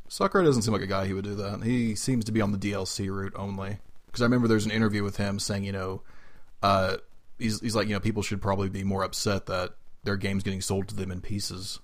Sakurai 0.09 0.45
doesn't 0.45 0.63
seem 0.63 0.73
like 0.73 0.83
a 0.83 0.87
guy 0.87 1.07
who 1.07 1.15
would 1.15 1.25
do 1.25 1.35
that. 1.35 1.63
He 1.63 1.95
seems 1.95 2.25
to 2.25 2.33
be 2.33 2.41
on 2.41 2.53
the 2.53 2.59
DLC 2.59 3.11
route 3.11 3.33
only. 3.37 3.79
Because 4.07 4.23
I 4.23 4.25
remember 4.25 4.49
there's 4.49 4.67
an 4.67 4.71
interview 4.71 5.03
with 5.03 5.17
him 5.17 5.39
saying, 5.39 5.65
you 5.65 5.73
know, 5.73 6.03
uh, 6.63 6.99
he's 7.39 7.61
he's 7.61 7.75
like, 7.75 7.89
you 7.89 7.95
know, 7.95 8.01
people 8.01 8.23
should 8.23 8.43
probably 8.43 8.69
be 8.69 8.85
more 8.85 9.03
upset 9.05 9.47
that 9.47 9.75
their 10.05 10.17
game's 10.17 10.43
getting 10.43 10.61
sold 10.61 10.89
to 10.89 10.95
them 10.95 11.11
in 11.11 11.21
pieces. 11.21 11.79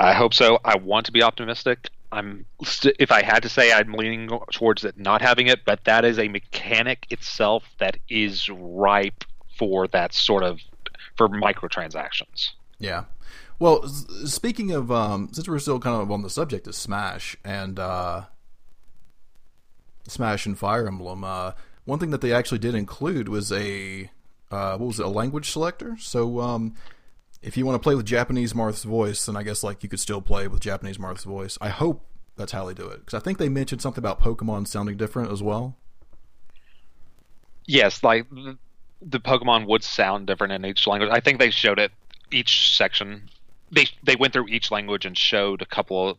I 0.00 0.12
hope 0.14 0.34
so. 0.34 0.58
I 0.64 0.76
want 0.76 1.06
to 1.06 1.12
be 1.12 1.22
optimistic. 1.22 1.90
I'm 2.10 2.46
st- 2.64 2.96
if 2.98 3.12
I 3.12 3.22
had 3.22 3.42
to 3.42 3.48
say, 3.48 3.70
I'm 3.70 3.92
leaning 3.92 4.30
towards 4.50 4.84
it 4.84 4.98
not 4.98 5.20
having 5.20 5.46
it, 5.46 5.64
but 5.64 5.84
that 5.84 6.04
is 6.04 6.18
a 6.18 6.28
mechanic 6.28 7.06
itself 7.10 7.64
that 7.78 7.98
is 8.08 8.48
ripe 8.48 9.24
for 9.58 9.86
that 9.88 10.14
sort 10.14 10.42
of 10.42 10.60
for 11.16 11.28
microtransactions. 11.28 12.50
Yeah. 12.78 13.04
Well, 13.58 13.86
speaking 14.24 14.70
of, 14.72 14.90
um, 14.90 15.28
since 15.32 15.46
we're 15.46 15.58
still 15.58 15.80
kind 15.80 16.00
of 16.00 16.10
on 16.10 16.22
the 16.22 16.30
subject 16.30 16.66
of 16.66 16.74
Smash 16.74 17.36
and 17.44 17.78
uh, 17.78 18.22
Smash 20.06 20.46
and 20.46 20.58
Fire 20.58 20.86
Emblem, 20.86 21.24
uh, 21.24 21.52
one 21.84 21.98
thing 21.98 22.10
that 22.10 22.22
they 22.22 22.32
actually 22.32 22.58
did 22.58 22.74
include 22.74 23.28
was 23.28 23.52
a 23.52 24.10
uh, 24.50 24.76
what 24.76 24.86
was 24.86 25.00
it, 25.00 25.06
a 25.06 25.08
language 25.08 25.50
selector. 25.50 25.96
So 25.98 26.40
um, 26.40 26.74
if 27.42 27.56
you 27.56 27.66
want 27.66 27.76
to 27.76 27.82
play 27.82 27.94
with 27.94 28.06
Japanese 28.06 28.54
Marth's 28.54 28.84
voice, 28.84 29.26
then 29.26 29.36
I 29.36 29.42
guess 29.42 29.62
like 29.62 29.82
you 29.82 29.88
could 29.88 30.00
still 30.00 30.20
play 30.20 30.48
with 30.48 30.60
Japanese 30.60 30.98
Marth's 30.98 31.24
voice. 31.24 31.58
I 31.60 31.68
hope 31.68 32.04
that's 32.36 32.52
how 32.52 32.66
they 32.66 32.74
do 32.74 32.86
it 32.88 33.00
because 33.00 33.14
I 33.14 33.22
think 33.22 33.38
they 33.38 33.48
mentioned 33.48 33.82
something 33.82 34.02
about 34.02 34.20
Pokemon 34.20 34.66
sounding 34.66 34.96
different 34.96 35.32
as 35.32 35.42
well. 35.42 35.76
Yes, 37.66 38.02
like 38.02 38.26
the 39.02 39.20
Pokemon 39.20 39.66
would 39.66 39.84
sound 39.84 40.26
different 40.26 40.52
in 40.52 40.64
each 40.64 40.86
language. 40.86 41.10
I 41.12 41.20
think 41.20 41.38
they 41.38 41.50
showed 41.50 41.78
it 41.78 41.92
each 42.30 42.76
section. 42.76 43.28
They 43.70 43.86
they 44.02 44.16
went 44.16 44.32
through 44.32 44.48
each 44.48 44.70
language 44.70 45.04
and 45.04 45.16
showed 45.16 45.62
a 45.62 45.66
couple 45.66 46.10
of 46.10 46.18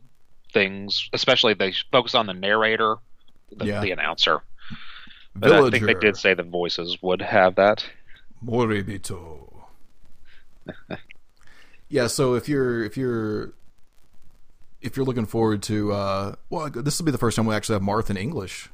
things. 0.52 1.08
Especially 1.12 1.54
they 1.54 1.72
focused 1.90 2.14
on 2.14 2.26
the 2.26 2.34
narrator, 2.34 2.96
the, 3.50 3.66
yeah. 3.66 3.80
the 3.80 3.90
announcer. 3.90 4.42
But 5.34 5.52
I 5.52 5.70
think 5.70 5.86
they 5.86 5.94
did 5.94 6.16
say 6.16 6.34
the 6.34 6.42
voices 6.42 6.98
would 7.02 7.22
have 7.22 7.56
that. 7.56 7.84
Moribito. 8.44 9.64
yeah, 11.88 12.06
so 12.06 12.34
if 12.34 12.48
you're 12.48 12.84
if 12.84 12.96
you're 12.96 13.52
if 14.80 14.96
you're 14.96 15.06
looking 15.06 15.26
forward 15.26 15.62
to 15.64 15.92
uh, 15.92 16.34
well, 16.48 16.70
this 16.70 16.98
will 16.98 17.06
be 17.06 17.12
the 17.12 17.18
first 17.18 17.36
time 17.36 17.46
we 17.46 17.54
actually 17.54 17.74
have 17.74 17.82
Marth 17.82 18.10
in 18.10 18.16
English 18.16 18.70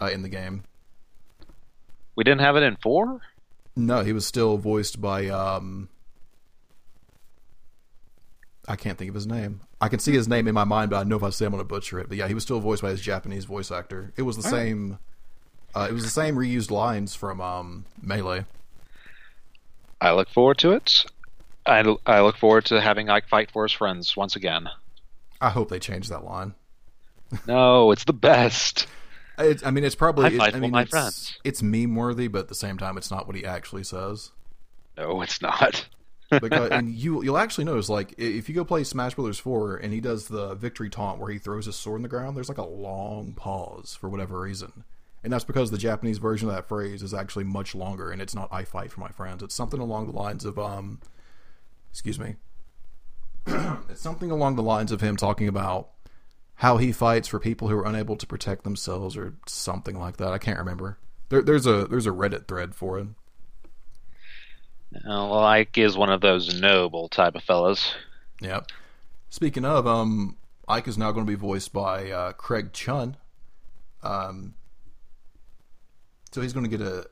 uh, 0.00 0.06
in 0.06 0.22
the 0.22 0.28
game. 0.28 0.64
We 2.16 2.24
didn't 2.24 2.40
have 2.40 2.56
it 2.56 2.62
in 2.62 2.76
four. 2.82 3.20
No, 3.76 4.02
he 4.02 4.12
was 4.12 4.26
still 4.26 4.56
voiced 4.56 5.00
by 5.00 5.28
um 5.28 5.88
I 8.66 8.76
can't 8.76 8.96
think 8.96 9.08
of 9.08 9.14
his 9.14 9.26
name. 9.26 9.60
I 9.80 9.88
can 9.88 9.98
see 9.98 10.12
his 10.12 10.28
name 10.28 10.48
in 10.48 10.54
my 10.54 10.64
mind, 10.64 10.90
but 10.90 10.98
I 10.98 11.04
know 11.04 11.16
if 11.16 11.22
I 11.22 11.30
say 11.30 11.44
I'm 11.44 11.52
going 11.52 11.60
to 11.60 11.68
butcher 11.68 11.98
it. 12.00 12.08
But 12.08 12.16
yeah, 12.16 12.28
he 12.28 12.34
was 12.34 12.42
still 12.42 12.60
voiced 12.60 12.82
by 12.82 12.90
his 12.90 13.00
Japanese 13.00 13.44
voice 13.44 13.70
actor. 13.70 14.12
It 14.16 14.22
was 14.22 14.36
the 14.36 14.44
All 14.44 14.50
same. 14.50 14.98
Right. 15.74 15.82
Uh, 15.82 15.88
it 15.90 15.92
was 15.92 16.04
the 16.04 16.10
same 16.10 16.36
reused 16.36 16.70
lines 16.70 17.14
from 17.14 17.40
um, 17.40 17.84
Melee. 18.00 18.46
I 20.00 20.12
look 20.12 20.28
forward 20.28 20.58
to 20.58 20.72
it. 20.72 21.04
I, 21.66 21.82
I 22.04 22.20
look 22.20 22.36
forward 22.36 22.66
to 22.66 22.80
having 22.80 23.08
Ike 23.08 23.28
fight 23.28 23.50
for 23.50 23.62
his 23.62 23.72
friends 23.72 24.16
once 24.16 24.36
again. 24.36 24.68
I 25.40 25.50
hope 25.50 25.68
they 25.68 25.78
change 25.78 26.08
that 26.08 26.24
line. 26.24 26.54
no, 27.46 27.90
it's 27.90 28.04
the 28.04 28.12
best. 28.12 28.86
It's, 29.38 29.64
I 29.64 29.70
mean, 29.70 29.84
it's 29.84 29.94
probably. 29.94 30.26
I 30.26 30.36
fight 30.36 30.54
it, 30.54 30.56
I 30.56 30.60
mean, 30.60 30.70
my 30.70 30.82
it's, 30.82 30.90
friends. 30.90 31.38
It's 31.42 31.62
meme 31.62 31.94
worthy, 31.94 32.28
but 32.28 32.40
at 32.40 32.48
the 32.48 32.54
same 32.54 32.78
time, 32.78 32.96
it's 32.96 33.10
not 33.10 33.26
what 33.26 33.36
he 33.36 33.44
actually 33.44 33.84
says. 33.84 34.30
No, 34.96 35.22
it's 35.22 35.42
not. 35.42 35.86
because 36.40 36.70
and 36.70 36.88
you 36.88 37.22
you'll 37.22 37.38
actually 37.38 37.64
notice 37.64 37.88
like 37.88 38.14
if 38.18 38.48
you 38.48 38.54
go 38.54 38.64
play 38.64 38.84
Smash 38.84 39.14
Brothers 39.14 39.38
Four 39.38 39.76
and 39.76 39.92
he 39.92 40.00
does 40.00 40.28
the 40.28 40.54
victory 40.54 40.88
taunt 40.88 41.18
where 41.18 41.30
he 41.30 41.38
throws 41.38 41.66
his 41.66 41.76
sword 41.76 41.98
in 41.98 42.02
the 42.02 42.08
ground, 42.08 42.36
there's 42.36 42.48
like 42.48 42.58
a 42.58 42.64
long 42.64 43.32
pause 43.34 43.96
for 44.00 44.08
whatever 44.08 44.40
reason, 44.40 44.84
and 45.24 45.32
that's 45.32 45.44
because 45.44 45.70
the 45.70 45.78
Japanese 45.78 46.18
version 46.18 46.48
of 46.48 46.54
that 46.54 46.68
phrase 46.68 47.02
is 47.02 47.14
actually 47.14 47.44
much 47.44 47.74
longer, 47.74 48.10
and 48.10 48.20
it's 48.20 48.34
not 48.34 48.48
"I 48.52 48.64
fight 48.64 48.92
for 48.92 49.00
my 49.00 49.08
friends." 49.08 49.42
It's 49.42 49.54
something 49.54 49.80
along 49.80 50.06
the 50.06 50.16
lines 50.16 50.44
of, 50.44 50.58
um, 50.58 51.00
excuse 51.90 52.18
me, 52.18 52.36
it's 53.46 54.02
something 54.02 54.30
along 54.30 54.56
the 54.56 54.62
lines 54.62 54.92
of 54.92 55.00
him 55.00 55.16
talking 55.16 55.48
about 55.48 55.88
how 56.56 56.76
he 56.76 56.92
fights 56.92 57.26
for 57.26 57.40
people 57.40 57.68
who 57.68 57.76
are 57.76 57.86
unable 57.86 58.16
to 58.16 58.26
protect 58.26 58.64
themselves, 58.64 59.16
or 59.16 59.34
something 59.46 59.98
like 59.98 60.18
that. 60.18 60.32
I 60.32 60.38
can't 60.38 60.58
remember. 60.58 60.98
There, 61.30 61.42
there's 61.42 61.66
a 61.66 61.86
there's 61.86 62.06
a 62.06 62.10
Reddit 62.10 62.46
thread 62.46 62.74
for 62.74 62.98
it. 62.98 63.08
Uh, 65.06 65.40
Ike 65.40 65.78
is 65.78 65.96
one 65.96 66.10
of 66.10 66.20
those 66.20 66.60
noble 66.60 67.08
type 67.08 67.34
of 67.34 67.42
fellas. 67.42 67.94
Yep. 68.40 68.70
Speaking 69.30 69.64
of, 69.64 69.86
um, 69.86 70.36
Ike 70.68 70.86
is 70.86 70.98
now 70.98 71.10
going 71.12 71.26
to 71.26 71.30
be 71.30 71.34
voiced 71.34 71.72
by 71.72 72.10
uh, 72.10 72.32
Greg 72.36 72.72
Chun. 72.72 73.16
Um, 74.02 74.54
so 76.34 76.40
he's 76.40 76.52
going 76.52 76.68
to 76.68 76.76
get 76.76 76.84
a 76.84 77.06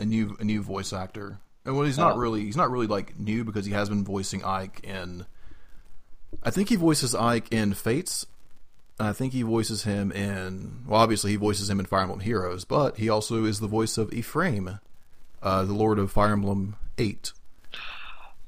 a 0.00 0.04
new 0.04 0.36
a 0.40 0.44
new 0.44 0.60
voice 0.62 0.92
actor. 0.92 1.38
And 1.64 1.76
well, 1.76 1.84
he's 1.86 1.96
not 1.96 2.14
Oh. 2.14 2.18
really 2.18 2.42
he's 2.42 2.56
not 2.56 2.72
really 2.72 2.88
like 2.88 3.16
new 3.16 3.44
because 3.44 3.64
he 3.66 3.72
has 3.72 3.88
been 3.88 4.04
voicing 4.04 4.42
Ike 4.44 4.80
in. 4.82 5.26
I 6.42 6.50
think 6.50 6.68
he 6.70 6.74
voices 6.76 7.14
Ike 7.14 7.52
in 7.52 7.72
Fates. 7.72 8.26
I 8.98 9.12
think 9.12 9.32
he 9.32 9.42
voices 9.42 9.84
him 9.84 10.10
in. 10.10 10.82
Well, 10.88 11.00
obviously 11.00 11.30
he 11.30 11.36
voices 11.36 11.70
him 11.70 11.78
in 11.78 11.86
Fire 11.86 12.00
Emblem 12.02 12.18
Heroes, 12.20 12.64
but 12.64 12.96
he 12.96 13.08
also 13.08 13.44
is 13.44 13.60
the 13.60 13.68
voice 13.68 13.96
of 13.96 14.12
Ephraim, 14.12 14.80
uh, 15.40 15.64
the 15.64 15.72
Lord 15.72 16.00
of 16.00 16.10
Fire 16.10 16.32
Emblem 16.32 16.74
Eight. 16.98 17.32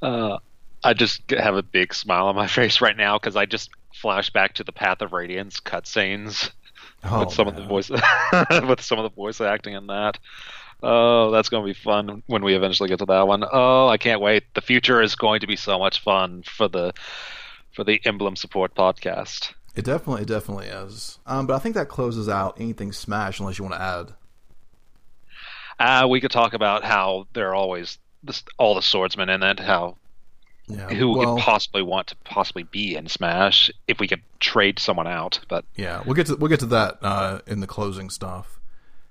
Uh, 0.02 0.38
I 0.82 0.94
just 0.94 1.30
have 1.30 1.54
a 1.54 1.62
big 1.62 1.94
smile 1.94 2.26
on 2.26 2.34
my 2.34 2.46
face 2.58 2.80
right 2.80 2.96
now 2.96 3.16
because 3.16 3.36
I 3.36 3.46
just 3.46 3.70
flash 3.94 4.30
back 4.30 4.54
to 4.54 4.64
the 4.64 4.72
Path 4.72 5.02
of 5.02 5.12
Radiance 5.12 5.60
cutscenes 5.60 6.50
Oh, 7.04 7.20
with 7.20 7.32
some 7.32 7.46
of 7.46 7.54
the 7.54 7.60
man. 7.60 7.68
voice 7.68 7.90
with 8.68 8.80
some 8.80 8.98
of 8.98 9.04
the 9.04 9.14
voice 9.14 9.40
acting 9.40 9.74
in 9.74 9.86
that. 9.86 10.18
Oh, 10.82 11.30
that's 11.30 11.48
going 11.48 11.62
to 11.62 11.66
be 11.66 11.78
fun 11.78 12.22
when 12.26 12.44
we 12.44 12.54
eventually 12.54 12.88
get 12.88 13.00
to 13.00 13.06
that 13.06 13.26
one. 13.26 13.44
Oh, 13.50 13.88
I 13.88 13.98
can't 13.98 14.20
wait. 14.20 14.44
The 14.54 14.60
future 14.60 15.02
is 15.02 15.16
going 15.16 15.40
to 15.40 15.46
be 15.46 15.56
so 15.56 15.78
much 15.78 16.00
fun 16.00 16.42
for 16.44 16.68
the 16.68 16.92
for 17.72 17.84
the 17.84 18.00
Emblem 18.04 18.36
Support 18.36 18.74
podcast. 18.74 19.52
It 19.74 19.84
definitely, 19.84 20.22
it 20.22 20.28
definitely 20.28 20.66
is. 20.66 21.18
Um, 21.26 21.46
but 21.46 21.54
I 21.54 21.58
think 21.60 21.76
that 21.76 21.88
closes 21.88 22.28
out 22.28 22.60
anything 22.60 22.92
Smash, 22.92 23.38
unless 23.38 23.58
you 23.58 23.64
want 23.64 23.76
to 23.76 23.80
add. 23.80 24.12
Uh, 25.78 26.08
we 26.08 26.20
could 26.20 26.32
talk 26.32 26.54
about 26.54 26.82
how 26.82 27.28
there 27.34 27.50
are 27.50 27.54
always 27.54 27.98
this, 28.24 28.42
all 28.58 28.74
the 28.74 28.82
swordsmen 28.82 29.28
in 29.28 29.42
it, 29.44 29.60
how 29.60 29.96
Yeah. 30.68 30.88
who 30.88 31.16
well, 31.16 31.36
could 31.36 31.42
possibly 31.42 31.82
want 31.82 32.08
to 32.08 32.16
possibly 32.24 32.62
be 32.62 32.94
in 32.94 33.08
Smash 33.08 33.70
if 33.86 33.98
we 33.98 34.06
could 34.06 34.22
trade 34.38 34.78
someone 34.78 35.06
out. 35.06 35.40
But 35.48 35.64
yeah, 35.76 36.02
we'll 36.04 36.14
get 36.14 36.26
to 36.26 36.36
we'll 36.36 36.48
get 36.50 36.60
to 36.60 36.66
that 36.66 36.98
uh, 37.02 37.40
in 37.46 37.60
the 37.60 37.66
closing 37.66 38.10
stuff. 38.10 38.60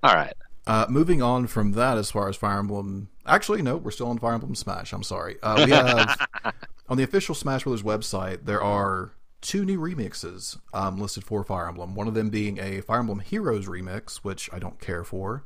all 0.04 0.14
right, 0.14 0.34
Uh, 0.68 0.86
moving 0.90 1.22
on 1.22 1.48
from 1.48 1.72
that, 1.74 1.98
as 1.98 2.12
far 2.12 2.30
as 2.30 2.36
Fire 2.36 2.60
Emblem, 2.60 3.10
actually, 3.26 3.62
no, 3.62 3.78
we're 3.78 3.92
still 3.92 4.08
on 4.10 4.18
Fire 4.20 4.34
Emblem 4.34 4.56
Smash. 4.56 4.94
I'm 4.94 5.04
sorry. 5.04 5.38
Uh, 5.42 5.64
we 5.66 5.72
have 5.72 6.28
on 6.90 6.98
the 6.98 7.04
official 7.04 7.34
Smash 7.36 7.64
Brothers 7.64 7.84
website 7.84 8.46
there 8.46 8.62
are 8.62 9.14
two 9.42 9.66
new 9.66 9.80
remixes 9.80 10.58
um, 10.74 10.98
listed 11.00 11.24
for 11.24 11.44
Fire 11.44 11.68
Emblem. 11.68 11.96
One 11.96 12.08
of 12.08 12.14
them 12.14 12.30
being 12.30 12.60
a 12.60 12.82
Fire 12.82 13.00
Emblem 13.00 13.20
Heroes 13.20 13.68
remix, 13.68 14.18
which 14.18 14.50
I 14.54 14.60
don't 14.60 14.80
care 14.80 15.04
for, 15.04 15.44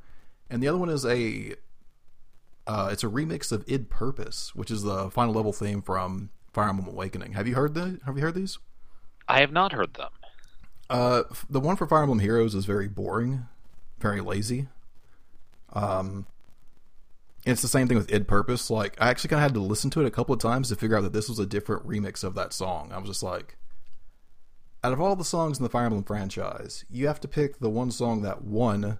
and 0.49 0.61
the 0.61 0.67
other 0.67 0.77
one 0.77 0.89
is 0.89 1.05
a 1.05 1.55
uh, 2.67 2.89
it's 2.91 3.03
a 3.03 3.07
remix 3.07 3.51
of 3.51 3.63
Id 3.67 3.89
Purpose, 3.89 4.53
which 4.55 4.71
is 4.71 4.83
the 4.83 5.09
final 5.11 5.33
level 5.33 5.53
theme 5.53 5.81
from 5.81 6.29
Fire 6.53 6.69
Emblem 6.69 6.87
Awakening. 6.87 7.33
Have 7.33 7.47
you 7.47 7.55
heard 7.55 7.73
the 7.73 7.99
Have 8.05 8.17
you 8.17 8.23
heard 8.23 8.35
these? 8.35 8.59
I 9.27 9.39
have 9.39 9.51
not 9.51 9.71
heard 9.71 9.93
them. 9.93 10.09
Uh, 10.89 11.23
the 11.49 11.59
one 11.59 11.77
for 11.77 11.87
Fire 11.87 12.01
Emblem 12.01 12.19
Heroes 12.19 12.53
is 12.53 12.65
very 12.65 12.87
boring, 12.87 13.45
very 13.99 14.19
lazy. 14.19 14.67
Um, 15.71 16.25
it's 17.45 17.61
the 17.61 17.67
same 17.67 17.87
thing 17.87 17.97
with 17.97 18.11
Id 18.13 18.27
Purpose. 18.27 18.69
Like, 18.69 19.01
I 19.01 19.09
actually 19.09 19.29
kind 19.29 19.39
of 19.39 19.43
had 19.43 19.53
to 19.53 19.61
listen 19.61 19.89
to 19.91 20.01
it 20.01 20.05
a 20.05 20.11
couple 20.11 20.33
of 20.33 20.41
times 20.41 20.67
to 20.69 20.75
figure 20.75 20.97
out 20.97 21.03
that 21.03 21.13
this 21.13 21.29
was 21.29 21.39
a 21.39 21.45
different 21.45 21.87
remix 21.87 22.23
of 22.23 22.35
that 22.35 22.51
song. 22.53 22.91
I 22.91 22.97
was 22.97 23.07
just 23.07 23.23
like, 23.23 23.57
out 24.83 24.93
of 24.93 24.99
all 24.99 25.15
the 25.15 25.23
songs 25.23 25.57
in 25.57 25.63
the 25.63 25.69
Fire 25.69 25.85
Emblem 25.85 26.03
franchise, 26.03 26.83
you 26.89 27.07
have 27.07 27.21
to 27.21 27.27
pick 27.27 27.59
the 27.59 27.69
one 27.69 27.89
song 27.89 28.21
that 28.21 28.43
one 28.43 28.99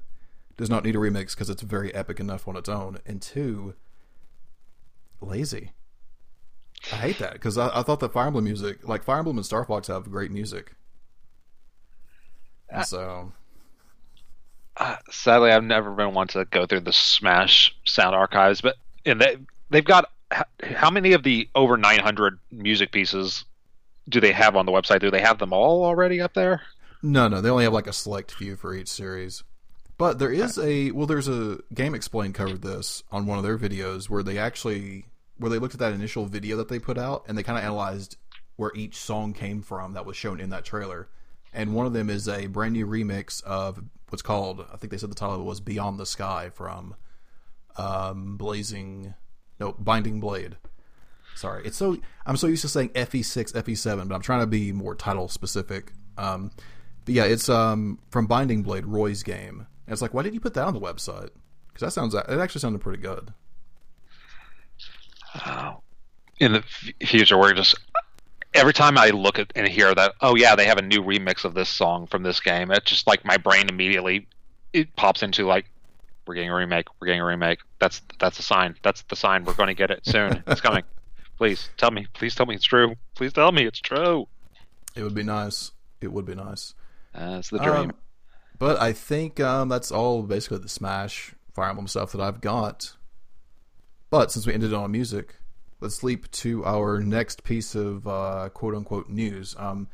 does 0.57 0.69
not 0.69 0.83
need 0.83 0.95
a 0.95 0.99
remix 0.99 1.31
because 1.35 1.49
it's 1.49 1.61
very 1.61 1.93
epic 1.93 2.19
enough 2.19 2.47
on 2.47 2.55
its 2.55 2.69
own, 2.69 2.99
and 3.05 3.21
two, 3.21 3.75
lazy. 5.21 5.71
I 6.91 6.95
hate 6.95 7.19
that 7.19 7.33
because 7.33 7.57
I, 7.57 7.79
I 7.79 7.83
thought 7.83 7.99
that 7.99 8.13
Fire 8.13 8.27
Emblem 8.27 8.43
music, 8.45 8.87
like 8.87 9.03
Fire 9.03 9.19
Emblem 9.19 9.37
and 9.37 9.45
Star 9.45 9.63
Fox, 9.65 9.87
have 9.87 10.09
great 10.09 10.31
music. 10.31 10.73
And 12.69 12.85
so, 12.85 13.33
Uh, 14.77 14.95
sadly, 15.09 15.51
I've 15.51 15.63
never 15.63 15.91
been 15.91 16.13
one 16.13 16.27
to 16.29 16.45
go 16.45 16.65
through 16.65 16.81
the 16.81 16.93
Smash 16.93 17.75
sound 17.85 18.15
archives, 18.15 18.61
but 18.61 18.77
and 19.05 19.19
they 19.21 19.37
they've 19.69 19.83
got 19.85 20.11
how 20.63 20.89
many 20.89 21.11
of 21.13 21.23
the 21.23 21.49
over 21.55 21.77
900 21.77 22.39
music 22.51 22.91
pieces 22.91 23.43
do 24.09 24.19
they 24.21 24.31
have 24.31 24.55
on 24.55 24.65
the 24.65 24.71
website? 24.71 25.01
Do 25.01 25.11
they 25.11 25.21
have 25.21 25.39
them 25.39 25.53
all 25.53 25.83
already 25.83 26.21
up 26.21 26.33
there? 26.33 26.61
no, 27.03 27.27
no, 27.27 27.41
they 27.41 27.49
only 27.49 27.63
have 27.63 27.73
like 27.73 27.87
a 27.87 27.93
select 27.93 28.31
few 28.31 28.55
for 28.55 28.73
each 28.73 28.87
series. 28.87 29.43
But 30.01 30.17
there 30.17 30.31
is 30.31 30.57
a 30.57 30.89
well, 30.89 31.05
there's 31.05 31.27
a 31.27 31.59
GameXplain 31.75 32.33
covered 32.33 32.63
this 32.63 33.03
on 33.11 33.27
one 33.27 33.37
of 33.37 33.43
their 33.43 33.59
videos 33.59 34.09
where 34.09 34.23
they 34.23 34.39
actually 34.39 35.05
where 35.37 35.51
they 35.51 35.59
looked 35.59 35.75
at 35.75 35.79
that 35.79 35.93
initial 35.93 36.25
video 36.25 36.57
that 36.57 36.69
they 36.69 36.79
put 36.79 36.97
out 36.97 37.25
and 37.27 37.37
they 37.37 37.43
kind 37.43 37.59
of 37.59 37.63
analyzed 37.63 38.17
where 38.55 38.71
each 38.73 38.95
song 38.95 39.31
came 39.31 39.61
from 39.61 39.93
that 39.93 40.07
was 40.07 40.17
shown 40.17 40.39
in 40.39 40.49
that 40.49 40.65
trailer. 40.65 41.07
And 41.53 41.75
one 41.75 41.85
of 41.85 41.93
them 41.93 42.09
is 42.09 42.27
a 42.27 42.47
brand 42.47 42.73
new 42.73 42.87
remix 42.87 43.43
of 43.43 43.83
what's 44.09 44.23
called 44.23 44.65
I 44.73 44.77
think 44.77 44.89
they 44.89 44.97
said 44.97 45.11
the 45.11 45.13
title 45.13 45.35
of 45.35 45.41
it 45.41 45.43
was 45.43 45.59
Beyond 45.59 45.99
the 45.99 46.07
Sky 46.07 46.49
from 46.51 46.95
um, 47.77 48.37
Blazing 48.37 49.13
no 49.59 49.73
Binding 49.73 50.19
Blade. 50.19 50.57
Sorry, 51.35 51.61
it's 51.63 51.77
so 51.77 51.95
I'm 52.25 52.37
so 52.37 52.47
used 52.47 52.63
to 52.63 52.69
saying 52.69 52.89
FE6, 52.89 53.53
FE7, 53.53 54.07
but 54.07 54.15
I'm 54.15 54.21
trying 54.23 54.39
to 54.39 54.47
be 54.47 54.71
more 54.71 54.95
title 54.95 55.27
specific. 55.27 55.93
Um, 56.17 56.49
but 57.05 57.13
yeah, 57.13 57.25
it's 57.25 57.49
um, 57.49 57.99
from 58.09 58.25
Binding 58.25 58.63
Blade, 58.63 58.87
Roy's 58.87 59.21
game. 59.21 59.67
And 59.87 59.93
it's 59.93 60.01
like, 60.01 60.13
why 60.13 60.23
did 60.23 60.33
you 60.33 60.39
put 60.39 60.53
that 60.53 60.65
on 60.65 60.73
the 60.73 60.79
website? 60.79 61.29
Because 61.67 61.87
that 61.87 61.91
sounds 61.91 62.13
it 62.13 62.25
actually 62.27 62.61
sounded 62.61 62.81
pretty 62.81 63.01
good. 63.01 63.33
In 66.39 66.53
the 66.53 66.63
future, 67.05 67.37
we're 67.37 67.53
just 67.53 67.75
every 68.53 68.73
time 68.73 68.97
I 68.97 69.09
look 69.09 69.39
at 69.39 69.51
and 69.55 69.67
hear 69.67 69.93
that, 69.95 70.13
oh 70.21 70.35
yeah, 70.35 70.55
they 70.55 70.65
have 70.65 70.77
a 70.77 70.81
new 70.81 71.01
remix 71.01 71.45
of 71.45 71.53
this 71.53 71.69
song 71.69 72.07
from 72.07 72.23
this 72.23 72.39
game. 72.39 72.71
It's 72.71 72.89
just 72.89 73.07
like 73.07 73.23
my 73.23 73.37
brain 73.37 73.69
immediately 73.69 74.27
it 74.73 74.95
pops 74.95 75.23
into 75.23 75.45
like 75.45 75.65
we're 76.25 76.35
getting 76.35 76.49
a 76.49 76.55
remake. 76.55 76.87
We're 76.99 77.07
getting 77.07 77.21
a 77.21 77.25
remake. 77.25 77.59
That's 77.79 78.01
that's 78.19 78.39
a 78.39 78.43
sign. 78.43 78.75
That's 78.83 79.01
the 79.03 79.15
sign. 79.15 79.43
We're 79.43 79.53
going 79.53 79.67
to 79.67 79.73
get 79.73 79.91
it 79.91 80.05
soon. 80.05 80.43
It's 80.47 80.61
coming. 80.61 80.83
Please 81.37 81.69
tell 81.77 81.91
me. 81.91 82.07
Please 82.13 82.35
tell 82.35 82.45
me 82.45 82.55
it's 82.55 82.65
true. 82.65 82.95
Please 83.15 83.33
tell 83.33 83.51
me 83.51 83.65
it's 83.65 83.79
true. 83.79 84.27
It 84.95 85.03
would 85.03 85.15
be 85.15 85.23
nice. 85.23 85.71
It 85.99 86.11
would 86.11 86.25
be 86.25 86.35
nice. 86.35 86.73
That's 87.13 87.49
the 87.49 87.59
dream. 87.59 87.75
Um, 87.75 87.93
but 88.61 88.79
I 88.79 88.93
think 88.93 89.39
um, 89.39 89.69
that's 89.69 89.91
all 89.91 90.21
basically 90.21 90.59
the 90.59 90.69
Smash 90.69 91.33
Fire 91.51 91.69
Emblem 91.69 91.87
stuff 91.87 92.11
that 92.11 92.21
I've 92.21 92.41
got. 92.41 92.93
But 94.11 94.31
since 94.31 94.45
we 94.45 94.53
ended 94.53 94.71
on 94.71 94.91
music, 94.91 95.37
let's 95.79 96.03
leap 96.03 96.29
to 96.29 96.63
our 96.63 96.99
next 96.99 97.43
piece 97.43 97.73
of 97.73 98.07
uh, 98.07 98.49
quote 98.53 98.75
unquote 98.75 99.09
news. 99.09 99.55
Um, 99.57 99.87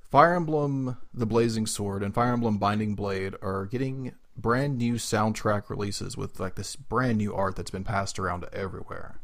Fire 0.00 0.34
Emblem 0.34 0.96
The 1.14 1.24
Blazing 1.24 1.68
Sword 1.68 2.02
and 2.02 2.12
Fire 2.12 2.32
Emblem 2.32 2.58
Binding 2.58 2.96
Blade 2.96 3.36
are 3.42 3.66
getting 3.66 4.12
brand 4.36 4.78
new 4.78 4.94
soundtrack 4.94 5.70
releases 5.70 6.16
with 6.16 6.40
like 6.40 6.56
this 6.56 6.74
brand 6.74 7.18
new 7.18 7.32
art 7.32 7.54
that's 7.54 7.70
been 7.70 7.84
passed 7.84 8.18
around 8.18 8.44
everywhere. 8.52 9.20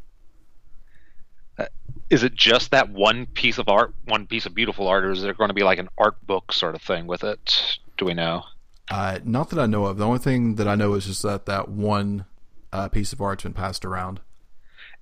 is 2.08 2.22
it 2.22 2.36
just 2.36 2.70
that 2.70 2.88
one 2.88 3.26
piece 3.26 3.58
of 3.58 3.68
art, 3.68 3.96
one 4.04 4.28
piece 4.28 4.46
of 4.46 4.54
beautiful 4.54 4.86
art, 4.86 5.04
or 5.04 5.10
is 5.10 5.22
there 5.22 5.34
going 5.34 5.48
to 5.48 5.54
be 5.54 5.64
like 5.64 5.80
an 5.80 5.88
art 5.98 6.24
book 6.24 6.52
sort 6.52 6.76
of 6.76 6.82
thing 6.82 7.08
with 7.08 7.24
it? 7.24 7.80
Do 7.98 8.06
we 8.06 8.14
know? 8.14 8.44
Uh, 8.90 9.18
not 9.24 9.50
that 9.50 9.58
I 9.58 9.66
know 9.66 9.84
of. 9.86 9.98
The 9.98 10.06
only 10.06 10.18
thing 10.18 10.54
that 10.54 10.66
I 10.66 10.74
know 10.74 10.94
is 10.94 11.06
just 11.06 11.22
that 11.22 11.46
that 11.46 11.68
one 11.68 12.24
uh, 12.72 12.88
piece 12.88 13.12
of 13.12 13.20
art's 13.20 13.42
been 13.42 13.52
passed 13.52 13.84
around. 13.84 14.20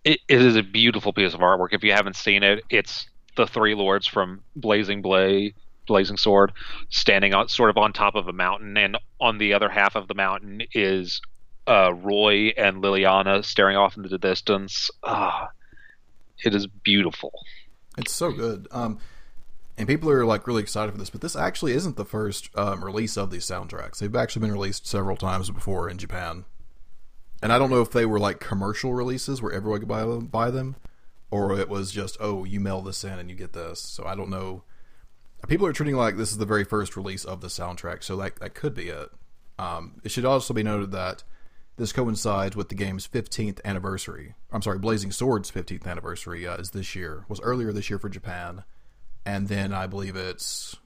It, 0.02 0.20
it 0.28 0.42
is 0.42 0.56
a 0.56 0.62
beautiful 0.62 1.12
piece 1.12 1.34
of 1.34 1.40
artwork. 1.40 1.68
If 1.72 1.84
you 1.84 1.92
haven't 1.92 2.16
seen 2.16 2.42
it, 2.42 2.64
it's 2.70 3.06
the 3.36 3.46
three 3.46 3.74
lords 3.74 4.06
from 4.06 4.40
Blazing 4.56 5.02
Blade, 5.02 5.54
Blazing 5.86 6.16
Sword, 6.16 6.52
standing 6.88 7.34
on 7.34 7.48
sort 7.48 7.70
of 7.70 7.76
on 7.76 7.92
top 7.92 8.14
of 8.14 8.28
a 8.28 8.32
mountain, 8.32 8.76
and 8.76 8.98
on 9.20 9.38
the 9.38 9.54
other 9.54 9.68
half 9.68 9.94
of 9.94 10.08
the 10.08 10.14
mountain 10.14 10.62
is 10.72 11.20
uh, 11.66 11.92
Roy 11.92 12.48
and 12.56 12.82
Lilina 12.82 13.44
staring 13.44 13.76
off 13.76 13.96
into 13.96 14.08
the 14.08 14.18
distance. 14.18 14.90
Ah, 15.04 15.48
it 16.44 16.54
is 16.54 16.66
beautiful. 16.66 17.32
It's 17.98 18.12
so 18.12 18.32
good. 18.32 18.68
Um, 18.70 18.98
and 19.78 19.86
people 19.86 20.10
are 20.10 20.24
like 20.24 20.46
really 20.46 20.62
excited 20.62 20.92
for 20.92 20.98
this, 20.98 21.10
but 21.10 21.20
this 21.20 21.36
actually 21.36 21.72
isn't 21.72 21.96
the 21.96 22.04
first 22.04 22.48
um, 22.56 22.84
release 22.84 23.16
of 23.16 23.30
these 23.30 23.44
soundtracks. 23.44 23.98
They've 23.98 24.16
actually 24.16 24.40
been 24.40 24.52
released 24.52 24.86
several 24.86 25.16
times 25.16 25.50
before 25.50 25.88
in 25.88 25.98
Japan. 25.98 26.44
And 27.42 27.52
I 27.52 27.58
don't 27.58 27.70
know 27.70 27.82
if 27.82 27.90
they 27.90 28.06
were 28.06 28.18
like 28.18 28.40
commercial 28.40 28.94
releases 28.94 29.42
where 29.42 29.52
everyone 29.52 29.80
could 29.80 29.88
buy 29.88 30.04
them, 30.04 30.26
buy 30.26 30.50
them, 30.50 30.76
or 31.30 31.58
it 31.58 31.68
was 31.68 31.92
just 31.92 32.16
oh 32.20 32.44
you 32.44 32.60
mail 32.60 32.80
this 32.80 33.04
in 33.04 33.18
and 33.18 33.28
you 33.28 33.36
get 33.36 33.52
this. 33.52 33.80
So 33.80 34.04
I 34.04 34.14
don't 34.14 34.30
know. 34.30 34.62
People 35.48 35.66
are 35.66 35.72
treating 35.72 35.96
like 35.96 36.16
this 36.16 36.32
is 36.32 36.38
the 36.38 36.46
very 36.46 36.64
first 36.64 36.96
release 36.96 37.24
of 37.24 37.42
the 37.42 37.48
soundtrack, 37.48 38.02
so 38.02 38.16
that 38.16 38.36
that 38.36 38.54
could 38.54 38.74
be 38.74 38.88
it. 38.88 39.10
Um, 39.58 40.00
it 40.02 40.10
should 40.10 40.24
also 40.24 40.54
be 40.54 40.62
noted 40.62 40.90
that 40.92 41.22
this 41.76 41.92
coincides 41.92 42.56
with 42.56 42.70
the 42.70 42.74
game's 42.74 43.06
15th 43.06 43.60
anniversary. 43.64 44.34
I'm 44.50 44.62
sorry, 44.62 44.78
Blazing 44.78 45.12
Swords' 45.12 45.50
15th 45.50 45.86
anniversary 45.86 46.46
uh, 46.46 46.56
is 46.56 46.70
this 46.70 46.94
year. 46.94 47.26
Was 47.28 47.40
earlier 47.40 47.72
this 47.72 47.90
year 47.90 47.98
for 47.98 48.08
Japan, 48.08 48.64
and 49.26 49.48
then 49.48 49.74
I 49.74 49.88
believe 49.88 50.14
it's 50.14 50.76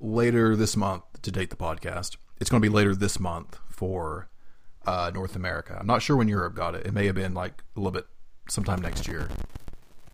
later 0.00 0.56
this 0.56 0.76
month 0.76 1.04
to 1.22 1.30
date 1.30 1.50
the 1.50 1.56
podcast. 1.56 2.16
It's 2.40 2.48
going 2.48 2.62
to 2.62 2.68
be 2.68 2.74
later 2.74 2.94
this 2.94 3.20
month 3.20 3.58
for 3.68 4.28
uh, 4.86 5.10
North 5.12 5.36
America. 5.36 5.76
I'm 5.78 5.86
not 5.86 6.00
sure 6.00 6.16
when 6.16 6.28
Europe 6.28 6.54
got 6.54 6.74
it. 6.74 6.86
It 6.86 6.94
may 6.94 7.04
have 7.06 7.14
been 7.14 7.34
like 7.34 7.62
a 7.76 7.80
little 7.80 7.92
bit 7.92 8.06
sometime 8.48 8.80
next 8.80 9.06
year, 9.06 9.28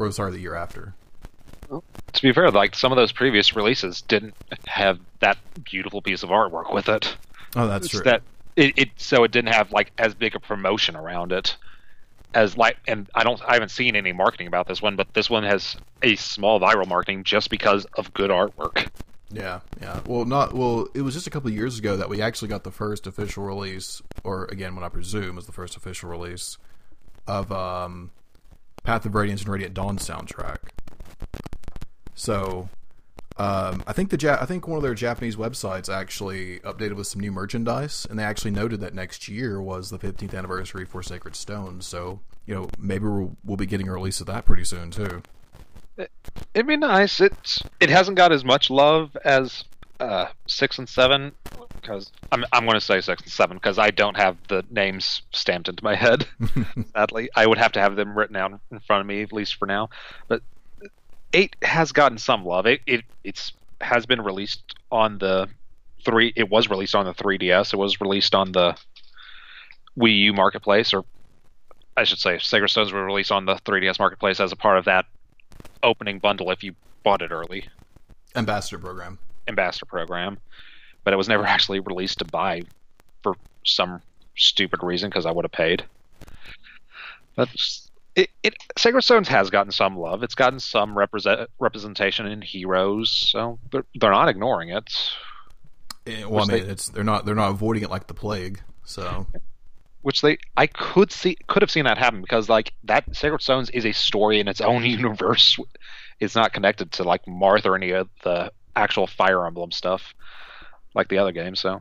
or 0.01 0.11
sorry, 0.11 0.33
the 0.33 0.41
year 0.41 0.57
after. 0.57 0.95
To 1.70 2.22
be 2.22 2.33
fair, 2.33 2.51
like 2.51 2.75
some 2.75 2.91
of 2.91 2.97
those 2.97 3.12
previous 3.12 3.55
releases 3.55 4.03
didn't 4.03 4.35
have 4.66 4.99
that 5.20 5.39
beautiful 5.64 6.03
piece 6.03 6.25
of 6.25 6.31
artwork 6.31 6.75
with 6.75 6.89
it. 6.89 7.16
Oh, 7.55 7.68
that's 7.68 7.87
It's 7.87 7.95
true. 7.95 8.03
That 8.05 8.22
it, 8.57 8.77
it 8.77 8.89
so 8.97 9.22
it 9.22 9.31
didn't 9.31 9.53
have 9.53 9.70
like 9.70 9.93
as 9.97 10.14
big 10.14 10.35
a 10.35 10.41
promotion 10.41 10.97
around 10.97 11.33
it 11.33 11.57
as 12.35 12.57
like 12.57 12.76
and 12.87 13.09
I 13.14 13.24
don't 13.24 13.41
I 13.43 13.55
haven't 13.55 13.70
seen 13.70 13.97
any 13.97 14.12
marketing 14.12 14.47
about 14.47 14.66
this 14.66 14.82
one, 14.82 14.97
but 14.97 15.12
this 15.14 15.30
one 15.30 15.45
has 15.45 15.76
a 16.03 16.16
small 16.16 16.61
viral 16.61 16.87
marketing 16.87 17.24
just 17.24 17.51
because 17.51 17.87
of 17.97 18.12
good 18.12 18.30
artwork. 18.30 18.89
Yeah, 19.30 19.61
yeah. 19.80 20.01
Well, 20.07 20.24
not 20.24 20.53
well. 20.53 20.87
It 20.95 21.03
was 21.03 21.14
just 21.14 21.26
a 21.26 21.30
couple 21.30 21.51
years 21.51 21.78
ago 21.78 21.97
that 21.97 22.09
we 22.09 22.22
actually 22.22 22.49
got 22.49 22.62
the 22.62 22.70
first 22.70 23.07
official 23.07 23.43
release, 23.45 24.03
or 24.22 24.45
again, 24.47 24.74
what 24.74 24.85
I 24.85 24.89
presume 24.89 25.39
is 25.39 25.47
the 25.47 25.53
first 25.53 25.76
official 25.76 26.09
release 26.09 26.59
of 27.26 27.51
um, 27.51 28.11
Path 28.85 29.07
of 29.07 29.14
Radiance 29.14 29.43
and 29.43 29.51
Radiant 29.51 29.74
Dawn 29.74 29.99
soundtrack. 29.99 30.59
So, 32.14 32.68
um, 33.37 33.82
I 33.87 33.93
think 33.93 34.11
the 34.11 34.18
ja- 34.18 34.39
I 34.41 34.47
think 34.47 34.68
one 34.68 34.76
of 34.76 34.82
their 34.82 34.95
Japanese 34.95 35.35
websites 35.35 35.93
actually 35.93 36.61
updated 36.61 36.95
with 36.95 37.09
some 37.09 37.20
new 37.20 37.32
merchandise, 37.32 38.07
and 38.09 38.18
they 38.18 38.22
actually 38.22 38.53
noted 38.53 38.80
that 38.80 38.95
next 38.95 39.28
year 39.28 39.61
was 39.61 39.91
the 39.91 39.99
15th 39.99 40.35
anniversary 40.35 40.85
for 40.85 41.03
Sacred 41.03 41.35
Stone. 41.35 41.80
So, 41.80 42.20
you 42.47 42.55
know, 42.55 42.68
maybe 42.78 43.07
we'll, 43.07 43.37
we'll 43.45 43.57
be 43.57 43.66
getting 43.66 43.89
a 43.89 43.93
release 43.93 44.20
of 44.20 44.28
that 44.28 44.45
pretty 44.45 44.64
soon 44.64 44.93
too. 44.93 45.22
It'd 46.55 46.66
be 46.66 46.76
nice. 46.76 47.20
It's 47.20 47.62
it 47.80 47.91
hasn't 47.91 48.16
got 48.16 48.32
as 48.32 48.45
much 48.45 48.70
love 48.70 49.16
as 49.24 49.64
uh, 49.99 50.26
six 50.47 50.78
and 50.78 50.89
seven 50.89 51.32
because 51.80 52.12
I'm 52.32 52.45
I'm 52.53 52.64
going 52.64 52.74
to 52.74 52.80
say 52.80 53.01
six 53.01 53.22
and 53.22 53.32
seven 53.32 53.57
because 53.57 53.78
I 53.78 53.91
don't 53.91 54.16
have 54.16 54.37
the 54.49 54.64
names 54.70 55.22
stamped 55.32 55.68
into 55.68 55.82
my 55.85 55.95
head. 55.95 56.26
Sadly, 56.95 57.30
I 57.35 57.47
would 57.47 57.59
have 57.59 57.72
to 57.72 57.80
have 57.80 57.97
them 57.97 58.16
written 58.16 58.37
out 58.37 58.61
in 58.70 58.80
front 58.80 59.01
of 59.01 59.07
me 59.07 59.22
at 59.22 59.32
least 59.32 59.57
for 59.57 59.66
now. 59.66 59.91
But 60.28 60.43
eight 61.35 61.57
has 61.62 61.93
gotten 61.93 62.18
some 62.18 62.45
love. 62.45 62.66
It 62.66 62.80
it 62.87 63.05
it's 63.24 63.53
has 63.80 64.07
been 64.07 64.22
released 64.22 64.74
on 64.91 65.18
the 65.18 65.49
three. 66.05 66.32
It 66.37 66.49
was 66.49 66.70
released 66.70 66.95
on 66.95 67.05
the 67.05 67.12
3DS. 67.12 67.74
It 67.74 67.76
was 67.76 68.01
released 68.01 68.35
on 68.35 68.53
the 68.53 68.76
Wii 69.99 70.18
U 70.20 70.32
marketplace, 70.32 70.95
or 70.95 71.05
I 71.97 72.05
should 72.05 72.18
say, 72.18 72.39
Sacred 72.39 72.68
Stones 72.68 72.93
were 72.93 73.05
released 73.05 73.32
on 73.32 73.45
the 73.45 73.57
3DS 73.57 73.99
marketplace 73.99 74.41
as 74.41 74.53
a 74.53 74.57
part 74.57 74.78
of 74.78 74.85
that 74.87 75.07
opening 75.82 76.18
bundle 76.18 76.51
if 76.51 76.64
you 76.64 76.74
bought 77.03 77.20
it 77.22 77.30
early 77.30 77.68
Ambassador 78.35 78.78
program. 78.78 79.18
ambassador 79.47 79.85
program 79.87 80.39
but 81.05 81.12
it 81.12 81.16
was 81.16 81.28
never 81.28 81.45
actually 81.55 81.78
released 81.80 82.18
to 82.18 82.24
buy 82.24 82.62
for 83.22 83.37
some 83.64 84.01
stupid 84.37 84.82
reason 84.82 85.11
because 85.11 85.26
i 85.26 85.30
would 85.30 85.45
have 85.45 85.53
paid 85.53 85.85
but 87.37 87.49
it, 88.16 88.30
it 88.42 88.54
sacred 88.78 89.02
stones 89.02 89.28
has 89.28 89.50
gotten 89.50 89.72
some 89.72 89.96
love. 89.96 90.22
It's 90.22 90.34
gotten 90.34 90.60
some 90.60 90.96
represent, 90.96 91.50
representation 91.58 92.26
in 92.26 92.42
heroes 92.42 93.10
so 93.10 93.58
they're, 93.72 93.84
they're 93.96 94.10
not 94.10 94.28
ignoring 94.28 94.70
it. 94.70 94.92
Eh, 96.06 96.24
well, 96.24 96.44
I 96.44 96.54
mean, 96.54 96.64
they- 96.64 96.70
it's 96.70 96.88
they're 96.88 97.02
not 97.04 97.24
they're 97.24 97.34
not 97.34 97.50
avoiding 97.50 97.82
it 97.82 97.90
like 97.90 98.06
the 98.06 98.14
plague. 98.14 98.60
So. 98.84 99.26
Which 100.02 100.20
they 100.20 100.36
i 100.56 100.66
could 100.66 101.10
see 101.10 101.36
could 101.46 101.62
have 101.62 101.70
seen 101.70 101.86
that 101.86 101.96
happen 101.96 102.20
because 102.20 102.48
like 102.50 102.74
that 102.84 103.04
sacred 103.16 103.40
stones 103.40 103.70
is 103.70 103.86
a 103.86 103.92
story 103.92 104.38
in 104.38 104.48
its 104.48 104.60
own 104.60 104.84
universe. 105.00 105.58
It's 106.20 106.34
not 106.34 106.52
connected 106.52 106.92
to 106.92 107.04
like 107.04 107.24
marth 107.24 107.64
or 107.64 107.74
any 107.74 107.90
of 107.92 108.08
the 108.22 108.52
actual 108.76 109.06
fire 109.06 109.46
emblem 109.46 109.72
stuff 109.72 110.14
like 110.94 111.08
the 111.08 111.18
other 111.18 111.32
games 111.32 111.58
so. 111.60 111.80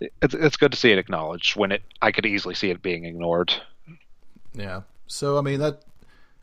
It- 0.00 0.12
it's, 0.20 0.34
it's 0.34 0.56
good 0.56 0.72
to 0.72 0.76
see 0.78 0.90
it 0.90 0.98
acknowledged 0.98 1.56
when 1.56 1.70
it 1.72 1.82
i 2.02 2.10
could 2.10 2.26
easily 2.26 2.54
see 2.56 2.70
it 2.70 2.82
being 2.82 3.04
ignored. 3.04 3.54
Yeah. 4.54 4.80
So 5.06 5.38
I 5.38 5.40
mean 5.40 5.60
that. 5.60 5.82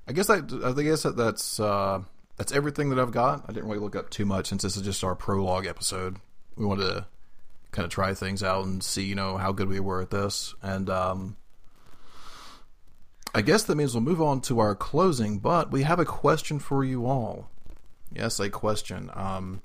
I 0.05 0.11
guess 0.11 0.27
that 0.27 0.73
I 0.77 0.81
guess 0.81 1.03
that 1.03 1.15
that's 1.15 1.59
uh, 1.59 2.01
that's 2.37 2.51
everything 2.51 2.89
that 2.89 2.99
I've 2.99 3.11
got. 3.11 3.45
I 3.47 3.53
didn't 3.53 3.69
really 3.69 3.79
look 3.79 3.95
up 3.95 4.09
too 4.09 4.25
much 4.25 4.47
since 4.47 4.63
this 4.63 4.75
is 4.75 4.83
just 4.83 5.03
our 5.03 5.15
prologue 5.15 5.65
episode. 5.65 6.17
We 6.55 6.65
wanted 6.65 6.87
to 6.87 7.05
kind 7.71 7.85
of 7.85 7.91
try 7.91 8.13
things 8.13 8.43
out 8.43 8.65
and 8.65 8.83
see 8.83 9.03
you 9.03 9.15
know 9.15 9.37
how 9.37 9.51
good 9.51 9.69
we 9.69 9.79
were 9.79 10.01
at 10.01 10.09
this, 10.09 10.53
and 10.61 10.89
um, 10.89 11.37
I 13.33 13.41
guess 13.41 13.63
that 13.63 13.75
means 13.75 13.93
we'll 13.93 14.03
move 14.03 14.21
on 14.21 14.41
to 14.41 14.59
our 14.59 14.75
closing. 14.75 15.39
But 15.39 15.71
we 15.71 15.83
have 15.83 15.99
a 15.99 16.05
question 16.05 16.59
for 16.59 16.83
you 16.83 17.05
all. 17.05 17.49
Yes, 18.13 18.39
a 18.39 18.49
question. 18.49 19.09
Um, 19.13 19.61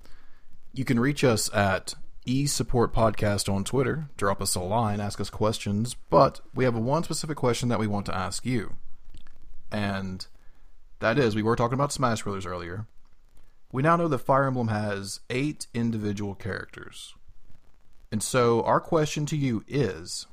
you 0.72 0.84
can 0.84 1.00
reach 1.00 1.24
us 1.24 1.52
at 1.52 1.94
eSupport 2.26 2.92
Podcast 2.92 3.52
on 3.52 3.64
Twitter. 3.64 4.08
Drop 4.16 4.40
us 4.40 4.54
a 4.54 4.60
line, 4.60 5.00
ask 5.00 5.20
us 5.20 5.30
questions. 5.30 5.94
But 6.10 6.40
we 6.54 6.64
have 6.64 6.76
one 6.76 7.02
specific 7.02 7.36
question 7.36 7.68
that 7.68 7.78
we 7.78 7.86
want 7.86 8.06
to 8.06 8.14
ask 8.14 8.46
you, 8.46 8.76
and 9.70 10.26
that 11.00 11.18
is: 11.18 11.34
we 11.34 11.42
were 11.42 11.56
talking 11.56 11.74
about 11.74 11.92
Smash 11.92 12.22
Brothers 12.22 12.46
earlier. 12.46 12.86
We 13.70 13.82
now 13.82 13.96
know 13.96 14.08
that 14.08 14.18
Fire 14.18 14.46
Emblem 14.46 14.68
has 14.68 15.20
eight 15.28 15.66
individual 15.74 16.34
characters, 16.34 17.14
and 18.10 18.22
so 18.22 18.62
our 18.62 18.80
question 18.80 19.26
to 19.26 19.36
you 19.36 19.64
is: 19.68 20.26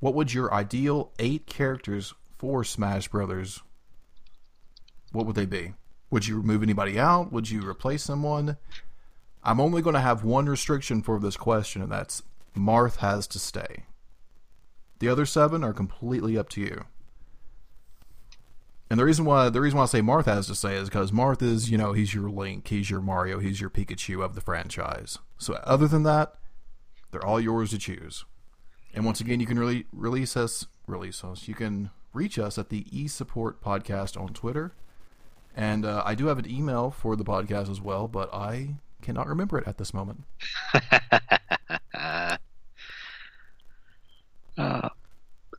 What 0.00 0.14
would 0.14 0.32
your 0.34 0.52
ideal 0.52 1.12
eight 1.18 1.46
characters 1.46 2.14
for 2.38 2.64
Smash 2.64 3.08
Brothers? 3.08 3.62
What 5.12 5.26
would 5.26 5.36
they 5.36 5.46
be? 5.46 5.74
Would 6.10 6.26
you 6.26 6.36
remove 6.36 6.62
anybody 6.62 6.98
out? 6.98 7.32
Would 7.32 7.50
you 7.50 7.66
replace 7.68 8.02
someone? 8.02 8.56
I'm 9.42 9.60
only 9.60 9.82
going 9.82 9.94
to 9.94 10.00
have 10.00 10.24
one 10.24 10.46
restriction 10.46 11.02
for 11.02 11.18
this 11.18 11.36
question, 11.36 11.82
and 11.82 11.90
that's 11.90 12.22
Marth 12.56 12.96
has 12.96 13.26
to 13.28 13.38
stay. 13.38 13.84
The 14.98 15.08
other 15.08 15.26
seven 15.26 15.62
are 15.62 15.72
completely 15.72 16.36
up 16.36 16.48
to 16.50 16.60
you. 16.60 16.84
And 18.90 18.98
the 18.98 19.04
reason 19.04 19.24
why 19.24 19.50
the 19.50 19.60
reason 19.60 19.76
why 19.76 19.82
I 19.82 19.86
say 19.86 20.00
Marth 20.00 20.24
has 20.24 20.46
to 20.46 20.54
say 20.54 20.76
is 20.76 20.88
because 20.88 21.12
Marth 21.12 21.42
is, 21.42 21.70
you 21.70 21.76
know, 21.76 21.92
he's 21.92 22.14
your 22.14 22.30
Link, 22.30 22.68
he's 22.68 22.88
your 22.88 23.00
Mario, 23.00 23.38
he's 23.38 23.60
your 23.60 23.70
Pikachu 23.70 24.24
of 24.24 24.34
the 24.34 24.40
franchise. 24.40 25.18
So 25.36 25.54
other 25.64 25.86
than 25.86 26.04
that, 26.04 26.34
they're 27.10 27.24
all 27.24 27.40
yours 27.40 27.70
to 27.70 27.78
choose. 27.78 28.24
And 28.94 29.04
once 29.04 29.20
again, 29.20 29.40
you 29.40 29.46
can 29.46 29.58
really 29.58 29.84
release 29.92 30.36
us, 30.36 30.66
release 30.86 31.22
us. 31.22 31.48
You 31.48 31.54
can 31.54 31.90
reach 32.12 32.38
us 32.38 32.56
at 32.58 32.70
the 32.70 32.84
eSupport 32.84 33.56
Podcast 33.56 34.20
on 34.20 34.32
Twitter. 34.32 34.72
And 35.54 35.84
uh, 35.84 36.02
I 36.04 36.14
do 36.14 36.26
have 36.26 36.38
an 36.38 36.50
email 36.50 36.90
for 36.90 37.16
the 37.16 37.24
podcast 37.24 37.70
as 37.70 37.80
well, 37.80 38.08
but 38.08 38.32
I 38.32 38.76
cannot 39.02 39.26
remember 39.26 39.58
it 39.58 39.68
at 39.68 39.76
this 39.76 39.92
moment. 39.92 40.24
uh, 44.56 44.88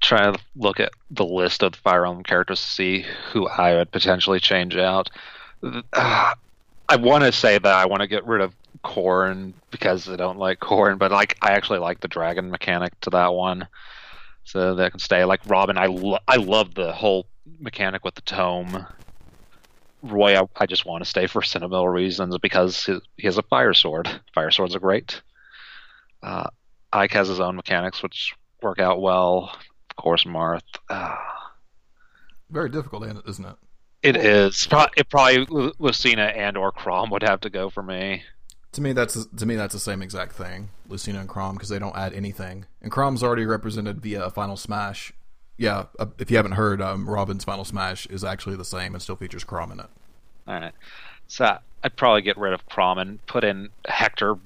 try 0.10 0.32
to 0.32 0.40
look 0.56 0.80
at 0.80 0.92
the 1.12 1.26
list 1.26 1.62
of 1.62 1.74
the 1.74 1.78
Fire 1.78 2.06
Emblem 2.06 2.24
characters 2.24 2.60
to 2.60 2.68
see 2.68 3.06
who 3.32 3.48
I 3.48 3.76
would 3.76 3.92
potentially 3.92 4.40
change 4.40 4.76
out. 4.76 5.10
Uh, 5.64 5.84
I 6.92 6.96
want 6.96 7.24
to 7.24 7.32
say 7.32 7.60
that 7.60 7.66
I 7.76 7.86
want 7.86 8.02
to 8.02 8.08
get 8.08 8.26
rid 8.26 8.42
of 8.42 8.56
Corn 8.82 9.54
because 9.70 10.10
I 10.10 10.16
don't 10.16 10.40
like 10.40 10.60
Corn, 10.60 10.98
but 10.98 11.12
like 11.12 11.38
I 11.40 11.52
actually 11.52 11.78
like 11.78 12.00
the 12.00 12.08
dragon 12.08 12.50
mechanic 12.50 13.00
to 13.02 13.12
that 13.12 13.36
one, 13.36 13.68
so 14.44 14.74
that 14.74 14.90
can 14.90 15.00
stay. 15.00 15.24
Like 15.24 15.42
Robin, 15.46 15.78
I 15.78 15.86
lo- 15.86 16.18
I 16.28 16.38
love 16.38 16.74
the 16.74 16.92
whole 16.92 17.28
mechanic 17.60 18.04
with 18.04 18.16
the 18.16 18.22
tome. 18.22 18.88
Roy, 20.02 20.40
I, 20.40 20.48
I 20.56 20.66
just 20.66 20.86
want 20.86 21.04
to 21.04 21.10
stay 21.10 21.28
for 21.28 21.44
sentimental 21.44 21.90
reasons 21.90 22.36
because 22.40 22.84
he, 22.84 22.98
he 23.18 23.28
has 23.28 23.38
a 23.38 23.44
fire 23.44 23.76
sword. 23.76 24.10
Fire 24.34 24.50
swords 24.50 24.76
are 24.76 24.80
great. 24.80 25.22
Uh, 26.24 26.48
Ike 26.92 27.12
has 27.12 27.28
his 27.28 27.40
own 27.40 27.56
mechanics, 27.56 28.02
which 28.02 28.34
work 28.64 28.80
out 28.80 29.00
well. 29.00 29.52
Of 30.00 30.04
course, 30.04 30.24
Marth. 30.24 30.62
Very 32.50 32.70
difficult, 32.70 33.04
isn't 33.28 33.46
it? 33.46 33.56
it 34.02 34.16
is. 34.16 34.66
It 34.96 35.10
probably 35.10 35.46
Lucina 35.78 36.24
and 36.24 36.56
or 36.56 36.72
Chrom 36.72 37.12
would 37.12 37.22
have 37.22 37.42
to 37.42 37.50
go 37.50 37.70
for 37.70 37.84
me. 37.84 38.24
To 38.72 38.82
me, 38.82 38.94
that's 38.94 39.26
to 39.26 39.46
me 39.46 39.58
that's 39.58 39.74
the 39.74 39.80
same 39.80 40.02
exact 40.02 40.32
thing, 40.32 40.70
Lucina 40.88 41.20
and 41.20 41.28
Chrom, 41.28 41.56
because 41.56 41.68
they 41.68 41.80
don't 41.80 41.98
add 41.98 42.14
anything. 42.14 42.66
And 42.82 42.94
Chrom's 42.94 43.22
already 43.22 43.46
represented 43.46 44.00
via 44.00 44.24
a 44.24 44.30
Final 44.30 44.56
Smash. 44.56 45.12
Yeah, 45.58 45.88
uh, 46.00 46.06
if 46.18 46.32
you 46.32 46.38
haven't 46.38 46.54
heard, 46.54 46.82
um, 46.82 47.10
Robin's 47.10 47.44
Final 47.44 47.66
Smash 47.66 48.06
is 48.06 48.24
actually 48.24 48.56
the 48.56 48.64
same 48.64 48.94
and 48.94 49.02
still 49.02 49.18
features 49.18 49.44
Chrom 49.44 49.74
in 49.74 49.82
it. 49.82 49.90
All 50.48 50.62
right. 50.62 50.74
So 51.28 51.58
I'd 51.84 51.98
probably 51.98 52.22
get 52.22 52.38
rid 52.38 52.54
of 52.54 52.66
Chrom 52.70 53.02
and 53.02 53.26
put 53.26 53.44
in 53.44 53.68
Hector 53.86 54.38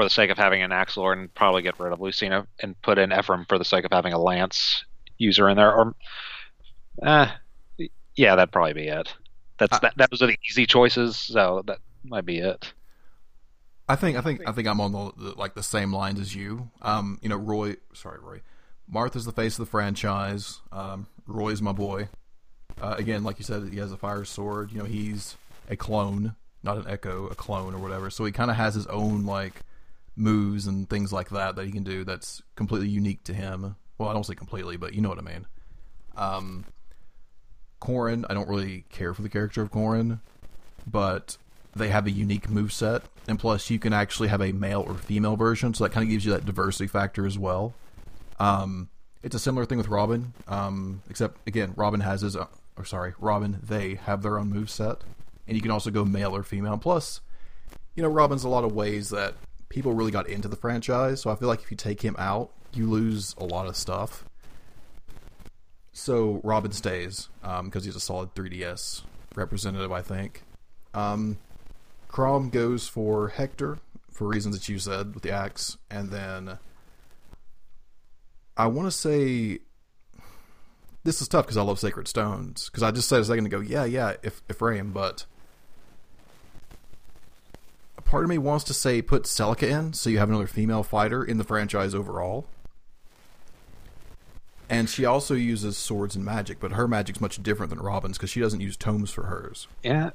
for 0.00 0.04
the 0.04 0.10
sake 0.10 0.30
of 0.30 0.38
having 0.38 0.62
an 0.62 0.70
Axelor, 0.70 1.12
and 1.12 1.32
probably 1.34 1.60
get 1.60 1.78
rid 1.78 1.92
of 1.92 2.00
Lucina 2.00 2.46
and 2.62 2.80
put 2.80 2.96
in 2.96 3.12
Ephraim 3.12 3.44
for 3.46 3.58
the 3.58 3.66
sake 3.66 3.84
of 3.84 3.92
having 3.92 4.14
a 4.14 4.18
Lance 4.18 4.82
user 5.18 5.46
in 5.46 5.58
there. 5.58 5.74
Or, 5.74 5.94
uh, 7.02 7.30
yeah, 8.16 8.34
that'd 8.34 8.50
probably 8.50 8.72
be 8.72 8.88
it. 8.88 9.12
That's 9.58 9.76
I- 9.76 9.90
that. 9.94 10.10
Those 10.10 10.22
are 10.22 10.26
the 10.28 10.38
easy 10.48 10.64
choices, 10.64 11.18
so 11.18 11.62
that 11.66 11.80
might 12.02 12.24
be 12.24 12.38
it. 12.38 12.72
I 13.90 13.96
think 13.96 14.16
I 14.16 14.22
think 14.22 14.40
I 14.48 14.52
think 14.52 14.68
I'm 14.68 14.80
on 14.80 14.92
the, 14.92 15.12
the 15.18 15.34
like 15.38 15.54
the 15.54 15.62
same 15.62 15.92
lines 15.92 16.18
as 16.18 16.34
you. 16.34 16.70
Um, 16.80 17.18
you 17.20 17.28
know, 17.28 17.36
Roy. 17.36 17.76
Sorry, 17.92 18.18
Roy. 18.22 18.40
Martha's 18.88 19.26
the 19.26 19.32
face 19.32 19.58
of 19.58 19.66
the 19.66 19.70
franchise. 19.70 20.60
Um, 20.72 21.08
Roy's 21.26 21.60
my 21.60 21.72
boy. 21.72 22.08
Uh, 22.80 22.94
again, 22.96 23.22
like 23.22 23.38
you 23.38 23.44
said, 23.44 23.68
he 23.70 23.78
has 23.80 23.92
a 23.92 23.98
fire 23.98 24.24
sword. 24.24 24.72
You 24.72 24.78
know, 24.78 24.84
he's 24.86 25.36
a 25.68 25.76
clone, 25.76 26.36
not 26.62 26.78
an 26.78 26.86
echo, 26.88 27.26
a 27.26 27.34
clone 27.34 27.74
or 27.74 27.78
whatever. 27.78 28.08
So 28.08 28.24
he 28.24 28.32
kind 28.32 28.50
of 28.50 28.56
has 28.56 28.74
his 28.74 28.86
own 28.86 29.26
like 29.26 29.60
moves 30.20 30.66
and 30.66 30.88
things 30.88 31.12
like 31.12 31.30
that 31.30 31.56
that 31.56 31.66
he 31.66 31.72
can 31.72 31.82
do. 31.82 32.04
That's 32.04 32.42
completely 32.54 32.88
unique 32.88 33.24
to 33.24 33.34
him. 33.34 33.76
Well, 33.98 34.08
I 34.08 34.12
don't 34.12 34.24
say 34.24 34.34
completely, 34.34 34.76
but 34.76 34.94
you 34.94 35.00
know 35.00 35.08
what 35.08 35.18
I 35.18 35.22
mean. 35.22 35.46
Um, 36.16 36.64
I 37.82 38.34
don't 38.34 38.48
really 38.48 38.84
care 38.90 39.14
for 39.14 39.22
the 39.22 39.28
character 39.28 39.62
of 39.62 39.72
Corrin, 39.72 40.20
but 40.86 41.38
they 41.74 41.88
have 41.88 42.06
a 42.06 42.10
unique 42.10 42.48
move 42.48 42.72
set, 42.72 43.02
and 43.26 43.38
plus 43.38 43.70
you 43.70 43.78
can 43.78 43.92
actually 43.92 44.28
have 44.28 44.40
a 44.40 44.52
male 44.52 44.84
or 44.86 44.94
female 44.94 45.36
version, 45.36 45.74
so 45.74 45.84
that 45.84 45.90
kind 45.90 46.04
of 46.04 46.10
gives 46.10 46.24
you 46.24 46.32
that 46.32 46.44
diversity 46.44 46.86
factor 46.86 47.26
as 47.26 47.38
well. 47.38 47.74
Um, 48.38 48.88
it's 49.22 49.34
a 49.34 49.38
similar 49.38 49.66
thing 49.66 49.78
with 49.78 49.88
Robin, 49.88 50.32
um, 50.48 51.02
except 51.10 51.46
again, 51.48 51.72
Robin 51.76 52.00
has 52.00 52.22
his, 52.22 52.36
uh, 52.36 52.46
or 52.76 52.84
sorry, 52.84 53.14
Robin 53.18 53.58
they 53.62 53.94
have 53.94 54.22
their 54.22 54.38
own 54.38 54.50
move 54.50 54.70
set, 54.70 54.98
and 55.46 55.56
you 55.56 55.62
can 55.62 55.70
also 55.70 55.90
go 55.90 56.04
male 56.04 56.34
or 56.34 56.42
female. 56.42 56.78
Plus, 56.78 57.20
you 57.94 58.02
know, 58.02 58.08
Robin's 58.08 58.44
a 58.44 58.48
lot 58.48 58.64
of 58.64 58.72
ways 58.72 59.10
that 59.10 59.34
people 59.70 59.94
really 59.94 60.10
got 60.10 60.28
into 60.28 60.48
the 60.48 60.56
franchise, 60.56 61.22
so 61.22 61.30
I 61.30 61.36
feel 61.36 61.48
like 61.48 61.62
if 61.62 61.70
you 61.70 61.76
take 61.76 62.02
him 62.02 62.14
out, 62.18 62.50
you 62.74 62.86
lose 62.90 63.34
a 63.38 63.44
lot 63.44 63.66
of 63.66 63.76
stuff. 63.76 64.26
So 65.92 66.40
Robin 66.44 66.72
stays 66.72 67.28
because 67.40 67.60
um, 67.60 67.72
he's 67.72 67.96
a 67.96 68.00
solid 68.00 68.34
3DS 68.34 69.02
representative, 69.34 69.90
I 69.90 70.02
think. 70.02 70.42
Um, 70.92 71.38
Chrom 72.08 72.50
goes 72.50 72.88
for 72.88 73.28
Hector 73.28 73.78
for 74.10 74.26
reasons 74.26 74.58
that 74.58 74.68
you 74.68 74.78
said 74.78 75.14
with 75.14 75.22
the 75.22 75.30
axe, 75.30 75.78
and 75.90 76.10
then 76.10 76.58
I 78.56 78.66
want 78.66 78.86
to 78.86 78.90
say 78.90 79.60
this 81.04 81.22
is 81.22 81.28
tough 81.28 81.46
because 81.46 81.56
I 81.56 81.62
love 81.62 81.78
Sacred 81.78 82.08
Stones. 82.08 82.68
Because 82.68 82.82
I 82.82 82.90
just 82.90 83.08
said 83.08 83.20
a 83.20 83.24
second 83.24 83.46
ago, 83.46 83.60
yeah, 83.60 83.84
yeah, 83.84 84.14
if 84.22 84.42
Ephraim, 84.50 84.92
but 84.92 85.24
part 88.10 88.24
of 88.24 88.28
me 88.28 88.38
wants 88.38 88.64
to 88.64 88.74
say 88.74 89.00
put 89.00 89.22
Celica 89.22 89.70
in, 89.70 89.92
so 89.92 90.10
you 90.10 90.18
have 90.18 90.28
another 90.28 90.48
female 90.48 90.82
fighter 90.82 91.22
in 91.22 91.38
the 91.38 91.44
franchise 91.44 91.94
overall. 91.94 92.44
And 94.68 94.90
she 94.90 95.04
also 95.04 95.34
uses 95.34 95.76
swords 95.76 96.16
and 96.16 96.24
magic, 96.24 96.58
but 96.58 96.72
her 96.72 96.88
magic's 96.88 97.20
much 97.20 97.40
different 97.40 97.70
than 97.70 97.78
Robin's 97.78 98.18
because 98.18 98.30
she 98.30 98.40
doesn't 98.40 98.60
use 98.60 98.76
tomes 98.76 99.10
for 99.12 99.24
hers. 99.24 99.68
Yeah, 99.84 100.10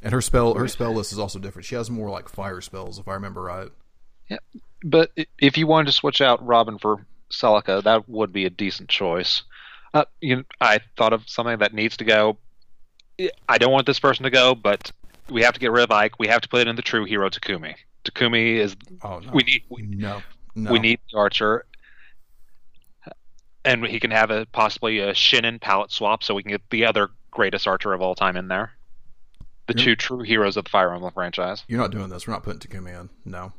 and 0.00 0.12
her 0.12 0.20
spell 0.20 0.54
her 0.54 0.68
spell 0.68 0.92
list 0.92 1.12
is 1.12 1.18
also 1.18 1.40
different. 1.40 1.66
She 1.66 1.74
has 1.74 1.90
more 1.90 2.08
like 2.08 2.28
fire 2.28 2.60
spells, 2.60 3.00
if 3.00 3.08
I 3.08 3.14
remember 3.14 3.42
right. 3.42 3.68
Yeah, 4.28 4.38
but 4.84 5.10
if 5.38 5.58
you 5.58 5.66
wanted 5.66 5.86
to 5.86 5.92
switch 5.92 6.20
out 6.20 6.44
Robin 6.46 6.78
for 6.78 7.04
Celica, 7.30 7.82
that 7.82 8.08
would 8.08 8.32
be 8.32 8.44
a 8.44 8.50
decent 8.50 8.88
choice. 8.88 9.42
Uh, 9.92 10.04
you 10.20 10.36
know, 10.36 10.44
I 10.60 10.80
thought 10.96 11.12
of 11.12 11.28
something 11.28 11.58
that 11.58 11.74
needs 11.74 11.96
to 11.96 12.04
go. 12.04 12.36
I 13.48 13.58
don't 13.58 13.72
want 13.72 13.86
this 13.86 14.00
person 14.00 14.24
to 14.24 14.30
go, 14.30 14.54
but 14.54 14.92
we 15.30 15.42
have 15.42 15.54
to 15.54 15.60
get 15.60 15.72
rid 15.72 15.84
of 15.84 15.90
Ike. 15.90 16.18
We 16.18 16.28
have 16.28 16.40
to 16.42 16.48
put 16.48 16.60
it 16.60 16.68
in 16.68 16.76
the 16.76 16.82
true 16.82 17.04
hero 17.04 17.28
Takumi. 17.30 17.74
Takumi 18.04 18.56
is. 18.56 18.76
Oh 19.02 19.20
no! 19.20 19.30
We 19.32 19.42
need. 19.42 19.62
We, 19.68 19.82
no. 19.82 20.22
No. 20.54 20.70
We 20.70 20.78
need 20.78 21.00
the 21.10 21.18
archer, 21.18 21.66
and 23.64 23.84
he 23.86 23.98
can 23.98 24.12
have 24.12 24.30
a 24.30 24.46
possibly 24.46 25.00
a 25.00 25.12
Shinon 25.12 25.60
palette 25.60 25.90
swap, 25.90 26.22
so 26.22 26.34
we 26.34 26.42
can 26.42 26.52
get 26.52 26.62
the 26.70 26.86
other 26.86 27.10
greatest 27.30 27.66
archer 27.66 27.92
of 27.92 28.00
all 28.00 28.14
time 28.14 28.36
in 28.36 28.48
there. 28.48 28.72
The 29.66 29.74
You're, 29.74 29.84
two 29.84 29.96
true 29.96 30.22
heroes 30.22 30.56
of 30.56 30.64
the 30.64 30.70
Fire 30.70 30.92
Emblem 30.94 31.12
franchise. 31.12 31.64
You're 31.66 31.80
not 31.80 31.90
doing 31.90 32.08
this. 32.08 32.26
We're 32.26 32.34
not 32.34 32.44
putting 32.44 32.60
Takumi 32.60 33.00
in. 33.00 33.10
No, 33.24 33.52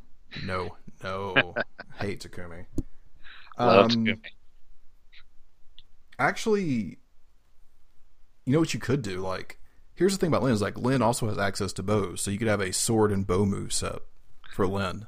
no, 0.46 0.78
no. 1.04 1.56
Hate 2.00 2.22
Takumi. 2.22 2.66
Love 3.60 3.92
um, 3.92 4.06
Takumi. 4.06 4.20
Actually, 6.18 6.98
you 8.46 8.54
know 8.54 8.60
what 8.60 8.74
you 8.74 8.80
could 8.80 9.02
do? 9.02 9.20
Like, 9.20 9.60
here's 9.96 10.14
the 10.14 10.20
thing 10.20 10.28
about 10.28 10.44
Lyn 10.44 10.54
is 10.54 10.62
like 10.62 10.78
Lyn 10.78 11.02
also 11.02 11.28
has 11.28 11.38
access 11.38 11.74
to 11.74 11.84
bows, 11.84 12.22
so 12.22 12.32
you 12.32 12.38
could 12.38 12.48
have 12.48 12.62
a 12.62 12.74
sword 12.74 13.12
and 13.12 13.26
bow 13.26 13.46
move 13.46 13.74
set 13.74 14.00
for 14.52 14.68
Lyn. 14.68 15.08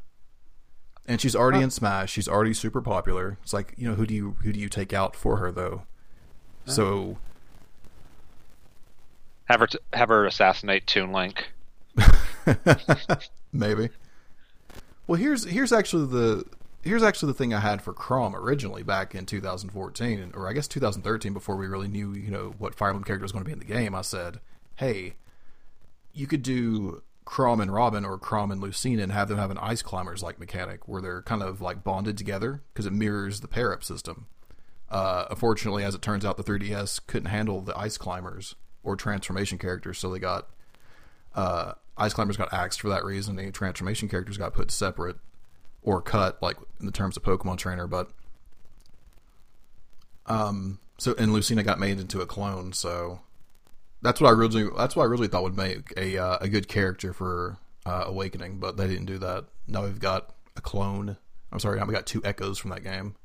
And 1.05 1.21
she's 1.21 1.35
already 1.35 1.61
in 1.61 1.69
Smash. 1.69 2.11
She's 2.11 2.27
already 2.27 2.53
super 2.53 2.81
popular. 2.81 3.37
It's 3.43 3.53
like 3.53 3.73
you 3.77 3.87
know 3.87 3.95
who 3.95 4.05
do 4.05 4.13
you 4.13 4.35
who 4.43 4.51
do 4.51 4.59
you 4.59 4.69
take 4.69 4.91
out 4.91 5.15
for 5.15 5.37
her 5.37 5.51
though? 5.51 5.83
So 6.65 7.17
have 9.45 9.61
her 9.61 9.67
t- 9.67 9.79
have 9.93 10.09
her 10.09 10.25
assassinate 10.25 10.85
Toon 10.85 11.11
Link. 11.13 11.49
Maybe. 13.53 13.89
Well, 15.07 15.19
here's 15.19 15.45
here's 15.45 15.71
actually 15.71 16.07
the 16.07 16.45
here's 16.83 17.03
actually 17.03 17.31
the 17.31 17.37
thing 17.37 17.53
I 17.53 17.61
had 17.61 17.81
for 17.81 17.93
Chrom 17.93 18.33
originally 18.33 18.83
back 18.83 19.15
in 19.15 19.25
2014, 19.25 20.31
or 20.33 20.49
I 20.49 20.53
guess 20.53 20.67
2013, 20.67 21.33
before 21.33 21.55
we 21.55 21.67
really 21.67 21.87
knew 21.87 22.13
you 22.13 22.29
know 22.29 22.53
what 22.57 22.75
Fire 22.75 22.89
Emblem 22.89 23.05
character 23.05 23.23
was 23.23 23.31
going 23.31 23.43
to 23.43 23.47
be 23.47 23.53
in 23.53 23.59
the 23.59 23.65
game. 23.65 23.95
I 23.95 24.01
said, 24.01 24.39
hey, 24.77 25.15
you 26.13 26.25
could 26.25 26.41
do 26.41 27.03
Chrom 27.25 27.61
and 27.61 27.71
Robin 27.71 28.05
or 28.05 28.17
Chrom 28.17 28.51
and 28.51 28.61
Lucina 28.61 29.03
and 29.03 29.11
have 29.11 29.27
them 29.27 29.37
have 29.37 29.51
an 29.51 29.57
ice 29.57 29.81
climbers 29.81 30.23
like 30.23 30.39
mechanic 30.39 30.87
where 30.87 31.01
they're 31.01 31.21
kind 31.23 31.43
of 31.43 31.61
like 31.61 31.83
bonded 31.83 32.17
together 32.17 32.63
because 32.73 32.85
it 32.85 32.93
mirrors 32.93 33.41
the 33.41 33.47
pair 33.47 33.73
up 33.73 33.83
system. 33.83 34.27
Uh, 34.89 35.25
unfortunately, 35.29 35.83
as 35.83 35.93
it 35.93 36.01
turns 36.01 36.23
out, 36.23 36.37
the 36.37 36.43
3DS 36.43 37.01
couldn't 37.05 37.29
handle 37.29 37.59
the 37.59 37.77
ice 37.77 37.97
climbers 37.97 38.55
or 38.83 38.95
transformation 38.95 39.57
characters, 39.57 39.97
so 39.97 40.09
they 40.09 40.19
got 40.19 40.47
uh, 41.35 41.73
ice 41.97 42.13
climbers 42.13 42.37
got 42.37 42.53
axed 42.53 42.79
for 42.79 42.87
that 42.87 43.03
reason. 43.03 43.35
The 43.35 43.51
transformation 43.51 44.07
characters 44.07 44.37
got 44.37 44.53
put 44.53 44.71
separate 44.71 45.17
or 45.81 46.01
cut, 46.01 46.41
like 46.41 46.55
in 46.79 46.85
the 46.85 46.91
terms 46.91 47.17
of 47.17 47.23
Pokemon 47.23 47.57
Trainer. 47.57 47.87
But 47.87 48.09
um, 50.25 50.79
so 50.97 51.13
and 51.17 51.33
Lucina 51.33 51.63
got 51.63 51.79
made 51.79 51.99
into 51.99 52.21
a 52.21 52.25
clone, 52.25 52.71
so 52.71 53.19
that's 54.01 54.21
what 54.21 54.29
I 54.29 54.33
originally 54.33 54.69
that's 54.77 54.95
what 54.95 55.03
I 55.03 55.07
really 55.07 55.27
thought 55.27 55.43
would 55.43 55.57
make 55.57 55.93
a 55.97 56.17
uh, 56.17 56.37
a 56.41 56.47
good 56.47 56.67
character 56.67 57.13
for 57.13 57.57
uh, 57.85 58.03
Awakening, 58.07 58.59
but 58.59 58.77
they 58.77 58.87
didn't 58.87 59.05
do 59.05 59.17
that. 59.19 59.45
Now 59.67 59.83
we've 59.83 59.99
got 59.99 60.33
a 60.55 60.61
clone. 60.61 61.17
I'm 61.51 61.59
sorry, 61.59 61.79
now 61.79 61.85
we 61.85 61.93
got 61.93 62.05
two 62.05 62.21
echoes 62.23 62.57
from 62.57 62.71
that 62.71 62.83
game. 62.83 63.15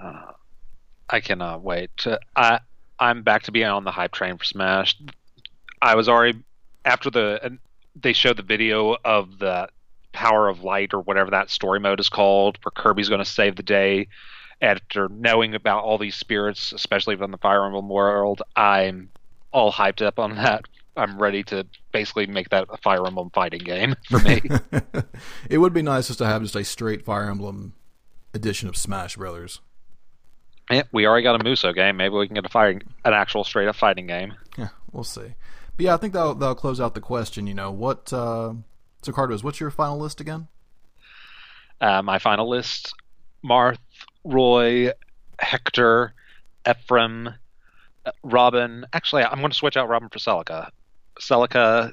Uh, 0.00 0.32
I 1.10 1.20
cannot 1.20 1.62
wait. 1.62 1.90
I 2.36 2.60
I'm 2.98 3.22
back 3.22 3.44
to 3.44 3.52
being 3.52 3.66
on 3.66 3.84
the 3.84 3.90
hype 3.90 4.12
train 4.12 4.36
for 4.38 4.44
Smash. 4.44 4.96
I 5.80 5.94
was 5.94 6.08
already 6.08 6.38
after 6.84 7.10
the 7.10 7.58
they 7.94 8.12
showed 8.12 8.36
the 8.36 8.42
video 8.42 8.96
of 9.04 9.38
the 9.38 9.68
Power 10.12 10.48
of 10.48 10.62
Light 10.62 10.94
or 10.94 11.00
whatever 11.00 11.30
that 11.30 11.50
story 11.50 11.80
mode 11.80 12.00
is 12.00 12.08
called, 12.08 12.58
where 12.62 12.72
Kirby's 12.74 13.08
going 13.08 13.20
to 13.20 13.24
save 13.24 13.56
the 13.56 13.62
day. 13.62 14.08
After 14.60 15.08
knowing 15.08 15.54
about 15.54 15.84
all 15.84 15.98
these 15.98 16.16
spirits, 16.16 16.72
especially 16.72 17.16
from 17.16 17.30
the 17.30 17.38
Fire 17.38 17.64
Emblem 17.64 17.88
world, 17.88 18.42
I'm 18.56 19.10
all 19.52 19.72
hyped 19.72 20.04
up 20.04 20.18
on 20.18 20.34
that. 20.36 20.64
I'm 20.96 21.16
ready 21.16 21.44
to 21.44 21.64
basically 21.92 22.26
make 22.26 22.48
that 22.50 22.66
a 22.70 22.76
Fire 22.76 23.06
Emblem 23.06 23.30
fighting 23.30 23.60
game 23.60 23.94
for 24.08 24.18
me. 24.18 24.42
it 25.48 25.58
would 25.58 25.72
be 25.72 25.82
nice 25.82 26.08
just 26.08 26.18
to 26.18 26.26
have 26.26 26.42
just 26.42 26.56
a 26.56 26.64
straight 26.64 27.04
Fire 27.04 27.30
Emblem 27.30 27.74
edition 28.34 28.68
of 28.68 28.76
Smash 28.76 29.16
Brothers. 29.16 29.60
Yeah, 30.70 30.82
we 30.92 31.06
already 31.06 31.22
got 31.22 31.40
a 31.40 31.44
Musou 31.44 31.74
game. 31.74 31.96
Maybe 31.96 32.14
we 32.14 32.26
can 32.26 32.34
get 32.34 32.44
a 32.44 32.50
fighting, 32.50 32.82
an 33.04 33.14
actual 33.14 33.44
straight 33.44 33.68
up 33.68 33.76
fighting 33.76 34.06
game. 34.06 34.34
Yeah, 34.58 34.68
we'll 34.92 35.04
see. 35.04 35.34
But 35.76 35.84
yeah, 35.84 35.94
I 35.94 35.96
think 35.96 36.12
that'll 36.12 36.34
that'll 36.34 36.54
close 36.54 36.80
out 36.80 36.94
the 36.94 37.00
question. 37.00 37.46
You 37.46 37.54
know 37.54 37.70
what? 37.70 38.12
Uh, 38.12 38.54
so 39.02 39.12
Cardos, 39.12 39.42
what's 39.42 39.60
your 39.60 39.70
final 39.70 39.98
list 39.98 40.20
again? 40.20 40.48
Uh, 41.80 42.02
my 42.02 42.18
final 42.18 42.50
list: 42.50 42.92
Marth, 43.42 43.78
Roy, 44.28 44.92
Hector, 45.38 46.12
Ephraim, 46.68 47.30
uh, 48.04 48.12
Robin. 48.22 48.84
Actually, 48.92 49.24
I'm 49.24 49.38
going 49.38 49.50
to 49.50 49.56
switch 49.56 49.76
out 49.76 49.88
Robin 49.88 50.08
for 50.08 50.18
Celica. 50.18 50.70
Celica, 51.18 51.92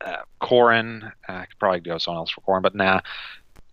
uh, 0.00 0.16
Corrin. 0.40 1.12
I 1.28 1.46
could 1.46 1.58
probably 1.58 1.80
go 1.80 1.98
someone 1.98 2.20
else 2.20 2.30
for 2.30 2.40
Corrin, 2.42 2.62
but 2.62 2.74
nah. 2.74 3.00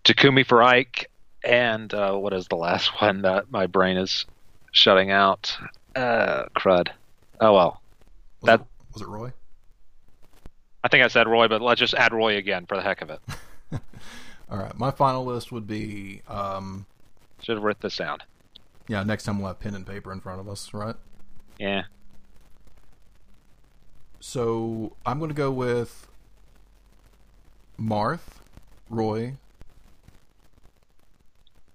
Takumi 0.03 0.43
for 0.45 0.63
Ike, 0.63 1.11
and 1.43 1.93
uh, 1.93 2.15
what 2.15 2.33
is 2.33 2.47
the 2.47 2.55
last 2.55 2.87
one 3.01 3.21
that 3.21 3.51
my 3.51 3.67
brain 3.67 3.97
is 3.97 4.25
shutting 4.71 5.11
out? 5.11 5.55
Uh, 5.95 6.45
crud. 6.55 6.89
Oh 7.39 7.53
well. 7.53 7.81
Was 8.41 8.47
that 8.47 8.61
it, 8.61 8.67
was 8.93 9.01
it 9.03 9.07
Roy? 9.07 9.31
I 10.83 10.87
think 10.87 11.03
I 11.03 11.07
said 11.07 11.27
Roy, 11.27 11.47
but 11.47 11.61
let's 11.61 11.79
just 11.79 11.93
add 11.93 12.13
Roy 12.13 12.37
again 12.37 12.65
for 12.65 12.75
the 12.75 12.81
heck 12.81 13.03
of 13.03 13.11
it. 13.11 13.19
All 14.49 14.57
right, 14.57 14.75
my 14.77 14.89
final 14.89 15.23
list 15.23 15.51
would 15.51 15.67
be. 15.67 16.23
Um, 16.27 16.87
Should 17.41 17.57
have 17.57 17.63
written 17.63 17.81
this 17.81 17.97
down. 17.97 18.19
Yeah, 18.87 19.03
next 19.03 19.23
time 19.23 19.39
we'll 19.39 19.47
have 19.47 19.59
pen 19.59 19.75
and 19.75 19.85
paper 19.85 20.11
in 20.11 20.19
front 20.19 20.39
of 20.39 20.47
us, 20.47 20.73
right? 20.73 20.95
Yeah. 21.59 21.83
So 24.19 24.95
I'm 25.05 25.17
going 25.19 25.29
to 25.29 25.35
go 25.35 25.51
with 25.51 26.07
Marth, 27.79 28.39
Roy, 28.89 29.37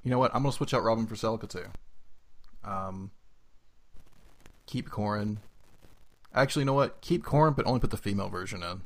you 0.06 0.10
know 0.10 0.20
what? 0.20 0.32
I'm 0.32 0.42
gonna 0.44 0.52
switch 0.52 0.72
out 0.72 0.84
Robin 0.84 1.04
for 1.08 1.16
Celica 1.16 1.48
too. 1.48 1.64
Um, 2.62 3.10
keep 4.66 4.88
Corrin. 4.88 5.38
Actually, 6.32 6.60
you 6.60 6.66
know 6.66 6.74
what? 6.74 7.00
Keep 7.00 7.24
Corrin, 7.24 7.56
but 7.56 7.66
only 7.66 7.80
put 7.80 7.90
the 7.90 7.96
female 7.96 8.28
version 8.28 8.62
in. 8.62 8.82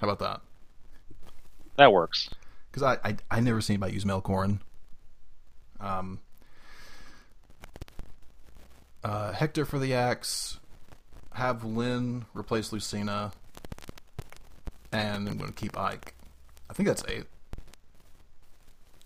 How 0.00 0.08
about 0.08 0.20
that? 0.20 0.40
That 1.76 1.92
works. 1.92 2.30
Because 2.70 2.82
I, 2.82 3.06
I 3.06 3.16
I 3.30 3.40
never 3.40 3.60
seen 3.60 3.74
anybody 3.74 3.92
use 3.92 4.06
male 4.06 4.22
Corrin. 4.22 4.60
Um. 5.80 6.20
Uh, 9.02 9.32
Hector 9.32 9.64
for 9.64 9.78
the 9.78 9.92
axe. 9.94 10.58
Have 11.34 11.64
Lyn 11.64 12.24
replace 12.32 12.72
Lucina. 12.72 13.32
And 14.92 15.28
I'm 15.28 15.36
going 15.36 15.50
to 15.52 15.54
keep 15.56 15.76
Ike. 15.78 16.14
I 16.70 16.72
think 16.72 16.86
that's 16.88 17.02
eight. 17.08 17.24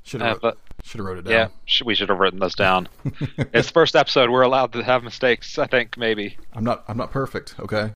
Should 0.04 0.22
Uh, 0.22 0.36
have 0.42 0.56
should 0.84 0.98
have 0.98 1.06
wrote 1.06 1.18
it 1.18 1.26
yeah, 1.26 1.44
down. 1.44 1.50
sh- 1.66 1.82
we 1.84 1.94
should 1.94 2.08
have 2.08 2.18
written 2.18 2.38
this 2.38 2.54
down. 2.54 2.88
it's 3.52 3.68
the 3.68 3.72
first 3.74 3.94
episode. 3.96 4.30
We're 4.30 4.42
allowed 4.42 4.72
to 4.74 4.82
have 4.82 5.02
mistakes. 5.02 5.58
I 5.58 5.66
think 5.66 5.96
maybe. 5.98 6.36
I'm 6.54 6.64
not 6.64 6.84
I'm 6.88 6.96
not 6.96 7.10
perfect. 7.10 7.54
Okay. 7.58 7.86